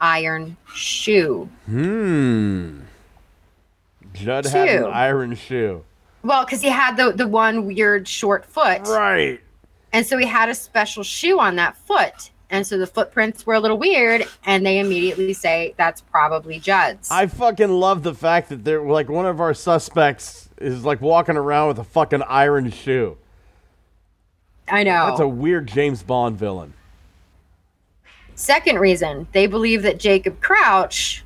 iron 0.00 0.56
shoe. 0.74 1.48
Hmm. 1.66 2.80
Judd 4.14 4.46
had 4.46 4.68
an 4.68 4.84
iron 4.84 5.34
shoe. 5.34 5.84
Well, 6.22 6.44
because 6.44 6.60
he 6.62 6.68
had 6.68 6.96
the 6.96 7.12
the 7.12 7.28
one 7.28 7.66
weird 7.66 8.08
short 8.08 8.44
foot, 8.44 8.82
Right. 8.88 9.40
and 9.92 10.04
so 10.06 10.16
he 10.18 10.26
had 10.26 10.48
a 10.48 10.54
special 10.54 11.02
shoe 11.02 11.38
on 11.38 11.56
that 11.56 11.76
foot, 11.76 12.30
and 12.50 12.66
so 12.66 12.78
the 12.78 12.86
footprints 12.86 13.46
were 13.46 13.54
a 13.54 13.60
little 13.60 13.78
weird, 13.78 14.26
and 14.44 14.64
they 14.64 14.78
immediately 14.78 15.32
say 15.34 15.74
that's 15.76 16.00
probably 16.00 16.58
Judd's. 16.58 17.10
I 17.10 17.26
fucking 17.26 17.68
love 17.70 18.02
the 18.02 18.14
fact 18.14 18.48
that 18.48 18.64
they're 18.64 18.82
like 18.82 19.08
one 19.08 19.26
of 19.26 19.40
our 19.40 19.54
suspects 19.54 20.48
is 20.58 20.84
like 20.84 21.00
walking 21.02 21.36
around 21.36 21.68
with 21.68 21.78
a 21.78 21.84
fucking 21.84 22.22
iron 22.22 22.70
shoe. 22.70 23.18
I 24.68 24.82
know. 24.82 25.06
That's 25.08 25.20
a 25.20 25.28
weird 25.28 25.68
James 25.68 26.02
Bond 26.02 26.36
villain. 26.38 26.72
Second 28.36 28.78
reason, 28.78 29.26
they 29.32 29.46
believe 29.46 29.82
that 29.82 29.98
Jacob 29.98 30.40
Crouch 30.42 31.24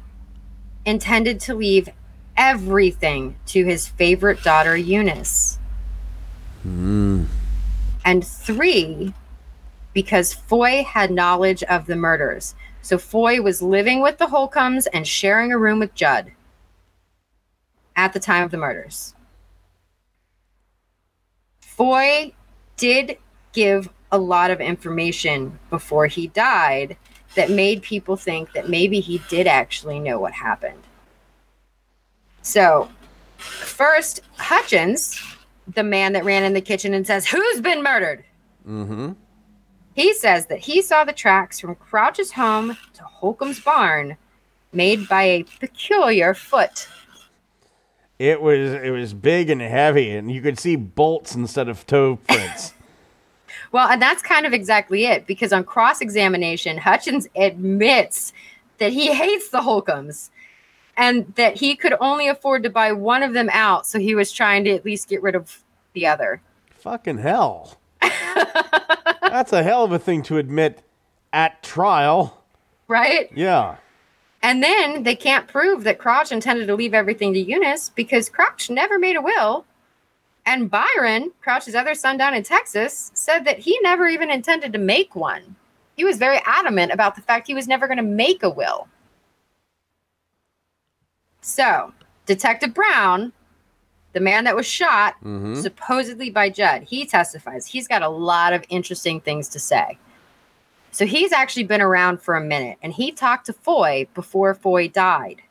intended 0.87 1.41
to 1.41 1.55
leave 1.55 1.89
everything 2.37 3.35
to 3.47 3.65
his 3.65 3.89
favorite 3.89 4.43
daughter, 4.45 4.77
Eunice. 4.77 5.59
Hmm. 6.63 7.25
And 8.05 8.25
three, 8.25 9.13
because 9.93 10.33
Foy 10.33 10.85
had 10.85 11.11
knowledge 11.11 11.65
of 11.65 11.87
the 11.87 11.97
murders. 11.97 12.55
So 12.81 12.97
Foy 12.97 13.43
was 13.43 13.61
living 13.61 14.01
with 14.03 14.19
the 14.19 14.29
Holcombs 14.29 14.87
and 14.87 15.07
sharing 15.07 15.53
a 15.53 15.59
room 15.59 15.81
with 15.81 15.95
Judd 15.97 16.31
at 17.97 18.13
the 18.13 18.21
time 18.21 18.45
of 18.45 18.53
the 18.53 18.57
murders. 18.57 19.15
Foy 21.61 22.33
did 22.77 23.19
give 23.53 23.89
a 24.13 24.19
lot 24.19 24.51
of 24.51 24.61
information 24.61 25.59
before 25.71 26.07
he 26.07 26.29
died 26.29 26.97
that 27.35 27.51
made 27.51 27.83
people 27.83 28.17
think 28.17 28.53
that 28.53 28.69
maybe 28.69 29.01
he 29.01 29.23
did 29.29 29.47
actually 29.47 30.01
know 30.01 30.19
what 30.19 30.33
happened. 30.33 30.83
So, 32.43 32.91
first, 33.39 34.21
Hutchins, 34.37 35.21
the 35.75 35.85
man 35.85 36.13
that 36.15 36.25
ran 36.25 36.43
in 36.43 36.55
the 36.55 36.61
kitchen 36.61 36.95
and 36.95 37.07
says, 37.07 37.27
Who's 37.27 37.61
been 37.61 37.83
murdered? 37.83 38.25
Mm-hmm. 38.67 39.13
He 39.95 40.15
says 40.15 40.47
that 40.47 40.61
he 40.61 40.83
saw 40.83 41.05
the 41.05 41.13
tracks 41.13 41.61
from 41.61 41.75
Crouch's 41.75 42.33
home 42.33 42.77
to 42.95 43.03
Holcomb's 43.03 43.61
barn 43.61 44.17
made 44.73 45.09
by 45.09 45.23
a 45.23 45.43
peculiar 45.61 46.35
foot. 46.35 46.89
It 48.19 48.41
was 48.43 48.73
it 48.73 48.91
was 48.91 49.15
big 49.15 49.51
and 49.51 49.63
heavy, 49.63 50.11
and 50.11 50.31
you 50.31 50.43
could 50.43 50.59
see 50.59 50.77
bolts 50.77 51.35
instead 51.35 51.69
of 51.69 51.87
toe 51.87 52.17
prints. 52.29 52.75
Well, 53.73 53.89
and 53.89 54.03
that's 54.03 54.23
kind 54.23 54.47
of 54.47 54.53
exactly 54.53 55.05
it 55.05 55.27
because 55.27 55.53
on 55.53 55.65
cross 55.65 56.01
examination, 56.01 56.77
Hutchins 56.77 57.29
admits 57.37 58.33
that 58.79 58.93
he 58.93 59.15
hates 59.15 59.51
the 59.51 59.63
Holcombs 59.63 60.31
and 60.97 61.33
that 61.37 61.57
he 61.57 61.77
could 61.77 61.95
only 62.01 62.29
afford 62.29 62.63
to 62.65 62.71
buy 62.71 62.93
one 62.93 63.23
of 63.23 63.33
them 63.33 63.49
out. 63.53 63.87
So 63.87 63.99
he 63.99 64.15
was 64.15 64.33
trying 64.33 64.65
to 64.65 64.71
at 64.71 64.85
least 64.85 65.09
get 65.09 65.23
rid 65.23 65.35
of 65.35 65.63
the 65.93 66.07
other. 66.07 66.43
Fucking 66.71 67.19
hell. 67.19 67.79
That's 68.01 69.53
a 69.53 69.63
hell 69.63 69.85
of 69.85 69.93
a 69.93 69.99
thing 69.99 70.23
to 70.25 70.39
admit 70.39 70.83
at 71.33 71.63
trial. 71.63 72.43
Right? 72.89 73.31
Yeah. 73.35 73.77
And 74.43 74.63
then 74.63 75.03
they 75.05 75.15
can't 75.15 75.47
prove 75.47 75.85
that 75.85 75.99
Crouch 75.99 76.33
intended 76.33 76.67
to 76.67 76.75
leave 76.75 76.95
everything 76.95 77.35
to 77.35 77.41
Eunice 77.41 77.91
because 77.91 78.29
Crouch 78.29 78.71
never 78.71 78.99
made 78.99 79.17
a 79.17 79.23
will. 79.23 79.65
And 80.47 80.71
Byron, 80.71 81.33
Crouch's 81.41 81.75
other 81.75 81.95
son 81.95 82.17
down 82.17 82.35
in 82.35 82.43
Texas, 82.43 83.11
said 83.15 83.45
that 83.45 83.59
he 83.59 83.79
never 83.83 84.07
even 84.09 84.31
intended 84.31 84.73
to 84.73 84.79
make 84.79 85.15
one. 85.15 85.57
He 85.97 86.05
was 86.05 86.17
very 86.17 86.41
adamant 86.45 86.93
about 86.93 87.15
the 87.15 87.23
fact 87.23 87.47
he 87.47 87.55
was 87.55 87.69
never 87.69 87.87
going 87.87 87.99
to 87.99 88.03
make 88.03 88.43
a 88.43 88.51
will. 88.51 88.89
So, 91.43 91.93
Detective 92.27 92.75
Brown, 92.75 93.33
the 94.13 94.21
man 94.21 94.45
that 94.45 94.57
was 94.57 94.67
shot, 94.67 95.17
Mhm. 95.23 95.61
supposedly 95.61 96.31
by 96.31 96.49
Judd, 96.51 96.83
he 96.83 97.07
testifies. 97.07 97.67
He's 97.67 97.89
got 97.89 98.03
a 98.03 98.09
lot 98.09 98.53
of 98.53 98.65
interesting 98.69 99.21
things 99.21 99.49
to 99.51 99.61
say. 99.61 99.99
So, 100.91 101.07
he's 101.07 101.33
actually 101.33 101.65
been 101.65 101.81
around 101.81 102.21
for 102.23 102.35
a 102.35 102.41
minute 102.45 102.79
and 102.83 102.93
he 102.93 103.13
talked 103.13 103.47
to 103.47 103.53
Foy 103.53 104.07
before 104.15 104.55
Foy 104.55 104.89
died. 104.89 105.43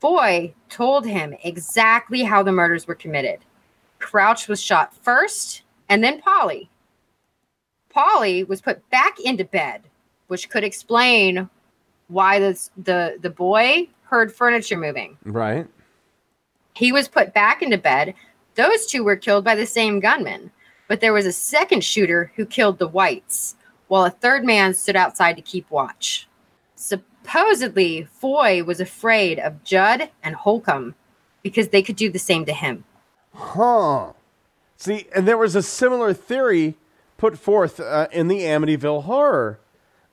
Foy 0.00 0.54
told 0.68 1.06
him 1.06 1.34
exactly 1.42 2.22
how 2.22 2.42
the 2.42 2.52
murders 2.52 2.86
were 2.86 2.94
committed. 2.94 3.40
Crouch 3.98 4.48
was 4.48 4.62
shot 4.62 4.94
first 4.94 5.62
and 5.88 6.02
then 6.02 6.20
Polly. 6.20 6.70
Polly 7.90 8.44
was 8.44 8.60
put 8.60 8.88
back 8.90 9.18
into 9.20 9.44
bed, 9.44 9.82
which 10.28 10.50
could 10.50 10.64
explain 10.64 11.48
why 12.08 12.38
this, 12.38 12.70
the 12.76 13.18
the 13.20 13.30
boy 13.30 13.88
heard 14.04 14.32
furniture 14.32 14.76
moving. 14.76 15.16
Right. 15.24 15.66
He 16.74 16.92
was 16.92 17.08
put 17.08 17.34
back 17.34 17.62
into 17.62 17.78
bed. 17.78 18.14
Those 18.54 18.86
two 18.86 19.04
were 19.04 19.16
killed 19.16 19.44
by 19.44 19.54
the 19.54 19.66
same 19.66 20.00
gunman, 20.00 20.50
but 20.86 21.00
there 21.00 21.12
was 21.12 21.26
a 21.26 21.32
second 21.32 21.84
shooter 21.84 22.32
who 22.36 22.46
killed 22.46 22.78
the 22.78 22.88
whites, 22.88 23.56
while 23.88 24.04
a 24.04 24.10
third 24.10 24.44
man 24.44 24.74
stood 24.74 24.96
outside 24.96 25.36
to 25.36 25.42
keep 25.42 25.70
watch. 25.70 26.28
Supposedly, 26.74 28.04
Foy 28.04 28.62
was 28.64 28.80
afraid 28.80 29.38
of 29.38 29.64
Judd 29.64 30.10
and 30.22 30.34
Holcomb 30.34 30.94
because 31.42 31.68
they 31.68 31.82
could 31.82 31.96
do 31.96 32.10
the 32.10 32.18
same 32.18 32.44
to 32.46 32.52
him. 32.52 32.84
Huh. 33.38 34.12
See, 34.76 35.06
and 35.14 35.26
there 35.26 35.38
was 35.38 35.54
a 35.54 35.62
similar 35.62 36.12
theory 36.12 36.74
put 37.16 37.38
forth 37.38 37.78
uh, 37.80 38.08
in 38.12 38.28
the 38.28 38.40
Amityville 38.40 39.04
Horror. 39.04 39.58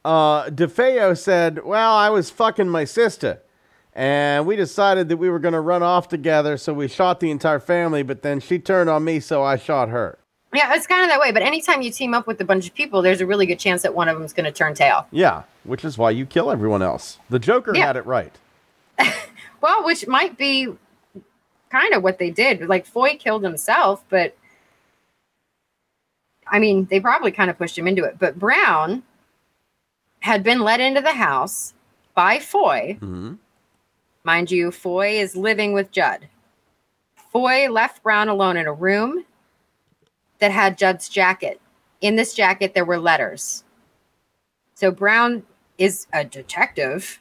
Uh, 0.04 0.46
DeFeo 0.50 1.18
said, 1.18 1.64
Well, 1.66 1.94
I 1.96 2.10
was 2.10 2.30
fucking 2.30 2.70
my 2.70 2.86
sister. 2.86 3.42
And 3.94 4.46
we 4.46 4.56
decided 4.56 5.10
that 5.10 5.18
we 5.18 5.30
were 5.30 5.40
going 5.40 5.54
to 5.54 5.60
run 5.62 5.82
off 5.82 6.10
together, 6.10 6.58
so 6.58 6.74
we 6.74 6.88
shot 6.90 7.22
the 7.22 7.32
entire 7.32 7.60
family, 7.62 8.04
but 8.04 8.24
then 8.24 8.42
she 8.42 8.60
turned 8.60 8.90
on 8.90 9.06
me, 9.06 9.22
so 9.22 9.42
I 9.42 9.56
shot 9.56 9.88
her. 9.90 10.18
Yeah, 10.54 10.76
it's 10.76 10.86
kind 10.86 11.04
of 11.04 11.10
that 11.10 11.20
way. 11.20 11.32
But 11.32 11.44
anytime 11.44 11.82
you 11.82 11.92
team 11.92 12.14
up 12.14 12.28
with 12.28 12.40
a 12.42 12.46
bunch 12.46 12.68
of 12.68 12.74
people, 12.76 13.02
there's 13.02 13.22
a 13.22 13.26
really 13.26 13.46
good 13.46 13.58
chance 13.60 13.84
that 13.84 13.96
one 13.96 14.10
of 14.10 14.16
them 14.18 14.26
is 14.26 14.34
going 14.34 14.46
to 14.46 14.52
turn 14.52 14.74
tail. 14.74 15.08
Yeah, 15.12 15.44
which 15.64 15.86
is 15.86 15.98
why 15.98 16.12
you 16.12 16.26
kill 16.26 16.52
everyone 16.52 16.82
else. 16.82 17.20
The 17.30 17.40
Joker 17.40 17.74
Yeah. 17.74 17.88
had 17.88 17.96
it 17.98 18.06
right. 18.06 18.34
Well, 19.62 19.84
which 19.84 20.06
might 20.08 20.38
be 20.38 20.68
kind 21.76 21.94
of 21.94 22.04
what 22.04 22.20
they 22.20 22.30
did. 22.30 22.68
Like 22.68 22.86
Foy 22.86 23.18
killed 23.18 23.44
himself, 23.44 24.04
but 24.10 24.36
I 26.48 26.60
mean, 26.60 26.88
they 26.90 27.00
probably 27.00 27.32
kind 27.32 27.50
of 27.50 27.58
pushed 27.58 27.78
him 27.78 27.88
into 27.88 28.04
it. 28.06 28.18
But 28.18 28.40
Brown 28.40 29.04
had 30.22 30.42
been 30.44 30.62
let 30.62 30.80
into 30.80 31.02
the 31.02 31.14
house 31.14 31.74
by 32.14 32.40
Foy. 32.40 32.98
Mhm. 33.02 33.40
Mind 34.24 34.52
you, 34.52 34.72
Foy 34.72 35.20
is 35.20 35.36
living 35.36 35.74
with 35.74 35.92
Judd. 35.92 36.30
Foy 37.16 37.68
left 37.70 38.02
Brown 38.04 38.30
alone 38.30 38.56
in 38.58 38.68
a 38.68 38.74
room 38.74 39.26
that 40.40 40.52
had 40.52 40.78
Judd's 40.78 41.10
jacket. 41.10 41.60
In 42.00 42.16
this 42.16 42.34
jacket, 42.34 42.74
there 42.74 42.86
were 42.86 43.00
letters. 43.00 43.64
So 44.76 44.92
Brown 44.92 45.44
is 45.78 46.08
a 46.14 46.24
detective. 46.24 47.20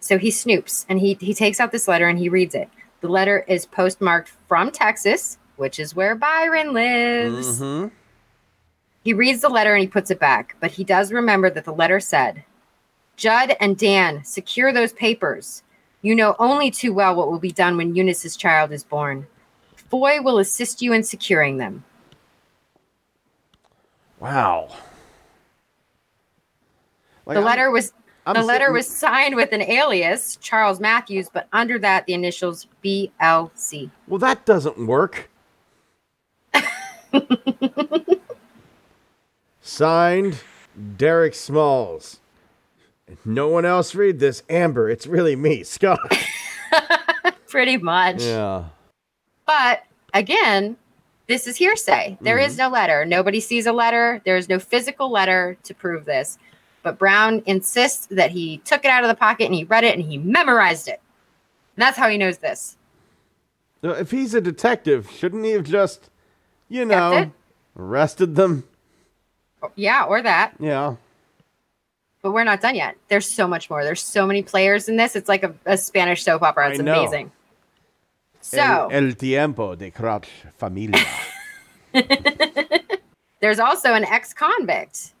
So 0.00 0.18
he 0.18 0.30
snoops 0.30 0.84
and 0.88 0.98
he, 0.98 1.16
he 1.20 1.34
takes 1.34 1.60
out 1.60 1.72
this 1.72 1.86
letter 1.86 2.08
and 2.08 2.18
he 2.18 2.28
reads 2.28 2.54
it. 2.54 2.68
The 3.00 3.08
letter 3.08 3.44
is 3.48 3.66
postmarked 3.66 4.30
from 4.48 4.70
Texas, 4.70 5.38
which 5.56 5.78
is 5.78 5.94
where 5.94 6.14
Byron 6.14 6.72
lives. 6.72 7.60
Mhm. 7.60 7.90
He 9.02 9.14
reads 9.14 9.40
the 9.40 9.48
letter 9.48 9.72
and 9.74 9.80
he 9.80 9.88
puts 9.88 10.10
it 10.10 10.18
back, 10.20 10.56
but 10.60 10.72
he 10.72 10.84
does 10.84 11.12
remember 11.12 11.48
that 11.50 11.64
the 11.64 11.72
letter 11.72 12.00
said, 12.00 12.44
Judd 13.16 13.56
and 13.60 13.76
Dan, 13.76 14.24
secure 14.24 14.72
those 14.72 14.92
papers. 14.92 15.62
You 16.02 16.14
know 16.14 16.36
only 16.38 16.70
too 16.70 16.92
well 16.92 17.14
what 17.14 17.30
will 17.30 17.38
be 17.38 17.50
done 17.52 17.76
when 17.76 17.94
Eunice's 17.94 18.36
child 18.36 18.72
is 18.72 18.84
born. 18.84 19.26
Foy 19.90 20.20
will 20.20 20.38
assist 20.38 20.80
you 20.82 20.92
in 20.92 21.02
securing 21.02 21.56
them. 21.58 21.84
Wow. 24.18 24.68
Like, 27.26 27.34
The 27.34 27.40
I'm- 27.40 27.44
letter 27.44 27.70
was 27.70 27.92
I'm 28.36 28.42
the 28.42 28.46
letter 28.46 28.64
sitting- 28.64 28.74
was 28.74 28.86
signed 28.88 29.36
with 29.36 29.52
an 29.52 29.62
alias, 29.62 30.36
Charles 30.36 30.80
Matthews, 30.80 31.28
but 31.32 31.48
under 31.52 31.78
that 31.78 32.06
the 32.06 32.14
initials 32.14 32.66
BLC. 32.84 33.90
Well, 34.06 34.18
that 34.18 34.44
doesn't 34.46 34.86
work. 34.86 35.30
Signed, 39.60 40.40
Derek 40.96 41.34
Smalls. 41.34 42.20
No 43.24 43.48
one 43.48 43.64
else 43.64 43.94
read 43.94 44.20
this. 44.20 44.42
Amber, 44.48 44.88
it's 44.88 45.06
really 45.06 45.36
me, 45.36 45.62
Scott. 45.62 45.98
Pretty 47.48 47.76
much. 47.76 48.22
yeah. 48.22 48.64
But 49.46 49.82
again, 50.14 50.76
this 51.26 51.46
is 51.46 51.56
hearsay. 51.56 52.18
There 52.20 52.38
is 52.38 52.52
mm-hmm. 52.52 52.62
no 52.62 52.68
letter. 52.70 53.04
Nobody 53.04 53.40
sees 53.40 53.66
a 53.66 53.72
letter. 53.72 54.20
There 54.24 54.36
is 54.36 54.48
no 54.48 54.58
physical 54.58 55.10
letter 55.10 55.56
to 55.64 55.74
prove 55.74 56.04
this. 56.04 56.38
But 56.82 56.98
Brown 56.98 57.42
insists 57.46 58.06
that 58.06 58.30
he 58.30 58.58
took 58.58 58.84
it 58.84 58.90
out 58.90 59.04
of 59.04 59.08
the 59.08 59.14
pocket 59.14 59.46
and 59.46 59.54
he 59.54 59.64
read 59.64 59.84
it 59.84 59.98
and 59.98 60.04
he 60.04 60.18
memorized 60.18 60.88
it. 60.88 61.00
And 61.76 61.82
that's 61.82 61.98
how 61.98 62.08
he 62.08 62.16
knows 62.16 62.38
this. 62.38 62.76
Now, 63.82 63.90
if 63.90 64.10
he's 64.10 64.34
a 64.34 64.40
detective, 64.40 65.10
shouldn't 65.10 65.44
he 65.44 65.52
have 65.52 65.64
just, 65.64 66.10
you 66.68 66.84
know, 66.84 67.30
arrested 67.78 68.34
them? 68.34 68.64
Oh, 69.62 69.70
yeah, 69.74 70.04
or 70.04 70.22
that. 70.22 70.54
Yeah. 70.58 70.96
But 72.22 72.32
we're 72.32 72.44
not 72.44 72.60
done 72.60 72.74
yet. 72.74 72.96
There's 73.08 73.26
so 73.26 73.46
much 73.46 73.70
more. 73.70 73.82
There's 73.84 74.02
so 74.02 74.26
many 74.26 74.42
players 74.42 74.88
in 74.88 74.96
this. 74.96 75.16
It's 75.16 75.28
like 75.28 75.42
a, 75.42 75.54
a 75.64 75.78
Spanish 75.78 76.22
soap 76.22 76.42
opera. 76.42 76.70
It's 76.70 76.78
amazing. 76.78 77.32
So 78.42 78.58
El, 78.58 79.08
el 79.08 79.12
tiempo 79.14 79.74
de 79.74 79.90
Crouch 79.90 80.28
Familia. 80.58 81.04
There's 83.40 83.58
also 83.58 83.94
an 83.94 84.04
ex 84.04 84.32
convict 84.32 85.12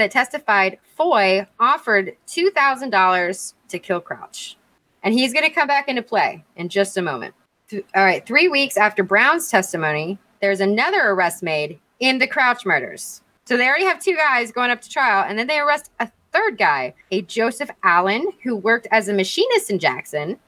that 0.00 0.10
testified 0.10 0.78
Foy 0.96 1.46
offered 1.58 2.16
$2,000 2.26 3.54
to 3.68 3.78
kill 3.78 4.00
Crouch. 4.00 4.56
And 5.02 5.14
he's 5.14 5.32
going 5.32 5.48
to 5.48 5.54
come 5.54 5.68
back 5.68 5.88
into 5.88 6.02
play 6.02 6.44
in 6.56 6.68
just 6.68 6.96
a 6.96 7.02
moment. 7.02 7.34
Th- 7.68 7.84
All 7.94 8.04
right, 8.04 8.26
three 8.26 8.48
weeks 8.48 8.76
after 8.76 9.02
Brown's 9.02 9.48
testimony, 9.50 10.18
there's 10.40 10.60
another 10.60 11.10
arrest 11.10 11.42
made 11.42 11.78
in 12.00 12.18
the 12.18 12.26
Crouch 12.26 12.66
murders. 12.66 13.22
So 13.46 13.56
they 13.56 13.66
already 13.66 13.84
have 13.84 14.02
two 14.02 14.16
guys 14.16 14.52
going 14.52 14.70
up 14.70 14.80
to 14.82 14.88
trial, 14.88 15.24
and 15.26 15.38
then 15.38 15.46
they 15.46 15.58
arrest 15.58 15.90
a 16.00 16.10
third 16.32 16.58
guy, 16.58 16.94
a 17.10 17.22
Joseph 17.22 17.70
Allen, 17.82 18.30
who 18.42 18.54
worked 18.56 18.86
as 18.90 19.08
a 19.08 19.12
machinist 19.12 19.70
in 19.70 19.78
Jackson, 19.78 20.38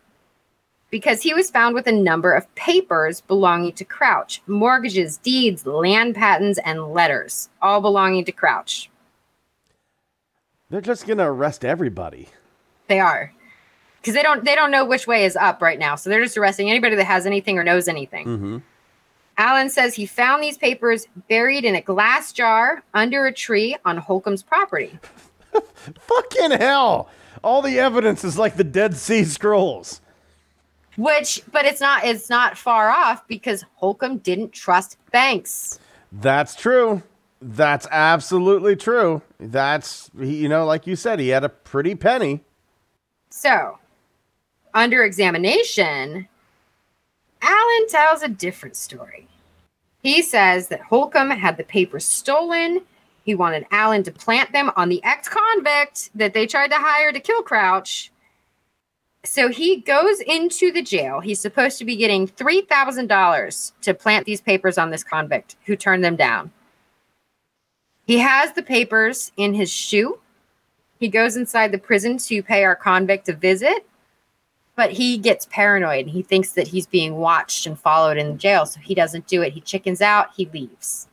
because 0.90 1.22
he 1.22 1.32
was 1.34 1.50
found 1.50 1.74
with 1.74 1.86
a 1.86 1.92
number 1.92 2.32
of 2.32 2.54
papers 2.54 3.22
belonging 3.22 3.72
to 3.72 3.84
Crouch 3.84 4.42
mortgages, 4.46 5.16
deeds, 5.16 5.66
land 5.66 6.14
patents, 6.14 6.60
and 6.64 6.92
letters, 6.92 7.48
all 7.62 7.80
belonging 7.80 8.24
to 8.26 8.32
Crouch. 8.32 8.90
They're 10.72 10.80
just 10.80 11.06
gonna 11.06 11.30
arrest 11.30 11.66
everybody. 11.66 12.28
They 12.88 12.98
are. 12.98 13.30
Because 14.00 14.14
they 14.14 14.22
don't 14.22 14.42
they 14.42 14.54
don't 14.54 14.70
know 14.70 14.86
which 14.86 15.06
way 15.06 15.26
is 15.26 15.36
up 15.36 15.60
right 15.60 15.78
now. 15.78 15.96
So 15.96 16.08
they're 16.08 16.22
just 16.22 16.38
arresting 16.38 16.70
anybody 16.70 16.96
that 16.96 17.04
has 17.04 17.26
anything 17.26 17.58
or 17.58 17.62
knows 17.62 17.88
anything. 17.88 18.26
Mm-hmm. 18.26 18.58
Allen 19.36 19.68
says 19.68 19.92
he 19.94 20.06
found 20.06 20.42
these 20.42 20.56
papers 20.56 21.06
buried 21.28 21.66
in 21.66 21.74
a 21.74 21.82
glass 21.82 22.32
jar 22.32 22.82
under 22.94 23.26
a 23.26 23.32
tree 23.34 23.76
on 23.84 23.98
Holcomb's 23.98 24.42
property. 24.42 24.98
Fucking 26.00 26.52
hell! 26.52 27.10
All 27.44 27.60
the 27.60 27.78
evidence 27.78 28.24
is 28.24 28.38
like 28.38 28.56
the 28.56 28.64
Dead 28.64 28.96
Sea 28.96 29.24
Scrolls. 29.24 30.00
Which, 30.96 31.42
but 31.52 31.66
it's 31.66 31.82
not 31.82 32.06
it's 32.06 32.30
not 32.30 32.56
far 32.56 32.88
off 32.88 33.28
because 33.28 33.62
Holcomb 33.74 34.18
didn't 34.18 34.52
trust 34.52 34.96
banks. 35.10 35.78
That's 36.10 36.54
true. 36.54 37.02
That's 37.42 37.88
absolutely 37.90 38.76
true. 38.76 39.20
That's 39.40 40.10
you 40.16 40.48
know, 40.48 40.64
like 40.64 40.86
you 40.86 40.94
said, 40.94 41.18
he 41.18 41.28
had 41.28 41.42
a 41.42 41.48
pretty 41.48 41.96
penny. 41.96 42.40
So, 43.30 43.78
under 44.74 45.02
examination, 45.02 46.28
Allen 47.42 47.88
tells 47.88 48.22
a 48.22 48.28
different 48.28 48.76
story. 48.76 49.26
He 50.02 50.22
says 50.22 50.68
that 50.68 50.82
Holcomb 50.82 51.30
had 51.30 51.56
the 51.56 51.64
papers 51.64 52.04
stolen. 52.04 52.82
He 53.24 53.34
wanted 53.34 53.66
Allen 53.72 54.04
to 54.04 54.12
plant 54.12 54.52
them 54.52 54.70
on 54.76 54.88
the 54.88 55.02
ex 55.02 55.28
convict 55.28 56.10
that 56.14 56.34
they 56.34 56.46
tried 56.46 56.70
to 56.70 56.78
hire 56.78 57.12
to 57.12 57.20
kill 57.20 57.42
Crouch. 57.42 58.12
So 59.24 59.48
he 59.48 59.80
goes 59.80 60.20
into 60.20 60.72
the 60.72 60.82
jail. 60.82 61.20
He's 61.20 61.40
supposed 61.40 61.78
to 61.78 61.84
be 61.84 61.96
getting 61.96 62.26
$3,000 62.26 63.72
to 63.82 63.94
plant 63.94 64.26
these 64.26 64.40
papers 64.40 64.78
on 64.78 64.90
this 64.90 65.04
convict 65.04 65.56
who 65.66 65.76
turned 65.76 66.04
them 66.04 66.16
down. 66.16 66.52
He 68.06 68.18
has 68.18 68.52
the 68.52 68.62
papers 68.62 69.32
in 69.36 69.54
his 69.54 69.70
shoe. 69.70 70.18
He 70.98 71.08
goes 71.08 71.36
inside 71.36 71.72
the 71.72 71.78
prison 71.78 72.18
to 72.18 72.42
pay 72.42 72.64
our 72.64 72.76
convict 72.76 73.28
a 73.28 73.32
visit, 73.32 73.86
but 74.76 74.92
he 74.92 75.18
gets 75.18 75.46
paranoid. 75.46 76.06
He 76.08 76.22
thinks 76.22 76.52
that 76.52 76.68
he's 76.68 76.86
being 76.86 77.16
watched 77.16 77.66
and 77.66 77.78
followed 77.78 78.18
in 78.18 78.32
the 78.32 78.38
jail, 78.38 78.66
so 78.66 78.80
he 78.80 78.94
doesn't 78.94 79.26
do 79.26 79.42
it. 79.42 79.52
He 79.52 79.60
chickens 79.60 80.00
out, 80.00 80.28
he 80.36 80.46
leaves. 80.52 81.08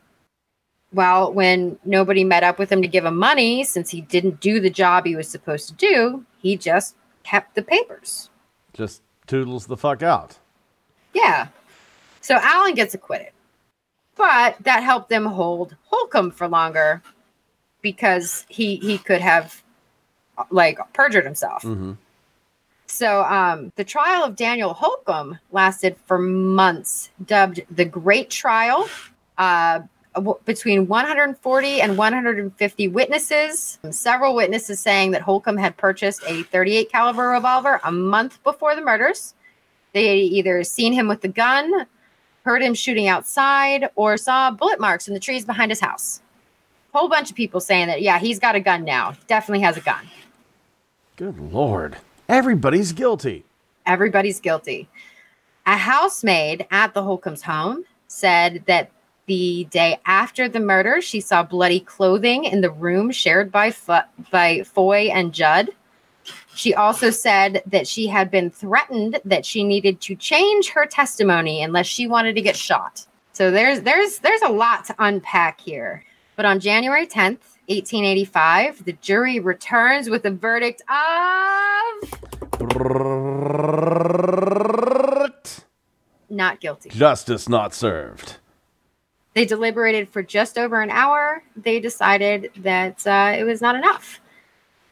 Well, 0.92 1.32
when 1.32 1.78
nobody 1.84 2.24
met 2.24 2.42
up 2.42 2.58
with 2.58 2.70
him 2.70 2.82
to 2.82 2.88
give 2.88 3.04
him 3.04 3.16
money, 3.16 3.62
since 3.62 3.90
he 3.90 4.00
didn't 4.00 4.40
do 4.40 4.60
the 4.60 4.70
job 4.70 5.06
he 5.06 5.14
was 5.14 5.28
supposed 5.28 5.68
to 5.68 5.74
do, 5.74 6.24
he 6.38 6.56
just 6.56 6.96
kept 7.22 7.54
the 7.54 7.62
papers. 7.62 8.30
Just 8.72 9.02
toodles 9.26 9.66
the 9.66 9.76
fuck 9.76 10.02
out. 10.02 10.38
Yeah. 11.14 11.48
So 12.20 12.38
Allen 12.40 12.74
gets 12.74 12.94
acquitted. 12.94 13.30
But 14.20 14.56
that 14.64 14.82
helped 14.82 15.08
them 15.08 15.24
hold 15.24 15.76
Holcomb 15.84 16.30
for 16.30 16.46
longer 16.46 17.02
because 17.80 18.44
he 18.50 18.76
he 18.76 18.98
could 18.98 19.22
have 19.22 19.62
like 20.50 20.78
perjured 20.92 21.24
himself. 21.24 21.62
Mm-hmm. 21.62 21.92
So 22.84 23.22
um, 23.22 23.72
the 23.76 23.84
trial 23.84 24.22
of 24.22 24.36
Daniel 24.36 24.74
Holcomb 24.74 25.38
lasted 25.52 25.96
for 26.04 26.18
months, 26.18 27.08
dubbed 27.24 27.62
the 27.70 27.86
Great 27.86 28.28
Trial. 28.28 28.90
Uh, 29.38 29.80
w- 30.14 30.38
between 30.44 30.86
140 30.86 31.80
and 31.80 31.96
150 31.96 32.88
witnesses, 32.88 33.78
several 33.90 34.34
witnesses 34.34 34.80
saying 34.80 35.12
that 35.12 35.22
Holcomb 35.22 35.56
had 35.56 35.78
purchased 35.78 36.22
a 36.26 36.42
38 36.42 36.92
caliber 36.92 37.28
revolver 37.28 37.80
a 37.84 37.90
month 37.90 38.42
before 38.44 38.74
the 38.74 38.82
murders. 38.82 39.32
They 39.94 40.08
had 40.08 40.18
either 40.18 40.62
seen 40.62 40.92
him 40.92 41.08
with 41.08 41.22
the 41.22 41.28
gun, 41.28 41.86
heard 42.44 42.62
him 42.62 42.74
shooting 42.74 43.08
outside, 43.08 43.90
or 43.96 44.16
saw 44.16 44.50
bullet 44.50 44.80
marks 44.80 45.08
in 45.08 45.14
the 45.14 45.20
trees 45.20 45.44
behind 45.44 45.70
his 45.70 45.80
house. 45.80 46.20
Whole 46.92 47.08
bunch 47.08 47.30
of 47.30 47.36
people 47.36 47.60
saying 47.60 47.86
that, 47.86 48.02
yeah, 48.02 48.18
he's 48.18 48.38
got 48.38 48.54
a 48.56 48.60
gun 48.60 48.84
now. 48.84 49.14
Definitely 49.26 49.62
has 49.64 49.76
a 49.76 49.80
gun. 49.80 50.08
Good 51.16 51.38
lord. 51.38 51.98
Everybody's 52.28 52.92
guilty. 52.92 53.44
everybody's 53.86 54.40
guilty. 54.40 54.88
A 55.66 55.76
housemaid 55.76 56.66
at 56.70 56.94
the 56.94 57.02
Holcomb's 57.02 57.42
home 57.42 57.84
said 58.08 58.62
that 58.66 58.90
the 59.26 59.64
day 59.70 59.98
after 60.06 60.48
the 60.48 60.60
murder, 60.60 61.00
she 61.00 61.20
saw 61.20 61.42
bloody 61.42 61.80
clothing 61.80 62.44
in 62.44 62.60
the 62.62 62.70
room 62.70 63.10
shared 63.10 63.52
by 63.52 63.70
Fo- 63.70 64.02
by 64.30 64.62
Foy 64.62 65.10
and 65.12 65.32
Judd. 65.32 65.70
She 66.54 66.74
also 66.74 67.10
said 67.10 67.62
that 67.66 67.86
she 67.86 68.06
had 68.06 68.30
been 68.30 68.50
threatened 68.50 69.20
that 69.24 69.46
she 69.46 69.64
needed 69.64 70.00
to 70.02 70.14
change 70.14 70.70
her 70.70 70.86
testimony 70.86 71.62
unless 71.62 71.86
she 71.86 72.06
wanted 72.06 72.34
to 72.34 72.42
get 72.42 72.56
shot. 72.56 73.06
So 73.32 73.50
there's 73.50 73.82
there's 73.82 74.18
there's 74.18 74.42
a 74.42 74.48
lot 74.48 74.84
to 74.86 74.94
unpack 74.98 75.60
here. 75.60 76.04
But 76.36 76.44
on 76.44 76.60
January 76.60 77.06
10th, 77.06 77.40
1885, 77.68 78.84
the 78.84 78.92
jury 78.94 79.40
returns 79.40 80.10
with 80.10 80.24
a 80.24 80.30
verdict 80.30 80.82
of 80.88 82.30
not 86.28 86.60
guilty. 86.60 86.90
Justice 86.90 87.48
not 87.48 87.74
served. 87.74 88.36
They 89.34 89.44
deliberated 89.44 90.08
for 90.08 90.22
just 90.22 90.58
over 90.58 90.80
an 90.80 90.90
hour. 90.90 91.42
They 91.56 91.78
decided 91.80 92.50
that 92.56 93.06
uh, 93.06 93.34
it 93.38 93.44
was 93.44 93.60
not 93.60 93.76
enough. 93.76 94.20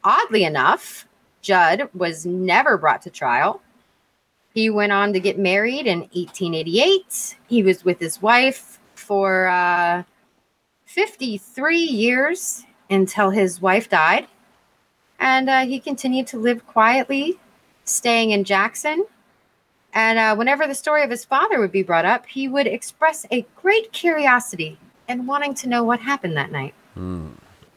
Oddly 0.05 0.45
enough, 0.45 1.07
Judd 1.43 1.89
was 1.95 2.27
never 2.27 2.77
brought 2.77 3.03
to 3.03 3.11
trial. 3.11 3.61
He 4.55 4.71
went 4.71 4.93
on 4.93 5.13
to 5.13 5.21
get 5.21 5.39
married 5.39 5.87
in 5.87 6.01
1888. 6.01 7.37
He 7.47 7.63
was 7.63 7.85
with 7.85 8.01
his 8.01 8.21
wife 8.21 8.79
for 8.95 9.47
uh, 9.49 10.03
53 10.87 11.79
years 11.79 12.65
until 12.91 13.31
his 13.31 13.61
wife 13.61 13.89
died. 13.89 14.27
And 15.19 15.51
uh, 15.51 15.67
he 15.67 15.81
continued 15.81 16.27
to 16.29 16.39
live 16.39 16.67
quietly, 16.67 17.39
staying 17.85 18.31
in 18.31 18.45
Jackson. 18.45 19.05
And 19.93 20.19
uh, 20.19 20.37
whenever 20.37 20.67
the 20.67 20.75
story 20.75 21.03
of 21.03 21.11
his 21.11 21.25
father 21.25 21.61
would 21.61 21.73
be 21.73 21.83
brought 21.83 22.05
up, 22.05 22.27
he 22.27 22.49
would 22.49 22.67
express 22.67 23.27
a 23.31 23.47
great 23.57 23.93
curiosity 23.93 24.79
and 25.09 25.27
wanting 25.27 25.55
to 25.55 25.69
know 25.69 25.83
what 25.83 26.01
happened 26.01 26.37
that 26.37 26.53
night. 26.53 26.75
Mm. 26.97 27.33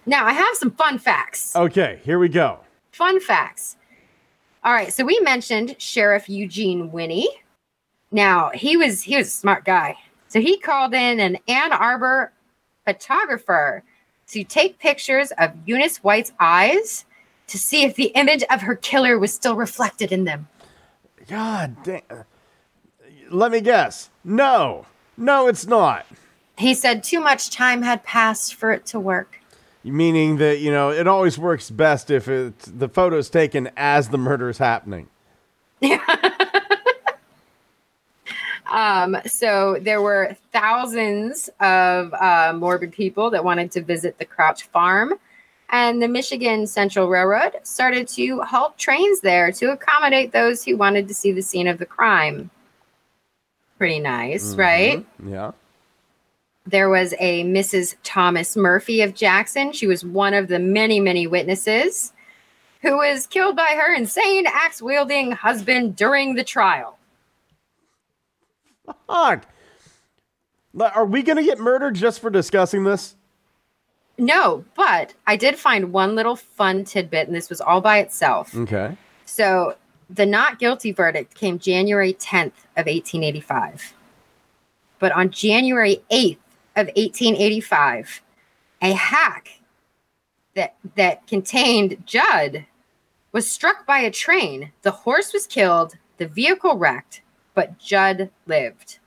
Now, 0.05 0.25
I 0.25 0.33
have 0.33 0.55
some 0.55 0.71
fun 0.71 0.97
facts. 0.99 1.55
Okay, 1.55 1.99
here 2.03 2.19
we 2.19 2.27
go. 2.27 2.59
Fun 2.91 3.19
facts. 3.19 3.77
All 4.63 4.73
right, 4.73 4.93
so 4.93 5.03
we 5.03 5.19
mentioned 5.21 5.75
Sheriff 5.79 6.29
Eugene 6.29 6.91
Winnie. 6.91 7.29
Now, 8.11 8.51
he 8.53 8.77
was 8.77 9.01
he 9.01 9.15
was 9.17 9.27
a 9.27 9.31
smart 9.31 9.65
guy. 9.65 9.95
So 10.27 10.39
he 10.39 10.57
called 10.57 10.93
in 10.93 11.19
an 11.19 11.37
Ann 11.47 11.71
Arbor 11.71 12.31
photographer 12.85 13.83
to 14.27 14.43
take 14.43 14.79
pictures 14.79 15.31
of 15.37 15.51
Eunice 15.65 15.97
White's 15.97 16.31
eyes 16.39 17.05
to 17.47 17.57
see 17.57 17.83
if 17.83 17.95
the 17.95 18.13
image 18.15 18.43
of 18.49 18.61
her 18.61 18.75
killer 18.75 19.19
was 19.19 19.33
still 19.33 19.55
reflected 19.55 20.11
in 20.11 20.23
them. 20.23 20.47
God 21.27 21.75
damn. 21.83 22.01
Uh, 22.09 22.23
let 23.29 23.51
me 23.51 23.61
guess. 23.61 24.09
No. 24.23 24.85
No, 25.17 25.47
it's 25.47 25.67
not. 25.67 26.05
He 26.57 26.73
said 26.73 27.03
too 27.03 27.19
much 27.19 27.49
time 27.49 27.81
had 27.81 28.03
passed 28.03 28.55
for 28.55 28.71
it 28.71 28.85
to 28.87 28.99
work. 28.99 29.40
Meaning 29.83 30.37
that, 30.37 30.59
you 30.59 30.71
know, 30.71 30.91
it 30.91 31.07
always 31.07 31.39
works 31.39 31.71
best 31.71 32.11
if 32.11 32.27
it's, 32.27 32.65
the 32.67 32.87
photo's 32.87 33.29
taken 33.29 33.69
as 33.75 34.09
the 34.09 34.17
murder 34.17 34.49
is 34.49 34.59
happening. 34.59 35.07
Um, 38.71 39.17
so 39.25 39.77
there 39.81 40.01
were 40.01 40.35
thousands 40.53 41.49
of 41.59 42.13
uh, 42.13 42.53
morbid 42.55 42.93
people 42.93 43.29
that 43.31 43.43
wanted 43.43 43.69
to 43.71 43.81
visit 43.81 44.17
the 44.17 44.25
Crouch 44.25 44.63
Farm, 44.63 45.13
and 45.69 46.01
the 46.01 46.07
Michigan 46.07 46.65
Central 46.67 47.09
Railroad 47.09 47.59
started 47.63 48.07
to 48.09 48.41
halt 48.41 48.77
trains 48.77 49.19
there 49.21 49.51
to 49.53 49.71
accommodate 49.71 50.31
those 50.31 50.63
who 50.63 50.77
wanted 50.77 51.07
to 51.09 51.13
see 51.13 51.31
the 51.33 51.41
scene 51.41 51.67
of 51.67 51.79
the 51.79 51.85
crime. 51.85 52.49
Pretty 53.77 53.99
nice, 53.99 54.55
right? 54.55 55.05
Yeah. 55.25 55.51
There 56.71 56.89
was 56.89 57.13
a 57.19 57.43
Mrs. 57.43 57.95
Thomas 58.03 58.55
Murphy 58.55 59.01
of 59.01 59.13
Jackson. 59.13 59.73
She 59.73 59.87
was 59.87 60.05
one 60.05 60.33
of 60.33 60.47
the 60.47 60.59
many, 60.59 60.99
many 61.01 61.27
witnesses 61.27 62.13
who 62.81 62.97
was 62.97 63.27
killed 63.27 63.55
by 63.57 63.75
her 63.75 63.93
insane 63.93 64.45
axe 64.47 64.81
wielding 64.81 65.33
husband 65.33 65.95
during 65.95 66.35
the 66.35 66.43
trial. 66.43 66.97
Fuck. 69.07 69.45
Are 70.79 71.05
we 71.05 71.21
going 71.21 71.37
to 71.37 71.43
get 71.43 71.59
murdered 71.59 71.95
just 71.95 72.21
for 72.21 72.29
discussing 72.29 72.85
this? 72.85 73.15
No, 74.17 74.63
but 74.75 75.13
I 75.27 75.35
did 75.35 75.57
find 75.57 75.91
one 75.91 76.15
little 76.15 76.35
fun 76.35 76.85
tidbit, 76.85 77.27
and 77.27 77.35
this 77.35 77.49
was 77.49 77.59
all 77.59 77.81
by 77.81 77.99
itself. 77.99 78.55
Okay. 78.55 78.95
So 79.25 79.75
the 80.09 80.25
not 80.25 80.59
guilty 80.59 80.91
verdict 80.91 81.35
came 81.35 81.59
January 81.59 82.13
10th 82.13 82.53
of 82.77 82.85
1885. 82.85 83.93
But 84.99 85.11
on 85.11 85.31
January 85.31 86.01
8th 86.11 86.37
of 86.75 86.87
1885, 86.87 88.21
a 88.81 88.93
hack 88.93 89.61
that 90.55 90.75
that 90.95 91.27
contained 91.27 92.03
Judd 92.05 92.65
was 93.31 93.49
struck 93.49 93.85
by 93.85 93.99
a 93.99 94.11
train. 94.11 94.71
The 94.81 94.91
horse 94.91 95.33
was 95.33 95.47
killed, 95.47 95.93
the 96.17 96.27
vehicle 96.27 96.77
wrecked, 96.77 97.21
but 97.53 97.77
Judd 97.77 98.29
lived. 98.47 98.99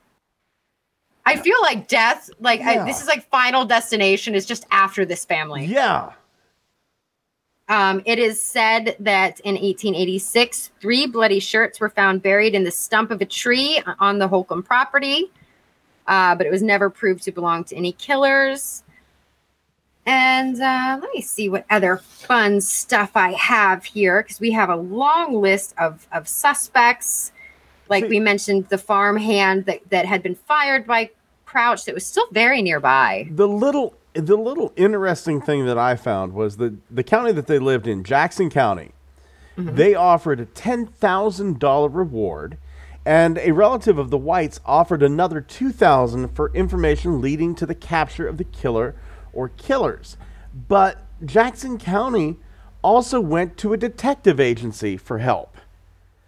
I 1.25 1.37
feel 1.37 1.57
like 1.61 1.87
death, 1.87 2.29
like 2.39 2.61
I, 2.61 2.85
this 2.85 3.01
is 3.01 3.07
like 3.07 3.27
final 3.29 3.65
destination 3.65 4.35
is 4.35 4.45
just 4.45 4.65
after 4.69 5.05
this 5.05 5.25
family. 5.25 5.65
Yeah. 5.65 6.11
Um, 7.67 8.03
it 8.05 8.19
is 8.19 8.39
said 8.39 8.95
that 8.99 9.39
in 9.39 9.55
1886, 9.55 10.71
three 10.79 11.07
bloody 11.07 11.39
shirts 11.39 11.79
were 11.79 11.89
found 11.89 12.21
buried 12.21 12.53
in 12.53 12.63
the 12.63 12.69
stump 12.69 13.09
of 13.09 13.21
a 13.21 13.25
tree 13.25 13.81
on 13.99 14.19
the 14.19 14.27
Holcomb 14.27 14.61
property, 14.61 15.31
uh, 16.07 16.35
but 16.35 16.45
it 16.45 16.51
was 16.51 16.61
never 16.61 16.89
proved 16.89 17.23
to 17.23 17.31
belong 17.31 17.63
to 17.65 17.75
any 17.75 17.91
killers. 17.93 18.83
And 20.05 20.61
uh, 20.61 20.99
let 21.01 21.11
me 21.13 21.21
see 21.21 21.49
what 21.49 21.65
other 21.69 21.97
fun 21.97 22.61
stuff 22.61 23.11
I 23.15 23.31
have 23.33 23.83
here 23.85 24.21
because 24.21 24.39
we 24.39 24.51
have 24.51 24.69
a 24.69 24.75
long 24.75 25.41
list 25.41 25.73
of, 25.79 26.07
of 26.11 26.27
suspects. 26.27 27.31
Like 27.89 28.07
we 28.07 28.19
mentioned, 28.19 28.69
the 28.69 28.77
farm 28.77 29.17
hand 29.17 29.65
that, 29.65 29.81
that 29.89 30.05
had 30.05 30.21
been 30.21 30.35
fired 30.35 30.85
by 30.85 31.09
Crouch 31.45 31.85
that 31.85 31.95
was 31.95 32.05
still 32.05 32.27
very 32.31 32.61
nearby. 32.61 33.27
The 33.31 33.47
little 33.47 33.95
the 34.13 34.37
little 34.37 34.71
interesting 34.75 35.41
thing 35.41 35.65
that 35.65 35.77
I 35.77 35.95
found 35.95 36.33
was 36.33 36.57
that 36.57 36.73
the 36.93 37.03
county 37.03 37.31
that 37.33 37.47
they 37.47 37.59
lived 37.59 37.85
in, 37.85 38.03
Jackson 38.03 38.49
County, 38.49 38.91
they 39.57 39.93
offered 39.93 40.39
a 40.39 40.45
ten 40.45 40.85
thousand 40.85 41.59
dollar 41.59 41.89
reward, 41.89 42.57
and 43.05 43.37
a 43.37 43.51
relative 43.51 43.97
of 43.97 44.09
the 44.09 44.17
Whites 44.17 44.59
offered 44.65 45.03
another 45.03 45.39
two 45.39 45.71
thousand 45.71 46.29
for 46.29 46.51
information 46.53 47.21
leading 47.21 47.55
to 47.55 47.65
the 47.65 47.75
capture 47.75 48.27
of 48.27 48.37
the 48.37 48.43
killer 48.43 48.95
or 49.31 49.49
killers. 49.49 50.17
But 50.67 51.01
Jackson 51.23 51.77
County 51.77 52.37
also 52.81 53.19
went 53.19 53.57
to 53.57 53.73
a 53.73 53.77
detective 53.77 54.39
agency 54.39 54.97
for 54.97 55.19
help. 55.19 55.57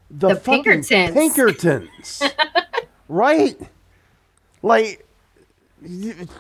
The 0.10 0.36
fucking 0.36 0.84
Pinkertons. 0.84 1.14
Pinkertons. 1.14 2.24
right? 3.08 3.60
Like, 4.62 5.06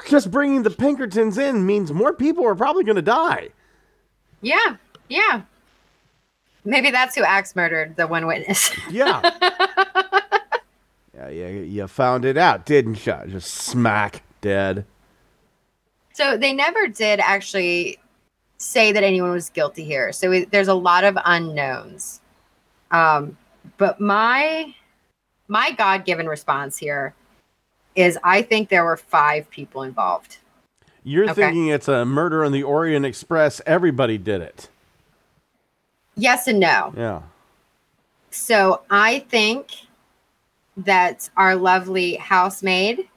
just 0.07 0.31
bringing 0.31 0.63
the 0.63 0.69
Pinkertons 0.69 1.37
in 1.37 1.65
means 1.65 1.91
more 1.91 2.13
people 2.13 2.45
are 2.45 2.55
probably 2.55 2.83
going 2.83 2.95
to 2.95 3.01
die. 3.01 3.49
Yeah, 4.41 4.77
yeah. 5.09 5.41
Maybe 6.65 6.91
that's 6.91 7.15
who 7.15 7.23
Axe 7.23 7.55
murdered 7.55 7.95
the 7.95 8.07
one 8.07 8.27
witness. 8.27 8.71
Yeah. 8.89 9.21
yeah, 11.29 11.47
yeah, 11.47 11.61
you 11.61 11.87
found 11.87 12.25
it 12.25 12.37
out, 12.37 12.65
didn't 12.65 13.05
you? 13.05 13.15
Just 13.27 13.53
smack 13.53 14.23
dead. 14.41 14.85
so 16.13 16.37
they 16.37 16.53
never 16.53 16.87
did 16.87 17.19
actually 17.19 17.97
say 18.57 18.91
that 18.91 19.03
anyone 19.03 19.31
was 19.31 19.49
guilty 19.49 19.83
here. 19.83 20.11
So 20.11 20.29
we, 20.31 20.45
there's 20.45 20.67
a 20.67 20.73
lot 20.73 21.03
of 21.03 21.17
unknowns. 21.25 22.21
Um, 22.91 23.37
but 23.77 23.99
my 23.99 24.73
my 25.47 25.71
God 25.71 26.05
given 26.05 26.27
response 26.27 26.77
here 26.77 27.13
is 27.95 28.17
I 28.23 28.41
think 28.41 28.69
there 28.69 28.83
were 28.83 28.97
five 28.97 29.49
people 29.49 29.83
involved. 29.83 30.37
You're 31.03 31.25
Okay. 31.25 31.33
thinking 31.33 31.67
it's 31.67 31.87
a 31.87 32.03
murder 32.05 32.43
on 32.43 32.51
the 32.51 32.63
Orient 32.63 33.05
Express. 33.05 33.61
Everybody 33.65 34.17
did 34.17 34.41
it. 34.41 34.69
Yes 36.15 36.47
and 36.47 36.59
no. 36.59 36.93
Yeah. 36.97 37.21
So 38.31 38.81
I 38.89 39.19
think 39.29 39.71
that 40.77 41.29
our 41.35 41.55
lovely 41.55 42.15
housemaid, 42.15 43.07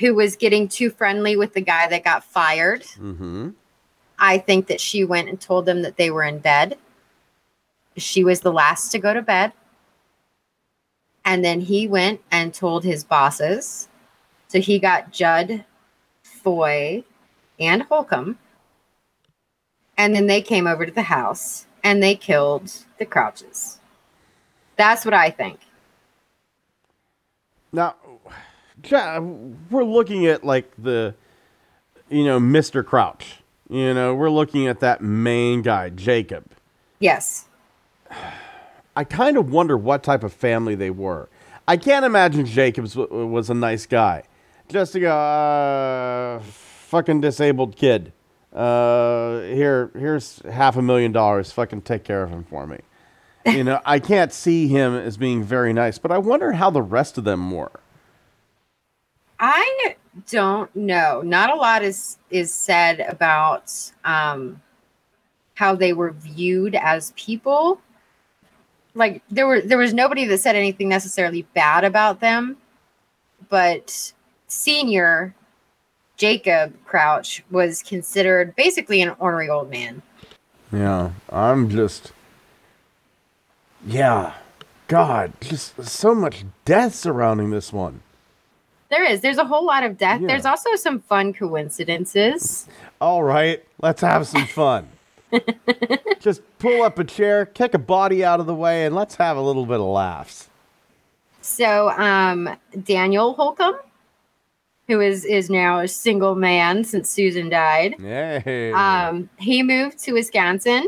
who 0.00 0.14
was 0.14 0.36
getting 0.36 0.68
too 0.68 0.90
friendly 0.90 1.36
with 1.36 1.54
the 1.54 1.60
guy 1.60 1.86
that 1.88 2.04
got 2.04 2.24
fired, 2.24 2.82
Mm-hmm. 2.82 3.50
I 4.18 4.38
think 4.38 4.68
that 4.68 4.80
she 4.80 5.04
went 5.04 5.28
and 5.28 5.40
told 5.40 5.66
them 5.66 5.82
that 5.82 5.96
they 5.96 6.10
were 6.10 6.22
in 6.22 6.38
bed. 6.38 6.78
She 7.96 8.24
was 8.24 8.40
the 8.40 8.52
last 8.52 8.90
to 8.92 8.98
go 8.98 9.12
to 9.12 9.22
bed. 9.22 9.52
And 11.24 11.44
then 11.44 11.60
he 11.60 11.88
went 11.88 12.20
and 12.30 12.52
told 12.52 12.84
his 12.84 13.02
bosses. 13.02 13.88
So 14.48 14.60
he 14.60 14.78
got 14.78 15.10
Judd, 15.10 15.64
Foy, 16.22 17.04
and 17.58 17.82
Holcomb. 17.82 18.38
And 19.96 20.14
then 20.14 20.26
they 20.26 20.42
came 20.42 20.66
over 20.66 20.84
to 20.84 20.92
the 20.92 21.02
house 21.02 21.66
and 21.82 22.02
they 22.02 22.14
killed 22.14 22.72
the 22.98 23.06
Crouches. 23.06 23.80
That's 24.76 25.04
what 25.04 25.14
I 25.14 25.30
think. 25.30 25.60
Now, 27.74 27.96
we're 29.70 29.84
looking 29.84 30.26
at 30.26 30.44
like 30.44 30.70
the, 30.78 31.14
you 32.08 32.24
know, 32.24 32.38
Mr. 32.38 32.84
Crouch. 32.84 33.40
You 33.68 33.92
know, 33.92 34.14
we're 34.14 34.30
looking 34.30 34.68
at 34.68 34.78
that 34.80 35.02
main 35.02 35.62
guy, 35.62 35.88
Jacob. 35.88 36.52
Yes. 37.00 37.46
I 38.96 39.02
kind 39.02 39.36
of 39.36 39.50
wonder 39.50 39.76
what 39.76 40.04
type 40.04 40.22
of 40.22 40.32
family 40.32 40.76
they 40.76 40.90
were. 40.90 41.28
I 41.66 41.76
can't 41.76 42.04
imagine 42.04 42.46
Jacobs 42.46 42.94
w- 42.94 43.26
was 43.26 43.50
a 43.50 43.54
nice 43.54 43.86
guy. 43.86 44.22
Just 44.68 44.94
a 44.94 45.08
uh, 45.08 46.40
fucking 46.40 47.22
disabled 47.22 47.74
kid. 47.74 48.12
Uh, 48.52 49.40
here, 49.40 49.90
here's 49.98 50.40
half 50.48 50.76
a 50.76 50.82
million 50.82 51.10
dollars. 51.10 51.50
Fucking 51.50 51.82
take 51.82 52.04
care 52.04 52.22
of 52.22 52.30
him 52.30 52.44
for 52.44 52.66
me. 52.68 52.78
You 53.46 53.64
know, 53.64 53.80
I 53.84 53.98
can't 53.98 54.32
see 54.32 54.68
him 54.68 54.94
as 54.94 55.16
being 55.16 55.44
very 55.44 55.72
nice, 55.72 55.98
but 55.98 56.10
I 56.10 56.18
wonder 56.18 56.52
how 56.52 56.70
the 56.70 56.82
rest 56.82 57.18
of 57.18 57.24
them 57.24 57.50
were. 57.50 57.80
I 59.38 59.96
don't 60.30 60.74
know. 60.74 61.20
Not 61.22 61.50
a 61.50 61.54
lot 61.54 61.82
is 61.82 62.18
is 62.30 62.52
said 62.52 63.00
about 63.00 63.72
um, 64.04 64.62
how 65.54 65.74
they 65.74 65.92
were 65.92 66.12
viewed 66.12 66.74
as 66.74 67.12
people. 67.16 67.80
Like 68.94 69.22
there 69.30 69.46
were 69.46 69.60
there 69.60 69.78
was 69.78 69.92
nobody 69.92 70.24
that 70.24 70.38
said 70.38 70.56
anything 70.56 70.88
necessarily 70.88 71.42
bad 71.54 71.84
about 71.84 72.20
them, 72.20 72.56
but 73.50 74.12
senior 74.46 75.34
Jacob 76.16 76.72
Crouch 76.86 77.42
was 77.50 77.82
considered 77.82 78.56
basically 78.56 79.02
an 79.02 79.14
ornery 79.18 79.50
old 79.50 79.68
man. 79.68 80.00
Yeah, 80.72 81.10
I'm 81.30 81.68
just. 81.68 82.12
Yeah, 83.86 84.34
God, 84.88 85.32
just 85.40 85.82
so 85.84 86.14
much 86.14 86.44
death 86.64 86.94
surrounding 86.94 87.50
this 87.50 87.72
one. 87.72 88.00
There 88.90 89.04
is. 89.04 89.20
There's 89.22 89.38
a 89.38 89.44
whole 89.44 89.64
lot 89.64 89.82
of 89.82 89.98
death. 89.98 90.20
Yeah. 90.20 90.28
There's 90.28 90.44
also 90.46 90.76
some 90.76 91.00
fun 91.00 91.32
coincidences. 91.32 92.68
All 93.00 93.22
right, 93.22 93.64
let's 93.80 94.00
have 94.02 94.26
some 94.26 94.46
fun. 94.46 94.88
Just 96.20 96.42
pull 96.58 96.82
up 96.82 96.98
a 96.98 97.04
chair, 97.04 97.44
kick 97.44 97.74
a 97.74 97.78
body 97.78 98.24
out 98.24 98.40
of 98.40 98.46
the 98.46 98.54
way, 98.54 98.84
and 98.86 98.94
let's 98.94 99.16
have 99.16 99.36
a 99.36 99.40
little 99.40 99.66
bit 99.66 99.80
of 99.80 99.86
laughs. 99.86 100.48
So, 101.40 101.90
um, 101.90 102.48
Daniel 102.84 103.34
Holcomb, 103.34 103.74
who 104.86 105.00
is 105.00 105.24
is 105.24 105.50
now 105.50 105.80
a 105.80 105.88
single 105.88 106.34
man 106.34 106.84
since 106.84 107.10
Susan 107.10 107.48
died, 107.48 107.96
Yay. 107.98 108.72
um, 108.72 109.28
he 109.38 109.62
moved 109.62 109.98
to 110.04 110.12
Wisconsin, 110.12 110.86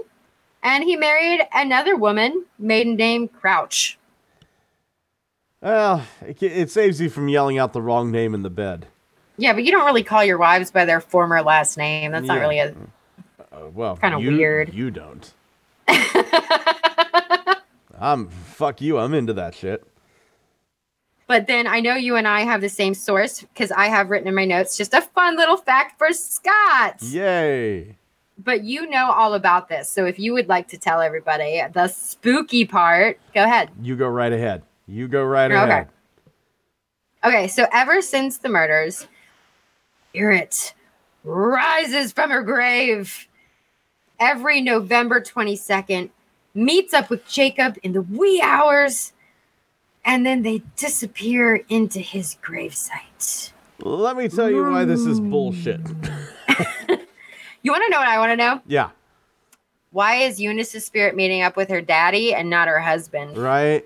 and 0.67 0.83
he 0.83 0.97
married 0.97 1.41
another 1.55 1.97
woman, 1.97 2.45
maiden 2.59 2.97
name 2.97 3.29
Crouch. 3.29 3.99
well, 5.63 6.03
it, 6.27 6.43
it 6.43 6.71
saves 6.73 7.01
you 7.01 7.09
from 7.09 7.29
yelling 7.29 7.57
out 7.57 7.73
the 7.73 7.81
wrong 7.81 8.11
name 8.11 8.35
in 8.35 8.43
the 8.43 8.51
bed. 8.51 8.89
Yeah, 9.39 9.53
but 9.53 9.63
you 9.63 9.71
don't 9.71 9.87
really 9.87 10.03
call 10.03 10.25
your 10.25 10.39
wives 10.39 10.73
by 10.73 10.85
their 10.85 11.01
former 11.01 11.41
last 11.43 11.79
name. 11.79 12.11
That's 12.11 12.27
not 12.27 12.41
really 12.41 12.59
a. 12.59 12.75
Uh, 13.53 13.69
well, 13.73 13.97
Kinda 13.97 14.19
weird. 14.19 14.75
You 14.75 14.91
don't. 14.91 15.33
I'm 17.99 18.29
fuck 18.29 18.81
you. 18.81 18.99
I'm 18.99 19.15
into 19.15 19.35
that 19.35 19.55
shit. 19.55 19.87
But 21.29 21.47
then 21.47 21.67
I 21.67 21.81
know 21.81 21.95
you 21.95 22.17
and 22.17 22.27
I 22.27 22.41
have 22.41 22.61
the 22.61 22.69
same 22.69 22.95
source 22.95 23.41
because 23.41 23.71
I 23.73 23.87
have 23.87 24.11
written 24.11 24.29
in 24.29 24.35
my 24.35 24.45
notes 24.45 24.77
just 24.77 24.95
a 24.95 25.01
fun 25.01 25.37
little 25.37 25.57
fact 25.57 25.99
for 25.99 26.13
Scott. 26.13 27.03
Yay. 27.03 27.97
But 28.39 28.65
you 28.65 28.89
know 28.89 29.11
all 29.11 29.35
about 29.35 29.69
this. 29.69 29.89
So 29.91 30.05
if 30.05 30.19
you 30.19 30.33
would 30.35 30.49
like 30.49 30.69
to 30.69 30.79
tell 30.79 31.01
everybody 31.01 31.63
the 31.73 31.89
spooky 31.89 32.65
part, 32.65 33.19
go 33.35 33.45
ahead. 33.45 33.71
You 33.81 33.97
go 33.97 34.09
right 34.09 34.33
ahead. 34.33 34.63
You 34.87 35.09
go 35.09 35.25
right 35.25 35.51
Okay. 35.51 35.63
ahead. 35.63 35.89
Okay, 37.25 37.49
so 37.49 37.67
ever 37.73 38.03
since 38.03 38.39
the 38.39 38.49
murders, 38.49 39.09
Spirit 40.11 40.75
rises 41.25 42.13
from 42.13 42.31
her 42.31 42.43
grave 42.43 43.27
every 44.19 44.61
November 44.61 45.21
22nd, 45.21 46.11
meets 46.55 46.95
up 46.95 47.11
with 47.11 47.27
Jacob 47.27 47.77
in 47.83 47.93
the 47.93 48.03
wee 48.03 48.41
hours, 48.43 49.13
and 50.05 50.25
then 50.25 50.43
they 50.43 50.63
disappear 50.77 51.63
into 51.69 51.99
his 51.99 52.37
gravesite. 52.43 53.53
Let 53.81 54.17
me 54.17 54.29
tell 54.29 54.51
you 54.51 54.65
why 54.65 54.85
this 54.85 55.05
is 55.05 55.21
bullshit. 55.21 55.81
You 57.67 57.73
want 57.73 57.83
to 57.85 57.91
know 57.91 57.99
what 57.99 58.07
I 58.07 58.19
want 58.21 58.31
to 58.31 58.37
know? 58.37 58.61
yeah. 58.69 58.91
Why 59.91 60.17
is 60.17 60.41
Eunice's 60.41 60.85
spirit 60.85 61.17
meeting 61.17 61.43
up 61.43 61.57
with 61.57 61.69
her 61.69 61.81
daddy 61.81 62.33
and 62.33 62.49
not 62.49 62.69
her 62.69 62.79
husband? 62.79 63.37
Right. 63.37 63.85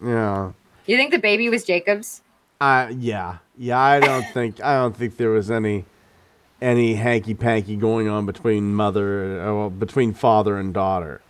Yeah. 0.00 0.52
You 0.86 0.96
think 0.96 1.10
the 1.10 1.18
baby 1.18 1.48
was 1.48 1.64
Jacob's? 1.64 2.22
Uh, 2.60 2.92
yeah, 2.96 3.38
yeah. 3.58 3.80
I 3.80 3.98
don't 3.98 4.22
think 4.32 4.62
I 4.62 4.76
don't 4.76 4.96
think 4.96 5.16
there 5.16 5.30
was 5.30 5.50
any 5.50 5.86
any 6.62 6.94
hanky 6.94 7.34
panky 7.34 7.74
going 7.74 8.06
on 8.08 8.26
between 8.26 8.72
mother, 8.76 9.40
uh, 9.40 9.52
well, 9.54 9.70
between 9.70 10.14
father 10.14 10.56
and 10.56 10.72
daughter. 10.72 11.20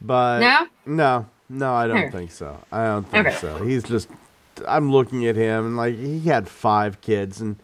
But 0.00 0.40
No? 0.40 0.66
no, 0.84 1.26
no, 1.48 1.74
I 1.74 1.86
don't 1.86 2.10
think 2.10 2.32
so. 2.32 2.58
I 2.72 2.86
don't 2.86 3.08
think 3.08 3.24
Okay. 3.28 3.36
so. 3.36 3.62
He's 3.64 3.84
just. 3.84 4.08
I'm 4.66 4.90
looking 4.90 5.24
at 5.28 5.36
him 5.36 5.64
and 5.64 5.76
like 5.76 5.96
he 5.96 6.18
had 6.22 6.48
five 6.48 7.00
kids, 7.02 7.40
and 7.40 7.54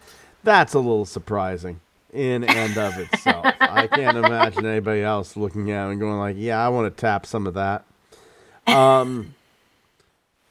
that's 0.45 0.72
a 0.74 0.78
little 0.78 1.05
surprising 1.05 1.80
in 2.15 2.45
and 2.45 2.77
of 2.79 2.99
itself. 2.99 3.47
I 3.61 3.87
can't 3.87 4.17
imagine 4.17 4.65
anybody 4.65 5.03
else 5.03 5.37
looking 5.37 5.71
at 5.71 5.85
him 5.85 5.91
and 5.93 6.01
going 6.01 6.19
like, 6.19 6.37
"Yeah, 6.39 6.65
I 6.65 6.69
want 6.69 6.95
to 6.95 7.01
tap 7.01 7.27
some 7.27 7.47
of 7.47 7.55
that." 7.55 7.85
Um, 8.67 9.35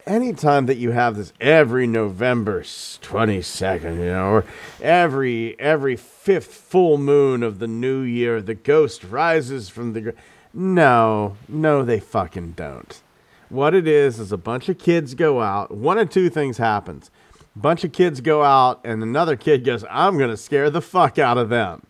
anytime 0.05 0.65
that 0.67 0.77
you 0.77 0.91
have 0.91 1.15
this 1.15 1.33
every 1.39 1.87
November 1.87 2.63
twenty 3.01 3.41
second, 3.41 3.99
you 3.99 4.05
know, 4.05 4.31
or 4.31 4.45
every 4.81 5.59
every 5.59 5.95
fifth 5.95 6.53
full 6.53 6.97
moon 6.97 7.43
of 7.43 7.59
the 7.59 7.67
new 7.67 8.01
year, 8.01 8.41
the 8.41 8.55
ghost 8.55 9.03
rises 9.03 9.69
from 9.69 9.93
the. 9.93 10.13
No, 10.53 11.37
no, 11.47 11.83
they 11.83 11.99
fucking 11.99 12.51
don't. 12.51 13.01
What 13.49 13.73
it 13.73 13.87
is 13.87 14.19
is 14.19 14.31
a 14.31 14.37
bunch 14.37 14.69
of 14.69 14.77
kids 14.77 15.15
go 15.15 15.41
out. 15.41 15.71
One 15.71 15.97
of 15.97 16.09
two 16.09 16.29
things 16.29 16.57
happens. 16.57 17.09
Bunch 17.55 17.83
of 17.83 17.91
kids 17.91 18.19
go 18.21 18.43
out, 18.43 18.81
and 18.83 19.03
another 19.03 19.35
kid 19.35 19.63
goes, 19.63 19.85
"I'm 19.89 20.17
gonna 20.17 20.37
scare 20.37 20.69
the 20.69 20.81
fuck 20.81 21.19
out 21.19 21.37
of 21.37 21.49
them." 21.49 21.85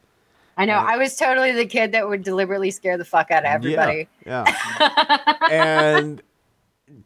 I 0.57 0.65
know. 0.65 0.73
I 0.73 0.97
was 0.97 1.15
totally 1.15 1.51
the 1.51 1.65
kid 1.65 1.93
that 1.93 2.07
would 2.07 2.23
deliberately 2.23 2.69
scare 2.69 2.97
the 2.97 3.05
fuck 3.05 3.31
out 3.31 3.43
of 3.43 3.49
everybody. 3.49 4.07
Yeah. 4.25 4.45
yeah. 4.79 5.35
and 5.51 6.21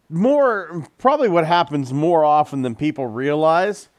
more 0.09 0.85
probably 0.97 1.29
what 1.29 1.45
happens 1.45 1.93
more 1.93 2.25
often 2.25 2.61
than 2.61 2.75
people 2.75 3.07
realize, 3.07 3.89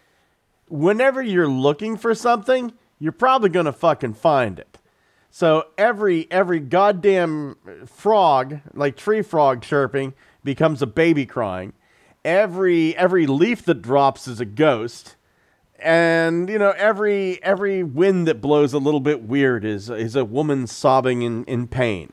whenever 0.68 1.22
you're 1.22 1.48
looking 1.48 1.96
for 1.96 2.14
something, 2.14 2.72
you're 2.98 3.12
probably 3.12 3.48
going 3.48 3.66
to 3.66 3.72
fucking 3.72 4.14
find 4.14 4.58
it. 4.58 4.78
So 5.30 5.68
every 5.76 6.30
every 6.30 6.60
goddamn 6.60 7.56
frog, 7.86 8.60
like 8.74 8.96
tree 8.96 9.22
frog 9.22 9.62
chirping, 9.62 10.14
becomes 10.42 10.82
a 10.82 10.86
baby 10.86 11.26
crying. 11.26 11.72
Every 12.28 12.94
every 12.94 13.26
leaf 13.26 13.64
that 13.64 13.80
drops 13.80 14.28
is 14.28 14.38
a 14.38 14.44
ghost 14.44 15.16
and 15.78 16.46
you 16.50 16.58
know 16.58 16.74
every 16.76 17.42
every 17.42 17.82
wind 17.82 18.28
that 18.28 18.42
blows 18.42 18.74
a 18.74 18.78
little 18.78 19.00
bit 19.00 19.22
weird 19.22 19.64
is 19.64 19.88
is 19.88 20.14
a 20.14 20.26
woman 20.26 20.66
sobbing 20.66 21.22
in, 21.22 21.44
in 21.44 21.66
pain 21.68 22.12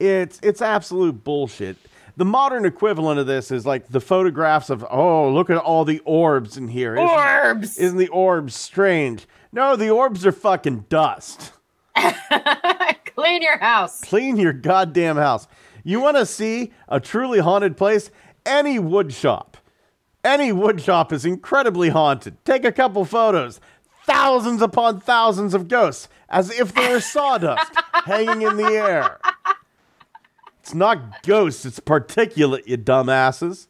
it's 0.00 0.40
it's 0.42 0.60
absolute 0.60 1.22
bullshit 1.22 1.76
the 2.16 2.24
modern 2.24 2.64
equivalent 2.64 3.20
of 3.20 3.26
this 3.28 3.52
is 3.52 3.64
like 3.64 3.86
the 3.88 4.00
photographs 4.00 4.68
of 4.68 4.84
oh 4.90 5.30
look 5.30 5.48
at 5.48 5.58
all 5.58 5.84
the 5.84 6.00
orbs 6.00 6.56
in 6.56 6.66
here 6.68 6.96
Isn't- 6.96 7.08
Orbs. 7.08 7.78
isn't 7.78 7.98
the 7.98 8.08
orbs 8.08 8.56
strange 8.56 9.26
no 9.52 9.76
the 9.76 9.90
orbs 9.90 10.26
are 10.26 10.32
fucking 10.32 10.86
dust 10.88 11.52
Clean 13.14 13.42
your 13.42 13.58
house. 13.58 14.00
clean 14.00 14.36
your 14.38 14.54
goddamn 14.54 15.16
house. 15.16 15.46
You 15.84 16.00
want 16.00 16.16
to 16.16 16.24
see 16.26 16.72
a 16.88 16.98
truly 16.98 17.38
haunted 17.40 17.76
place? 17.76 18.10
Any 18.46 18.78
wood 18.78 19.12
shop. 19.12 19.51
Any 20.24 20.52
wood 20.52 20.80
shop 20.80 21.12
is 21.12 21.24
incredibly 21.24 21.88
haunted. 21.88 22.36
Take 22.44 22.64
a 22.64 22.72
couple 22.72 23.04
photos. 23.04 23.60
Thousands 24.04 24.62
upon 24.62 25.00
thousands 25.00 25.54
of 25.54 25.68
ghosts, 25.68 26.08
as 26.28 26.50
if 26.50 26.74
they 26.74 26.92
were 26.92 27.00
sawdust 27.00 27.72
hanging 27.92 28.42
in 28.42 28.56
the 28.56 28.66
air. 28.66 29.18
It's 30.60 30.74
not 30.74 31.22
ghosts, 31.22 31.64
it's 31.64 31.80
particulate, 31.80 32.66
you 32.66 32.78
dumbasses. 32.78 33.66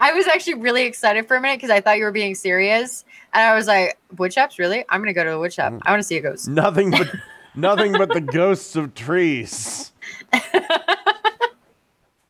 I 0.00 0.12
was 0.12 0.26
actually 0.26 0.54
really 0.54 0.84
excited 0.84 1.26
for 1.26 1.36
a 1.36 1.40
minute 1.40 1.56
because 1.58 1.70
I 1.70 1.80
thought 1.80 1.98
you 1.98 2.04
were 2.04 2.12
being 2.12 2.34
serious. 2.34 3.04
And 3.32 3.42
I 3.42 3.54
was 3.54 3.66
like, 3.66 3.98
wood 4.18 4.32
shops? 4.32 4.58
Really? 4.58 4.84
I'm 4.88 5.00
going 5.00 5.08
to 5.08 5.14
go 5.14 5.24
to 5.24 5.30
the 5.30 5.38
wood 5.38 5.52
shop. 5.52 5.72
I 5.82 5.90
want 5.90 6.00
to 6.00 6.06
see 6.06 6.16
a 6.16 6.20
ghost. 6.20 6.48
Nothing 6.48 6.90
but 6.90 7.10
nothing 7.54 7.92
but 7.92 8.10
the 8.10 8.20
ghosts 8.20 8.76
of 8.76 8.94
trees. 8.94 9.92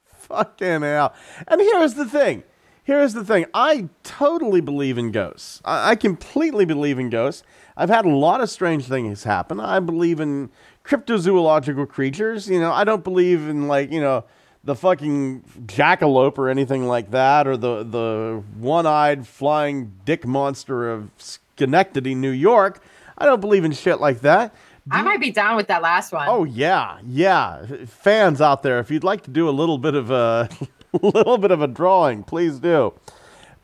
Fucking 0.06 0.82
hell. 0.82 1.14
And 1.48 1.60
here's 1.60 1.94
the 1.94 2.06
thing. 2.06 2.44
Here's 2.84 3.14
the 3.14 3.24
thing. 3.24 3.46
I 3.54 3.88
totally 4.02 4.60
believe 4.60 4.98
in 4.98 5.10
ghosts. 5.10 5.62
I, 5.64 5.92
I 5.92 5.96
completely 5.96 6.66
believe 6.66 6.98
in 6.98 7.08
ghosts. 7.08 7.42
I've 7.76 7.88
had 7.88 8.04
a 8.04 8.10
lot 8.10 8.42
of 8.42 8.50
strange 8.50 8.84
things 8.84 9.24
happen. 9.24 9.58
I 9.58 9.80
believe 9.80 10.20
in 10.20 10.50
cryptozoological 10.84 11.88
creatures. 11.88 12.48
You 12.48 12.60
know, 12.60 12.70
I 12.72 12.84
don't 12.84 13.02
believe 13.02 13.48
in 13.48 13.68
like, 13.68 13.90
you 13.90 14.02
know, 14.02 14.24
the 14.64 14.74
fucking 14.74 15.44
jackalope 15.66 16.36
or 16.38 16.48
anything 16.48 16.86
like 16.86 17.10
that, 17.10 17.46
or 17.46 17.56
the 17.56 17.84
the 17.84 18.42
one-eyed 18.58 19.26
flying 19.26 19.92
dick 20.04 20.26
monster 20.26 20.90
of 20.90 21.10
Schenectady, 21.18 22.14
New 22.14 22.30
York. 22.30 22.82
I 23.16 23.26
don't 23.26 23.40
believe 23.40 23.64
in 23.64 23.72
shit 23.72 24.00
like 24.00 24.20
that. 24.20 24.54
I 24.90 25.02
might 25.02 25.20
be 25.20 25.30
down 25.30 25.56
with 25.56 25.68
that 25.68 25.82
last 25.82 26.12
one. 26.12 26.26
Oh 26.28 26.44
yeah, 26.44 26.98
yeah. 27.06 27.64
Fans 27.86 28.40
out 28.40 28.62
there, 28.62 28.78
if 28.80 28.90
you'd 28.90 29.04
like 29.04 29.22
to 29.24 29.30
do 29.30 29.48
a 29.48 29.50
little 29.52 29.78
bit 29.78 29.94
of 29.94 30.10
uh, 30.10 30.48
a 30.50 30.66
little 31.02 31.38
bit 31.38 31.50
of 31.50 31.62
a 31.62 31.66
drawing, 31.66 32.22
please 32.22 32.58
do. 32.58 32.94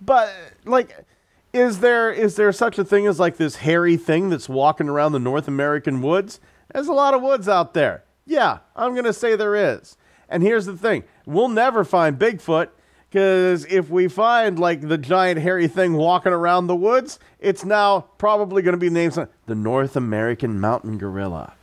But 0.01 0.33
like 0.65 1.05
is 1.53 1.81
there 1.81 2.13
is 2.13 2.37
there 2.37 2.53
such 2.53 2.79
a 2.79 2.85
thing 2.85 3.07
as 3.07 3.19
like 3.19 3.37
this 3.37 3.57
hairy 3.57 3.97
thing 3.97 4.31
that's 4.31 4.49
walking 4.49 4.89
around 4.89 5.13
the 5.13 5.19
North 5.19 5.49
American 5.49 6.01
woods? 6.01 6.41
There's 6.73 6.89
a 6.89 6.93
lot 6.93 7.15
of 7.15 7.23
woods 7.23 7.49
out 7.49 7.75
there. 7.75 8.05
Yeah, 8.25 8.59
I'm 8.77 8.93
going 8.93 9.05
to 9.05 9.13
say 9.13 9.35
there 9.35 9.57
is. 9.57 9.97
And 10.29 10.45
here's 10.45 10.67
the 10.67 10.77
thing. 10.77 11.03
We'll 11.27 11.49
never 11.49 11.85
find 11.85 12.19
Bigfoot 12.19 12.69
cuz 13.11 13.65
if 13.65 13.91
we 13.91 14.07
find 14.07 14.59
like 14.59 14.83
the 14.87 14.99
giant 14.99 15.41
hairy 15.41 15.67
thing 15.67 15.95
walking 15.95 16.33
around 16.33 16.69
the 16.69 16.77
woods, 16.77 17.19
it's 17.41 17.65
now 17.65 18.07
probably 18.19 18.63
going 18.63 18.75
to 18.75 18.79
be 18.79 18.91
named 18.91 19.27
the 19.47 19.55
North 19.55 19.97
American 19.97 20.61
mountain 20.61 20.99
gorilla. 20.99 21.55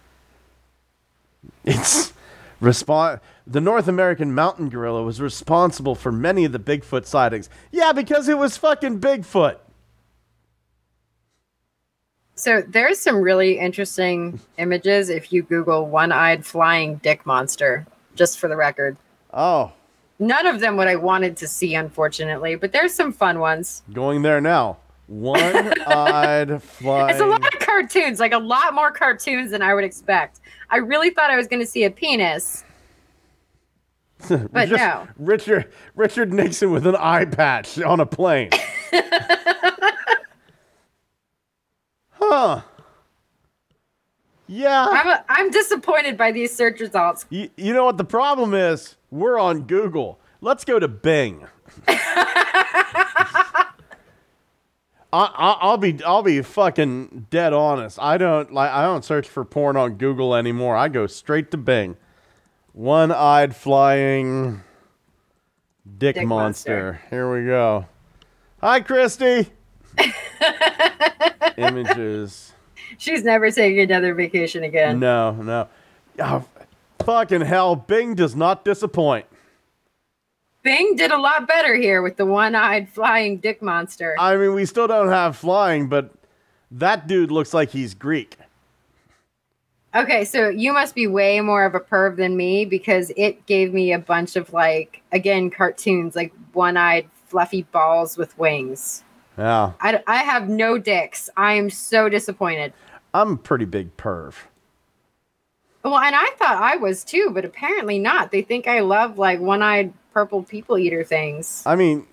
It's 1.64 2.12
respon 2.62 3.22
the 3.50 3.62
North 3.62 3.88
American 3.88 4.36
mountain 4.36 4.70
gorilla 4.70 5.04
was 5.04 5.22
responsible 5.22 5.96
for 5.96 6.12
many 6.12 6.44
of 6.46 6.52
the 6.52 6.60
Bigfoot 6.60 7.06
sightings. 7.06 7.50
Yeah, 7.72 7.94
because 7.94 8.28
it 8.28 8.38
was 8.38 8.58
fucking 8.58 9.00
Bigfoot. 9.00 9.58
So 12.36 12.62
there's 12.68 13.00
some 13.00 13.18
really 13.22 13.58
interesting 13.58 14.40
images 14.58 15.10
if 15.10 15.34
you 15.34 15.42
Google 15.44 15.88
one-eyed 15.88 16.46
flying 16.46 16.98
dick 16.98 17.26
monster. 17.26 17.88
Just 18.16 18.40
for 18.40 18.48
the 18.48 18.56
record, 18.56 18.98
Oh, 19.34 19.72
none 20.18 20.48
of 20.48 20.60
them 20.60 20.76
what 20.76 20.88
I 20.88 20.96
wanted 20.96 21.38
to 21.38 21.48
see, 21.48 21.76
unfortunately, 21.76 22.56
but 22.56 22.72
there's 22.72 22.94
some 22.94 23.12
fun 23.14 23.40
ones. 23.40 23.84
going 23.94 24.24
there 24.24 24.42
now. 24.42 24.78
One-eyed 25.08 26.62
flying. 26.64 27.10
It's 27.12 27.22
a 27.22 27.26
lot 27.26 27.54
of 27.54 27.60
cartoons, 27.60 28.20
like 28.20 28.34
a 28.34 28.40
lot 28.40 28.74
more 28.74 28.92
cartoons 28.92 29.52
than 29.52 29.62
I 29.62 29.74
would 29.76 29.84
expect. 29.84 30.40
I 30.70 30.78
really 30.78 31.12
thought 31.12 31.30
I 31.32 31.38
was 31.38 31.48
going 31.48 31.62
to 31.62 31.66
see 31.68 31.84
a 31.86 31.92
penis. 31.92 32.64
but 34.30 34.68
Just 34.68 34.82
no. 34.82 35.08
Richard 35.18 35.72
Richard 35.96 36.34
Nixon 36.34 36.72
with 36.72 36.88
an 36.88 36.96
eye 36.96 37.26
patch 37.26 37.80
on 37.80 38.00
a 38.00 38.06
plane. 38.06 38.50
huh. 42.12 42.62
Yeah. 44.48 44.88
I'm, 44.90 45.20
I'm 45.28 45.52
disappointed 45.52 46.18
by 46.18 46.32
these 46.32 46.56
search 46.56 46.80
results. 46.80 47.26
You, 47.30 47.50
you 47.58 47.74
know 47.74 47.84
what 47.84 47.98
the 47.98 48.06
problem 48.06 48.54
is? 48.54 48.96
We're 49.12 49.38
on 49.38 49.64
Google. 49.64 50.20
Let's 50.42 50.64
go 50.64 50.80
to 50.80 50.88
Bing. 50.88 51.46
I, 51.88 53.66
I, 55.14 55.58
I'll 55.62 55.78
be 55.78 56.04
I'll 56.04 56.24
be 56.24 56.42
fucking 56.42 57.28
dead 57.30 57.54
honest. 57.54 57.98
I 58.02 58.18
don't 58.18 58.54
like 58.54 58.72
I 58.72 58.84
don't 58.84 59.06
search 59.06 59.28
for 59.28 59.46
porn 59.46 59.78
on 59.78 59.96
Google 59.96 60.36
anymore. 60.36 60.76
I 60.76 60.90
go 60.90 61.08
straight 61.08 61.52
to 61.52 61.58
Bing. 61.58 61.98
One-eyed 62.78 63.56
flying 63.56 64.62
dick, 65.98 66.14
Dick 66.14 66.28
monster. 66.28 67.02
Here 67.10 67.34
we 67.34 67.48
go. 67.48 67.88
Hi, 68.62 68.82
Christy. 68.82 69.48
Images. 71.58 72.54
She's 73.00 73.24
never 73.24 73.50
taking 73.50 73.80
another 73.80 74.14
vacation 74.14 74.64
again. 74.64 75.00
No, 75.00 75.32
no. 75.32 75.68
Oh, 76.20 76.46
fucking 77.04 77.42
hell, 77.42 77.76
Bing 77.76 78.14
does 78.14 78.36
not 78.36 78.64
disappoint. 78.64 79.26
Bing 80.62 80.96
did 80.96 81.10
a 81.10 81.18
lot 81.18 81.48
better 81.48 81.76
here 81.76 82.04
with 82.04 82.18
the 82.18 82.28
one-eyed 82.28 82.90
flying 82.90 83.38
dick 83.38 83.60
monster. 83.60 84.16
I 84.20 84.38
mean, 84.38 84.54
we 84.54 84.68
still 84.68 84.86
don't 84.86 85.10
have 85.10 85.36
flying, 85.36 85.90
but 85.90 86.14
that 86.70 87.08
dude 87.08 87.32
looks 87.32 87.56
like 87.56 87.72
he's 87.72 87.96
Greek. 87.96 88.38
Okay, 89.98 90.26
so 90.26 90.50
you 90.50 90.74
must 90.74 90.94
be 90.94 91.08
way 91.08 91.42
more 91.42 91.66
of 91.66 91.74
a 91.74 91.80
perv 91.80 92.18
than 92.18 92.38
me 92.38 92.66
because 92.66 93.12
it 93.18 93.48
gave 93.48 93.74
me 93.74 93.92
a 93.92 93.98
bunch 93.98 94.36
of 94.36 94.54
like 94.54 95.02
again 95.12 95.50
cartoons 95.50 96.16
like 96.16 96.32
one-eyed 96.54 97.10
fluffy 97.26 97.64
balls 97.64 98.16
with 98.16 98.38
wings. 98.38 99.04
Yeah, 99.40 99.72
I, 99.82 100.04
I 100.06 100.18
have 100.18 100.50
no 100.50 100.78
dicks. 100.78 101.32
I 101.36 101.54
am 101.54 101.72
so 101.72 102.10
disappointed. 102.10 102.74
I'm 103.12 103.34
a 103.34 103.38
pretty 103.38 103.66
big 103.66 103.98
perv. 103.98 104.36
Well, 105.82 105.98
and 105.98 106.16
I 106.16 106.30
thought 106.38 106.62
I 106.62 106.76
was 106.76 107.04
too, 107.04 107.32
but 107.34 107.44
apparently 107.44 107.98
not. 107.98 108.30
They 108.30 108.44
think 108.44 108.68
I 108.68 108.82
love 108.82 109.18
like 109.18 109.40
one-eyed 109.40 109.94
purple 110.14 110.44
people 110.44 110.78
eater 110.78 111.04
things. 111.04 111.64
I 111.66 111.76
mean, 111.76 112.06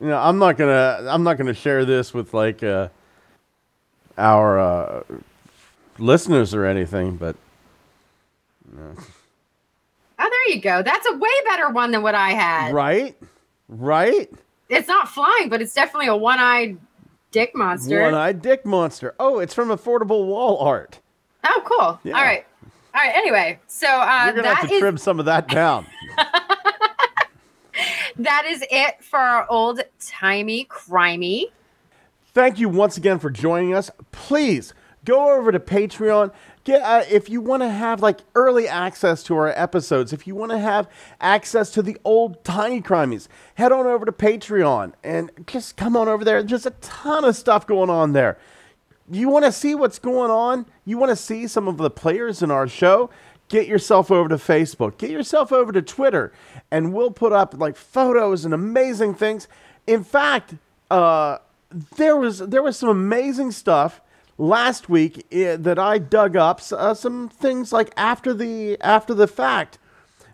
you 0.00 0.06
know, 0.06 0.18
I'm 0.18 0.38
not 0.38 0.56
gonna 0.56 1.04
I'm 1.08 1.24
not 1.24 1.36
gonna 1.36 1.52
share 1.54 1.84
this 1.84 2.14
with 2.14 2.32
like 2.32 2.62
uh, 2.62 2.90
our 4.16 4.60
uh, 4.60 5.02
listeners 5.98 6.54
or 6.54 6.64
anything, 6.64 7.16
but 7.16 7.36
Oh, 10.20 10.28
there 10.30 10.54
you 10.54 10.60
go. 10.60 10.82
That's 10.82 11.06
a 11.06 11.16
way 11.16 11.30
better 11.44 11.70
one 11.70 11.90
than 11.90 12.02
what 12.02 12.14
I 12.14 12.30
had. 12.30 12.72
right, 12.72 13.16
right. 13.68 14.30
It's 14.68 14.88
not 14.88 15.08
flying, 15.08 15.48
but 15.48 15.62
it's 15.62 15.72
definitely 15.72 16.08
a 16.08 16.16
one-eyed 16.16 16.76
dick 17.30 17.54
monster. 17.54 18.02
One-eyed 18.02 18.42
dick 18.42 18.66
monster. 18.66 19.14
Oh, 19.18 19.38
it's 19.38 19.54
from 19.54 19.68
affordable 19.68 20.26
wall 20.26 20.58
art. 20.58 21.00
oh, 21.44 21.62
cool. 21.64 22.00
Yeah. 22.04 22.18
All 22.18 22.22
right. 22.24 22.44
All 22.94 23.00
right. 23.02 23.14
Anyway, 23.14 23.58
so 23.66 23.86
uh, 23.86 24.24
You're 24.26 24.34
gonna 24.34 24.54
have 24.54 24.68
to 24.68 24.74
is 24.74 24.80
trim 24.80 24.98
some 24.98 25.18
of 25.18 25.26
that 25.26 25.48
down. 25.48 25.86
that 28.16 28.44
is 28.46 28.64
it 28.70 29.02
for 29.02 29.18
our 29.18 29.46
old 29.48 29.80
timey 30.00 30.66
crimey. 30.66 31.44
Thank 32.34 32.58
you 32.58 32.68
once 32.68 32.96
again 32.96 33.18
for 33.18 33.30
joining 33.30 33.74
us. 33.74 33.90
Please 34.12 34.74
go 35.04 35.36
over 35.36 35.52
to 35.52 35.60
Patreon. 35.60 36.32
Get 36.64 36.82
uh, 36.82 37.04
if 37.10 37.28
you 37.28 37.40
want 37.40 37.62
to 37.62 37.70
have 37.70 38.02
like 38.02 38.20
early 38.34 38.68
access 38.68 39.22
to 39.24 39.36
our 39.36 39.48
episodes. 39.48 40.12
If 40.12 40.26
you 40.26 40.34
want 40.34 40.52
to 40.52 40.58
have 40.58 40.88
access 41.20 41.70
to 41.72 41.82
the 41.82 41.96
old 42.04 42.44
timey 42.44 42.82
crimies, 42.82 43.28
head 43.54 43.72
on 43.72 43.86
over 43.86 44.04
to 44.04 44.12
Patreon 44.12 44.92
and 45.02 45.30
just 45.46 45.76
come 45.76 45.96
on 45.96 46.08
over 46.08 46.24
there. 46.24 46.42
There's 46.42 46.66
a 46.66 46.70
ton 46.70 47.24
of 47.24 47.36
stuff 47.36 47.66
going 47.66 47.90
on 47.90 48.12
there. 48.12 48.38
You 49.10 49.28
want 49.28 49.46
to 49.46 49.52
see 49.52 49.74
what's 49.74 49.98
going 49.98 50.30
on? 50.30 50.66
You 50.84 50.98
want 50.98 51.10
to 51.10 51.16
see 51.16 51.46
some 51.46 51.66
of 51.66 51.78
the 51.78 51.90
players 51.90 52.42
in 52.42 52.50
our 52.50 52.68
show? 52.68 53.08
Get 53.48 53.66
yourself 53.66 54.10
over 54.10 54.28
to 54.28 54.36
Facebook. 54.36 54.98
Get 54.98 55.10
yourself 55.10 55.52
over 55.52 55.72
to 55.72 55.80
Twitter, 55.80 56.32
and 56.70 56.92
we'll 56.92 57.10
put 57.10 57.32
up 57.32 57.54
like 57.56 57.76
photos 57.76 58.44
and 58.44 58.52
amazing 58.52 59.14
things. 59.14 59.48
In 59.86 60.04
fact, 60.04 60.56
uh, 60.90 61.38
there 61.96 62.16
was 62.16 62.40
there 62.40 62.62
was 62.62 62.76
some 62.76 62.90
amazing 62.90 63.52
stuff 63.52 64.02
last 64.38 64.88
week 64.88 65.26
eh, 65.30 65.56
that 65.56 65.78
I 65.78 65.98
dug 65.98 66.36
up. 66.36 66.60
Uh, 66.72 66.94
some 66.94 67.28
things 67.28 67.72
like 67.72 67.92
after 67.96 68.32
the 68.32 68.80
after 68.80 69.12
the 69.12 69.26
fact, 69.26 69.78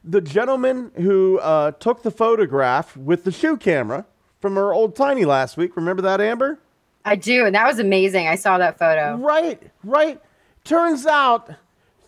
the 0.05 0.21
gentleman 0.21 0.93
who 0.97 1.39
uh, 1.41 1.73
took 1.73 2.03
the 2.03 2.11
photograph 2.11 2.97
with 2.97 3.25
the 3.25 3.33
shoe 3.33 3.57
camera 3.57 4.05
from 4.41 4.57
our 4.57 4.73
old 4.73 4.95
timey 4.95 5.25
last 5.25 5.57
week. 5.57 5.75
Remember 5.77 6.03
that, 6.03 6.21
Amber? 6.21 6.59
I 7.05 7.17
do, 7.17 7.45
and 7.45 7.55
that 7.55 7.67
was 7.67 7.79
amazing. 7.79 8.29
I 8.29 8.37
saw 8.37 8.59
that 8.59 8.79
photo. 8.79 9.17
Right, 9.17 9.63
right. 9.83 10.21
Turns 10.65 11.05
out 11.05 11.51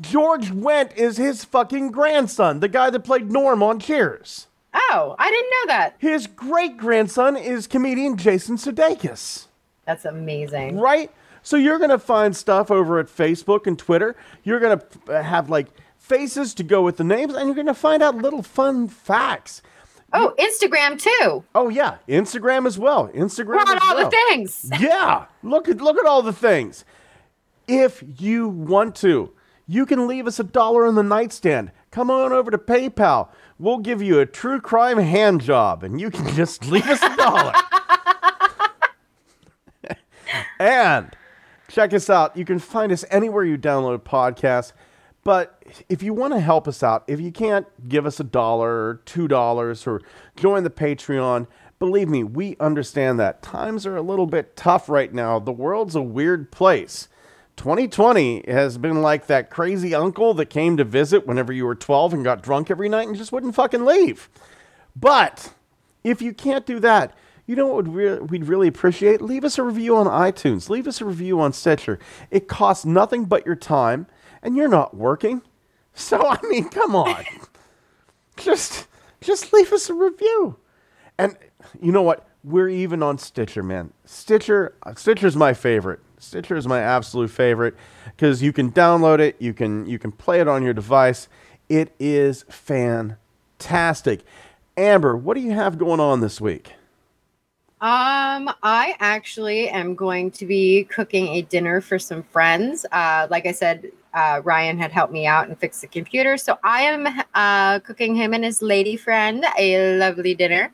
George 0.01 0.51
Wendt 0.51 0.97
is 0.97 1.17
his 1.17 1.45
fucking 1.45 1.91
grandson, 1.91 2.61
the 2.61 2.69
guy 2.69 2.89
that 2.91 3.01
played 3.01 3.31
Norm 3.31 3.63
on 3.63 3.79
Cheers. 3.79 4.47
Oh, 4.75 5.17
I 5.19 5.31
didn't 5.31 5.51
know 5.51 5.75
that. 5.75 5.97
His 5.99 6.27
great 6.27 6.77
grandson 6.77 7.37
is 7.37 7.67
comedian 7.67 8.17
Jason 8.17 8.57
Sudeikis. 8.57 9.47
That's 9.87 10.05
amazing. 10.05 10.79
Right? 10.79 11.11
So 11.47 11.57
you're 11.57 11.79
going 11.79 11.91
to 11.91 11.99
find 12.01 12.37
stuff 12.37 12.73
over 12.73 12.99
at 12.99 13.07
Facebook 13.07 13.69
and 13.69 13.79
Twitter. 13.79 14.17
You're 14.43 14.59
going 14.59 14.81
to 14.81 15.13
uh, 15.15 15.23
have 15.23 15.49
like 15.49 15.69
faces 15.97 16.53
to 16.55 16.65
go 16.65 16.83
with 16.83 16.97
the 16.97 17.05
names, 17.05 17.35
and 17.35 17.47
you're 17.47 17.55
going 17.55 17.69
to 17.69 17.73
find 17.75 18.03
out 18.03 18.17
little 18.17 18.43
fun 18.43 18.89
facts. 18.89 19.63
Oh, 20.13 20.35
Instagram 20.41 21.01
too. 21.01 21.45
Oh 21.55 21.69
yeah, 21.69 21.99
Instagram 22.09 22.67
as 22.67 22.81
well. 22.81 23.07
Instagram 23.15 23.65
We're 23.65 23.75
on 23.75 23.79
all 23.81 23.95
well. 23.95 24.11
the 24.11 24.17
things. 24.29 24.69
Yeah, 24.81 25.27
look 25.45 25.69
at 25.69 25.81
look 25.81 25.97
at 25.97 26.05
all 26.05 26.21
the 26.21 26.33
things. 26.33 26.85
If 27.69 28.03
you 28.19 28.49
want 28.49 28.97
to, 28.97 29.33
you 29.69 29.87
can 29.87 30.09
leave 30.09 30.27
us 30.27 30.41
a 30.41 30.45
dollar 30.45 30.85
on 30.85 30.97
the 30.97 31.05
nightstand. 31.05 31.71
Come 31.93 32.11
on 32.11 32.33
over 32.33 32.51
to 32.51 32.59
PayPal. 32.59 33.29
We'll 33.57 33.79
give 33.79 34.03
you 34.03 34.19
a 34.19 34.27
true 34.27 34.61
crime 34.61 34.99
hand 34.99 35.43
job, 35.43 35.85
and 35.85 36.01
you 36.01 36.11
can 36.11 36.27
just 36.35 36.67
leave 36.67 36.89
us 36.89 37.01
a 37.05 37.17
dollar. 37.17 37.53
and 40.59 41.17
check 41.69 41.93
us 41.93 42.09
out. 42.11 42.37
You 42.37 42.45
can 42.45 42.59
find 42.59 42.93
us 42.93 43.05
anywhere 43.11 43.45
you 43.45 43.59
download 43.59 44.01
podcasts. 44.01 44.73
But 45.25 45.61
if 45.89 46.05
you 46.05 46.15
want 46.15 46.35
to 46.35 46.41
help 46.41 46.69
us 46.69 46.85
out, 46.85 47.03
if 47.09 47.21
you 47.21 47.33
can't 47.33 47.67
give 47.89 48.07
us 48.07 48.21
a 48.21 48.25
dollar 48.25 48.71
or 48.71 49.01
two 49.05 49.27
dollars 49.27 49.85
or 49.87 50.01
join 50.37 50.63
the 50.63 50.71
Patreon, 50.71 51.49
believe 51.81 52.09
me, 52.09 52.23
we 52.23 52.57
understand 52.61 53.19
that. 53.19 53.43
Times 53.43 53.87
are 53.87 53.97
a 53.97 54.03
little 54.03 54.27
bit 54.27 54.55
tough 54.55 54.89
right 54.89 55.13
now. 55.13 55.41
The 55.41 55.51
world's 55.51 55.97
a 55.97 56.03
weird 56.03 56.53
place. 56.53 57.09
2020 57.57 58.45
has 58.47 58.79
been 58.79 59.03
like 59.03 59.27
that 59.27 59.51
crazy 59.51 59.95
uncle 59.95 60.35
that 60.35 60.47
came 60.47 60.77
to 60.77 60.85
visit 60.85 61.27
whenever 61.27 61.53
you 61.53 61.65
were 61.65 61.75
12 61.75 62.13
and 62.15 62.25
got 62.25 62.43
drunk 62.43 62.71
every 62.71 62.89
night 62.89 63.09
and 63.09 63.17
just 63.17 63.33
wouldn't 63.33 63.55
fucking 63.55 63.85
leave. 63.85 64.29
But 64.95 65.55
if 66.05 66.23
you 66.23 66.33
can't 66.33 66.67
do 66.67 66.79
that, 66.81 67.15
you 67.47 67.55
know 67.55 67.67
what 67.67 67.77
would 67.77 67.89
re- 67.89 68.19
we'd 68.19 68.45
really 68.45 68.69
appreciate? 68.69 69.23
Leave 69.23 69.45
us 69.45 69.59
a 69.59 69.63
review 69.63 69.97
on 69.97 70.07
iTunes. 70.07 70.69
Leave 70.69 70.87
us 70.87 71.01
a 71.01 71.05
review 71.05 71.41
on 71.41 71.53
Stitcher. 71.53 71.99
It 72.31 72.49
costs 72.49 72.85
nothing 72.85 73.25
but 73.25 73.47
your 73.47 73.57
time, 73.57 74.07
and 74.43 74.57
you're 74.57 74.69
not 74.69 74.97
working. 74.97 75.43
So 75.95 76.27
I 76.29 76.39
mean, 76.49 76.69
come 76.69 76.95
on, 76.97 77.25
just 78.37 78.89
just 79.21 79.53
leave 79.53 79.73
us 79.73 79.89
a 79.89 79.95
review. 79.95 80.57
And 81.19 81.37
you 81.81 81.93
know 81.93 82.03
what? 82.03 82.29
We're 82.45 82.69
even 82.69 83.03
on 83.03 83.19
Stitcher, 83.19 83.63
man. 83.63 83.93
Stitcher, 84.05 84.77
uh, 84.85 84.95
Stitcher's 84.95 85.35
my 85.35 85.53
favorite. 85.53 86.01
Stitcher 86.19 86.57
is 86.57 86.67
my 86.67 86.81
absolute 86.81 87.31
favorite 87.31 87.75
because 88.07 88.43
you 88.43 88.53
can 88.53 88.71
download 88.73 89.19
it, 89.21 89.37
you 89.39 89.53
can 89.53 89.87
you 89.87 89.99
can 89.99 90.13
play 90.13 90.41
it 90.41 90.49
on 90.49 90.63
your 90.63 90.75
device. 90.75 91.29
It 91.69 91.95
is 91.99 92.45
fantastic. 92.49 94.23
Amber, 94.77 95.17
what 95.17 95.35
do 95.35 95.41
you 95.41 95.53
have 95.53 95.79
going 95.79 96.01
on 96.01 96.21
this 96.21 96.41
week? 96.41 96.75
Um, 97.87 98.51
I 98.65 98.97
actually 98.99 99.69
am 99.69 99.95
going 99.95 100.33
to 100.33 100.45
be 100.45 100.83
cooking 100.91 101.29
a 101.29 101.43
dinner 101.43 101.81
for 101.81 102.01
some 102.01 102.25
friends. 102.25 102.85
Uh, 102.91 103.29
like 103.31 103.47
I 103.47 103.53
said, 103.53 103.93
uh, 104.13 104.41
Ryan 104.43 104.77
had 104.77 104.91
helped 104.91 105.13
me 105.13 105.25
out 105.25 105.47
and 105.47 105.57
fixed 105.57 105.83
the 105.83 105.87
computer, 105.87 106.37
so 106.37 106.59
I 106.65 106.81
am 106.81 107.07
uh, 107.35 107.79
cooking 107.79 108.17
him 108.17 108.35
and 108.35 108.43
his 108.43 108.61
lady 108.61 108.97
friend 108.97 109.47
a 109.57 109.99
lovely 109.99 110.35
dinner. 110.35 110.73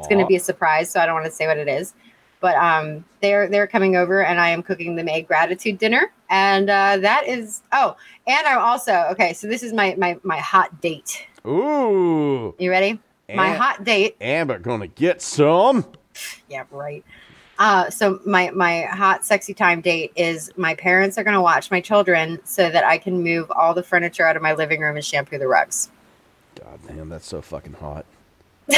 It's 0.00 0.08
going 0.08 0.20
to 0.20 0.26
be 0.26 0.36
a 0.36 0.40
surprise, 0.40 0.90
so 0.90 1.00
I 1.00 1.06
don't 1.06 1.14
want 1.14 1.24
to 1.24 1.32
say 1.32 1.46
what 1.46 1.56
it 1.56 1.66
is. 1.66 1.94
But 2.40 2.56
um, 2.56 3.06
they're 3.22 3.48
they're 3.48 3.66
coming 3.66 3.96
over, 3.96 4.22
and 4.22 4.38
I 4.38 4.50
am 4.50 4.62
cooking 4.62 4.96
them 4.96 5.08
a 5.08 5.22
gratitude 5.22 5.78
dinner, 5.78 6.12
and 6.28 6.68
uh, 6.68 6.98
that 6.98 7.26
is 7.26 7.62
oh, 7.72 7.96
and 8.26 8.46
I'm 8.46 8.58
also 8.58 9.06
okay. 9.12 9.32
So 9.32 9.46
this 9.46 9.62
is 9.62 9.72
my 9.72 9.94
my 9.96 10.18
my 10.24 10.36
hot 10.36 10.82
date. 10.82 11.24
Ooh, 11.46 12.54
You 12.58 12.68
ready? 12.70 13.00
My 13.34 13.52
hot 13.52 13.82
date 13.84 14.16
Amber 14.20 14.58
gonna 14.58 14.88
get 14.88 15.22
some. 15.22 15.86
Yeah 16.48 16.64
right 16.70 17.04
uh 17.58 17.90
so 17.90 18.20
my 18.24 18.50
my 18.50 18.82
hot 18.82 19.24
sexy 19.24 19.54
time 19.54 19.80
date 19.80 20.12
is 20.16 20.50
my 20.56 20.74
parents 20.74 21.18
are 21.18 21.24
going 21.24 21.34
to 21.34 21.40
watch 21.42 21.70
my 21.70 21.80
children 21.80 22.38
so 22.44 22.70
that 22.70 22.84
i 22.84 22.96
can 22.98 23.22
move 23.22 23.50
all 23.52 23.74
the 23.74 23.82
furniture 23.82 24.24
out 24.24 24.36
of 24.36 24.42
my 24.42 24.52
living 24.54 24.80
room 24.80 24.96
and 24.96 25.04
shampoo 25.04 25.38
the 25.38 25.46
rugs 25.48 25.90
God 26.56 26.80
damn, 26.86 27.08
that's 27.08 27.26
so 27.26 27.40
fucking 27.40 27.74
hot. 27.74 28.04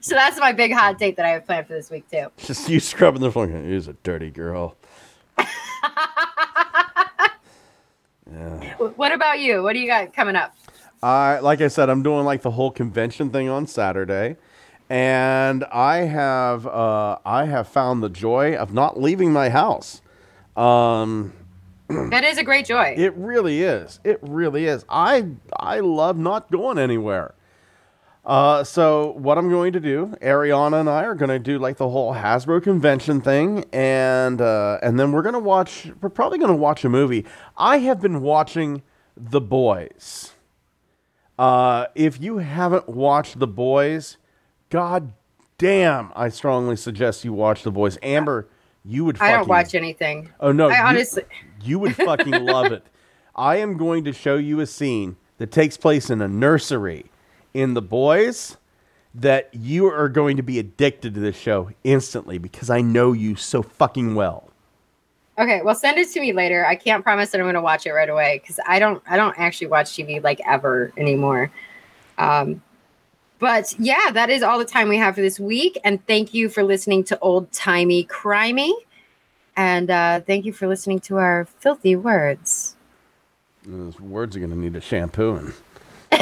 so 0.00 0.14
that's 0.14 0.38
my 0.38 0.52
big 0.52 0.72
hot 0.72 0.98
date 0.98 1.16
that 1.16 1.26
i 1.26 1.30
have 1.30 1.44
planned 1.46 1.66
for 1.66 1.74
this 1.74 1.90
week 1.90 2.08
too 2.10 2.26
Just 2.38 2.68
you 2.68 2.80
scrubbing 2.80 3.20
the 3.20 3.30
fucking. 3.30 3.68
He's 3.68 3.88
a 3.88 3.92
dirty 4.02 4.30
girl. 4.30 4.76
yeah. 5.38 5.46
What 8.96 9.12
about 9.12 9.40
you 9.40 9.62
what 9.62 9.72
do 9.72 9.78
you 9.78 9.86
got 9.86 10.12
coming 10.12 10.36
up 10.36 10.54
I 11.02 11.40
like 11.40 11.60
I 11.60 11.68
said, 11.68 11.90
I'm 11.90 12.02
doing 12.02 12.24
like 12.24 12.42
the 12.42 12.52
whole 12.52 12.70
convention 12.70 13.30
thing 13.30 13.48
on 13.48 13.66
Saturday, 13.66 14.36
and 14.88 15.64
I 15.64 15.98
have 15.98 16.66
uh, 16.66 17.18
I 17.24 17.46
have 17.46 17.66
found 17.66 18.02
the 18.02 18.08
joy 18.08 18.54
of 18.54 18.72
not 18.72 19.00
leaving 19.00 19.32
my 19.32 19.48
house. 19.48 20.00
Um, 20.56 21.32
that 21.88 22.24
is 22.24 22.38
a 22.38 22.44
great 22.44 22.66
joy 22.66 22.94
it 22.96 23.14
really 23.16 23.62
is. 23.62 23.98
It 24.04 24.18
really 24.22 24.66
is. 24.66 24.84
I 24.88 25.28
I 25.58 25.80
love 25.80 26.16
not 26.16 26.50
going 26.50 26.78
anywhere. 26.78 27.34
Uh, 28.24 28.62
so 28.62 29.14
what 29.18 29.36
I'm 29.36 29.50
going 29.50 29.72
to 29.72 29.80
do, 29.80 30.14
Ariana 30.22 30.78
and 30.78 30.88
I 30.88 31.02
are 31.02 31.16
going 31.16 31.30
to 31.30 31.40
do 31.40 31.58
like 31.58 31.76
the 31.76 31.88
whole 31.88 32.14
Hasbro 32.14 32.62
convention 32.62 33.20
thing, 33.20 33.64
and 33.72 34.40
uh, 34.40 34.78
and 34.82 35.00
then 35.00 35.10
we're 35.10 35.22
going 35.22 35.32
to 35.32 35.40
watch. 35.40 35.90
We're 36.00 36.08
probably 36.08 36.38
going 36.38 36.52
to 36.52 36.56
watch 36.56 36.84
a 36.84 36.88
movie. 36.88 37.24
I 37.56 37.78
have 37.78 38.00
been 38.00 38.22
watching 38.22 38.82
The 39.16 39.40
Boys. 39.40 40.31
Uh, 41.42 41.88
if 41.96 42.20
you 42.20 42.38
haven't 42.38 42.88
watched 42.88 43.40
The 43.40 43.48
Boys, 43.48 44.16
god 44.70 45.12
damn, 45.58 46.12
I 46.14 46.28
strongly 46.28 46.76
suggest 46.76 47.24
you 47.24 47.32
watch 47.32 47.64
The 47.64 47.72
Boys. 47.72 47.98
Amber, 48.00 48.46
you 48.84 49.04
would. 49.04 49.20
i 49.20 49.32
don't 49.32 49.48
watch 49.48 49.74
anything 49.74 50.30
Oh 50.38 50.52
no! 50.52 50.68
I 50.68 50.76
you- 50.76 50.84
honestly- 50.84 51.24
you 51.64 51.80
would 51.80 51.96
fucking 51.96 52.44
love 52.46 52.70
it. 52.70 52.86
I 53.34 53.56
am 53.56 53.76
going 53.76 54.04
to 54.04 54.12
show 54.12 54.36
you 54.36 54.60
a 54.60 54.66
scene 54.66 55.16
that 55.38 55.50
takes 55.50 55.76
place 55.76 56.10
in 56.10 56.22
a 56.22 56.28
nursery 56.28 57.06
in 57.52 57.74
The 57.74 57.82
Boys 57.82 58.56
that 59.12 59.50
you 59.52 59.86
are 59.86 60.08
going 60.08 60.36
to 60.36 60.44
be 60.44 60.60
addicted 60.60 61.12
to 61.14 61.20
this 61.20 61.36
show 61.36 61.70
instantly 61.82 62.38
because 62.38 62.70
I 62.70 62.82
know 62.82 63.12
you 63.12 63.34
so 63.34 63.62
fucking 63.62 64.14
well. 64.14 64.51
Okay 65.38 65.62
well 65.62 65.74
send 65.74 65.98
it 65.98 66.08
to 66.10 66.20
me 66.20 66.32
later 66.32 66.66
i 66.66 66.74
can't 66.74 67.02
promise 67.02 67.30
that 67.30 67.40
i'm 67.40 67.44
going 67.44 67.54
to 67.54 67.60
watch 67.60 67.86
it 67.86 67.92
right 67.92 68.10
away 68.10 68.38
because 68.40 68.58
i 68.66 68.78
don't 68.78 69.02
i 69.06 69.16
don't 69.16 69.38
actually 69.38 69.66
watch 69.66 69.90
tv 69.90 70.22
like 70.22 70.40
ever 70.46 70.92
anymore 70.96 71.50
um 72.18 72.60
But 73.38 73.74
yeah, 73.76 74.12
that 74.12 74.30
is 74.30 74.44
all 74.44 74.56
the 74.56 74.64
time 74.64 74.88
we 74.88 74.98
have 74.98 75.16
for 75.16 75.20
this 75.20 75.40
week. 75.40 75.76
And 75.82 75.98
thank 76.06 76.32
you 76.32 76.48
for 76.48 76.62
listening 76.62 77.02
to 77.04 77.18
Old 77.18 77.50
Timey 77.50 78.04
Crimey. 78.04 78.72
And 79.56 79.90
uh, 79.90 80.20
thank 80.20 80.44
you 80.44 80.52
for 80.52 80.68
listening 80.68 81.00
to 81.00 81.16
our 81.16 81.46
filthy 81.58 81.96
words. 81.96 82.76
Those 83.66 83.98
words 83.98 84.36
are 84.36 84.38
going 84.38 84.52
to 84.52 84.56
need 84.56 84.76
a 84.76 84.80
shampooing. 84.80 85.52
all 86.12 86.20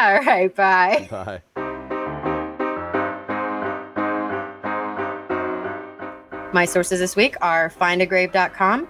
right. 0.00 0.50
Bye. 0.56 1.06
Bye. 1.10 1.42
My 6.54 6.66
sources 6.66 7.00
this 7.00 7.16
week 7.16 7.34
are 7.42 7.68
findagrave.com, 7.68 8.86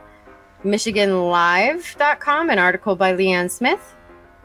michiganlive.com, 0.65 2.51
an 2.51 2.59
article 2.59 2.95
by 2.95 3.15
Leanne 3.15 3.51
Smith, 3.51 3.97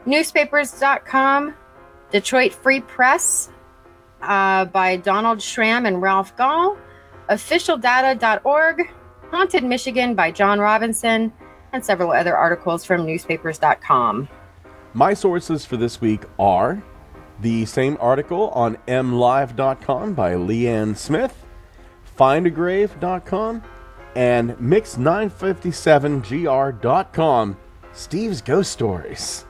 newspapers.com, 0.06 1.54
Detroit 2.10 2.54
Free 2.54 2.80
Press 2.80 3.50
uh, 4.22 4.64
by 4.64 4.96
Donald 4.96 5.42
Schramm 5.42 5.84
and 5.84 6.00
Ralph 6.00 6.34
Gall, 6.38 6.78
officialdata.org, 7.28 8.90
Haunted 9.30 9.64
Michigan 9.64 10.14
by 10.14 10.30
John 10.30 10.58
Robinson, 10.58 11.30
and 11.74 11.84
several 11.84 12.12
other 12.12 12.34
articles 12.34 12.86
from 12.86 13.04
newspapers.com. 13.04 14.30
My 14.94 15.12
sources 15.12 15.66
for 15.66 15.76
this 15.76 16.00
week 16.00 16.22
are 16.38 16.82
the 17.40 17.66
same 17.66 17.98
article 18.00 18.48
on 18.52 18.78
mlive.com 18.88 20.14
by 20.14 20.32
Leanne 20.32 20.96
Smith, 20.96 21.39
findagrave.com, 22.20 23.62
and 24.14 24.50
mix957gr.com, 24.58 27.56
Steve's 27.94 28.42
Ghost 28.42 28.72
Stories. 28.72 29.46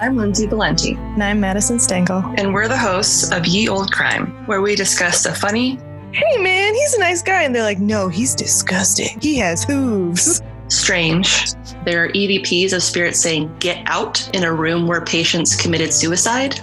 I'm 0.00 0.16
Lindsay 0.16 0.46
Valenti. 0.46 0.92
And 0.94 1.22
I'm 1.22 1.38
Madison 1.38 1.78
Stengel. 1.78 2.24
And 2.38 2.54
we're 2.54 2.68
the 2.68 2.78
hosts 2.78 3.30
of 3.30 3.44
Ye 3.44 3.68
Olde 3.68 3.92
Crime, 3.92 4.46
where 4.46 4.62
we 4.62 4.74
discuss 4.74 5.22
the 5.22 5.34
funny, 5.34 5.78
hey 6.12 6.42
man, 6.42 6.74
he's 6.74 6.94
a 6.94 7.00
nice 7.00 7.22
guy. 7.22 7.42
And 7.42 7.54
they're 7.54 7.62
like, 7.62 7.78
no, 7.78 8.08
he's 8.08 8.34
disgusting. 8.34 9.18
He 9.20 9.36
has 9.38 9.64
hooves. 9.64 10.42
Strange. 10.68 11.52
There 11.84 12.04
are 12.04 12.08
EVPs 12.08 12.72
of 12.72 12.82
spirits 12.82 13.20
saying, 13.20 13.54
get 13.58 13.82
out 13.86 14.28
in 14.34 14.44
a 14.44 14.52
room 14.52 14.86
where 14.86 15.00
patients 15.00 15.56
committed 15.56 15.92
suicide, 15.92 16.60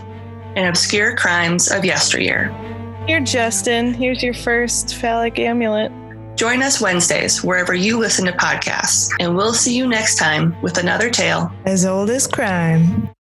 and 0.55 0.67
obscure 0.67 1.15
crimes 1.15 1.71
of 1.71 1.83
yesteryear. 1.83 2.53
Here, 3.07 3.19
Justin, 3.19 3.93
here's 3.93 4.23
your 4.23 4.33
first 4.33 4.95
phallic 4.95 5.39
amulet. 5.39 5.91
Join 6.35 6.61
us 6.61 6.81
Wednesdays 6.81 7.43
wherever 7.43 7.73
you 7.73 7.97
listen 7.97 8.25
to 8.25 8.31
podcasts, 8.33 9.09
and 9.19 9.35
we'll 9.35 9.53
see 9.53 9.75
you 9.75 9.87
next 9.87 10.15
time 10.15 10.59
with 10.61 10.77
another 10.77 11.09
tale 11.09 11.51
as 11.65 11.85
old 11.85 12.09
as 12.09 12.27
crime. 12.27 13.09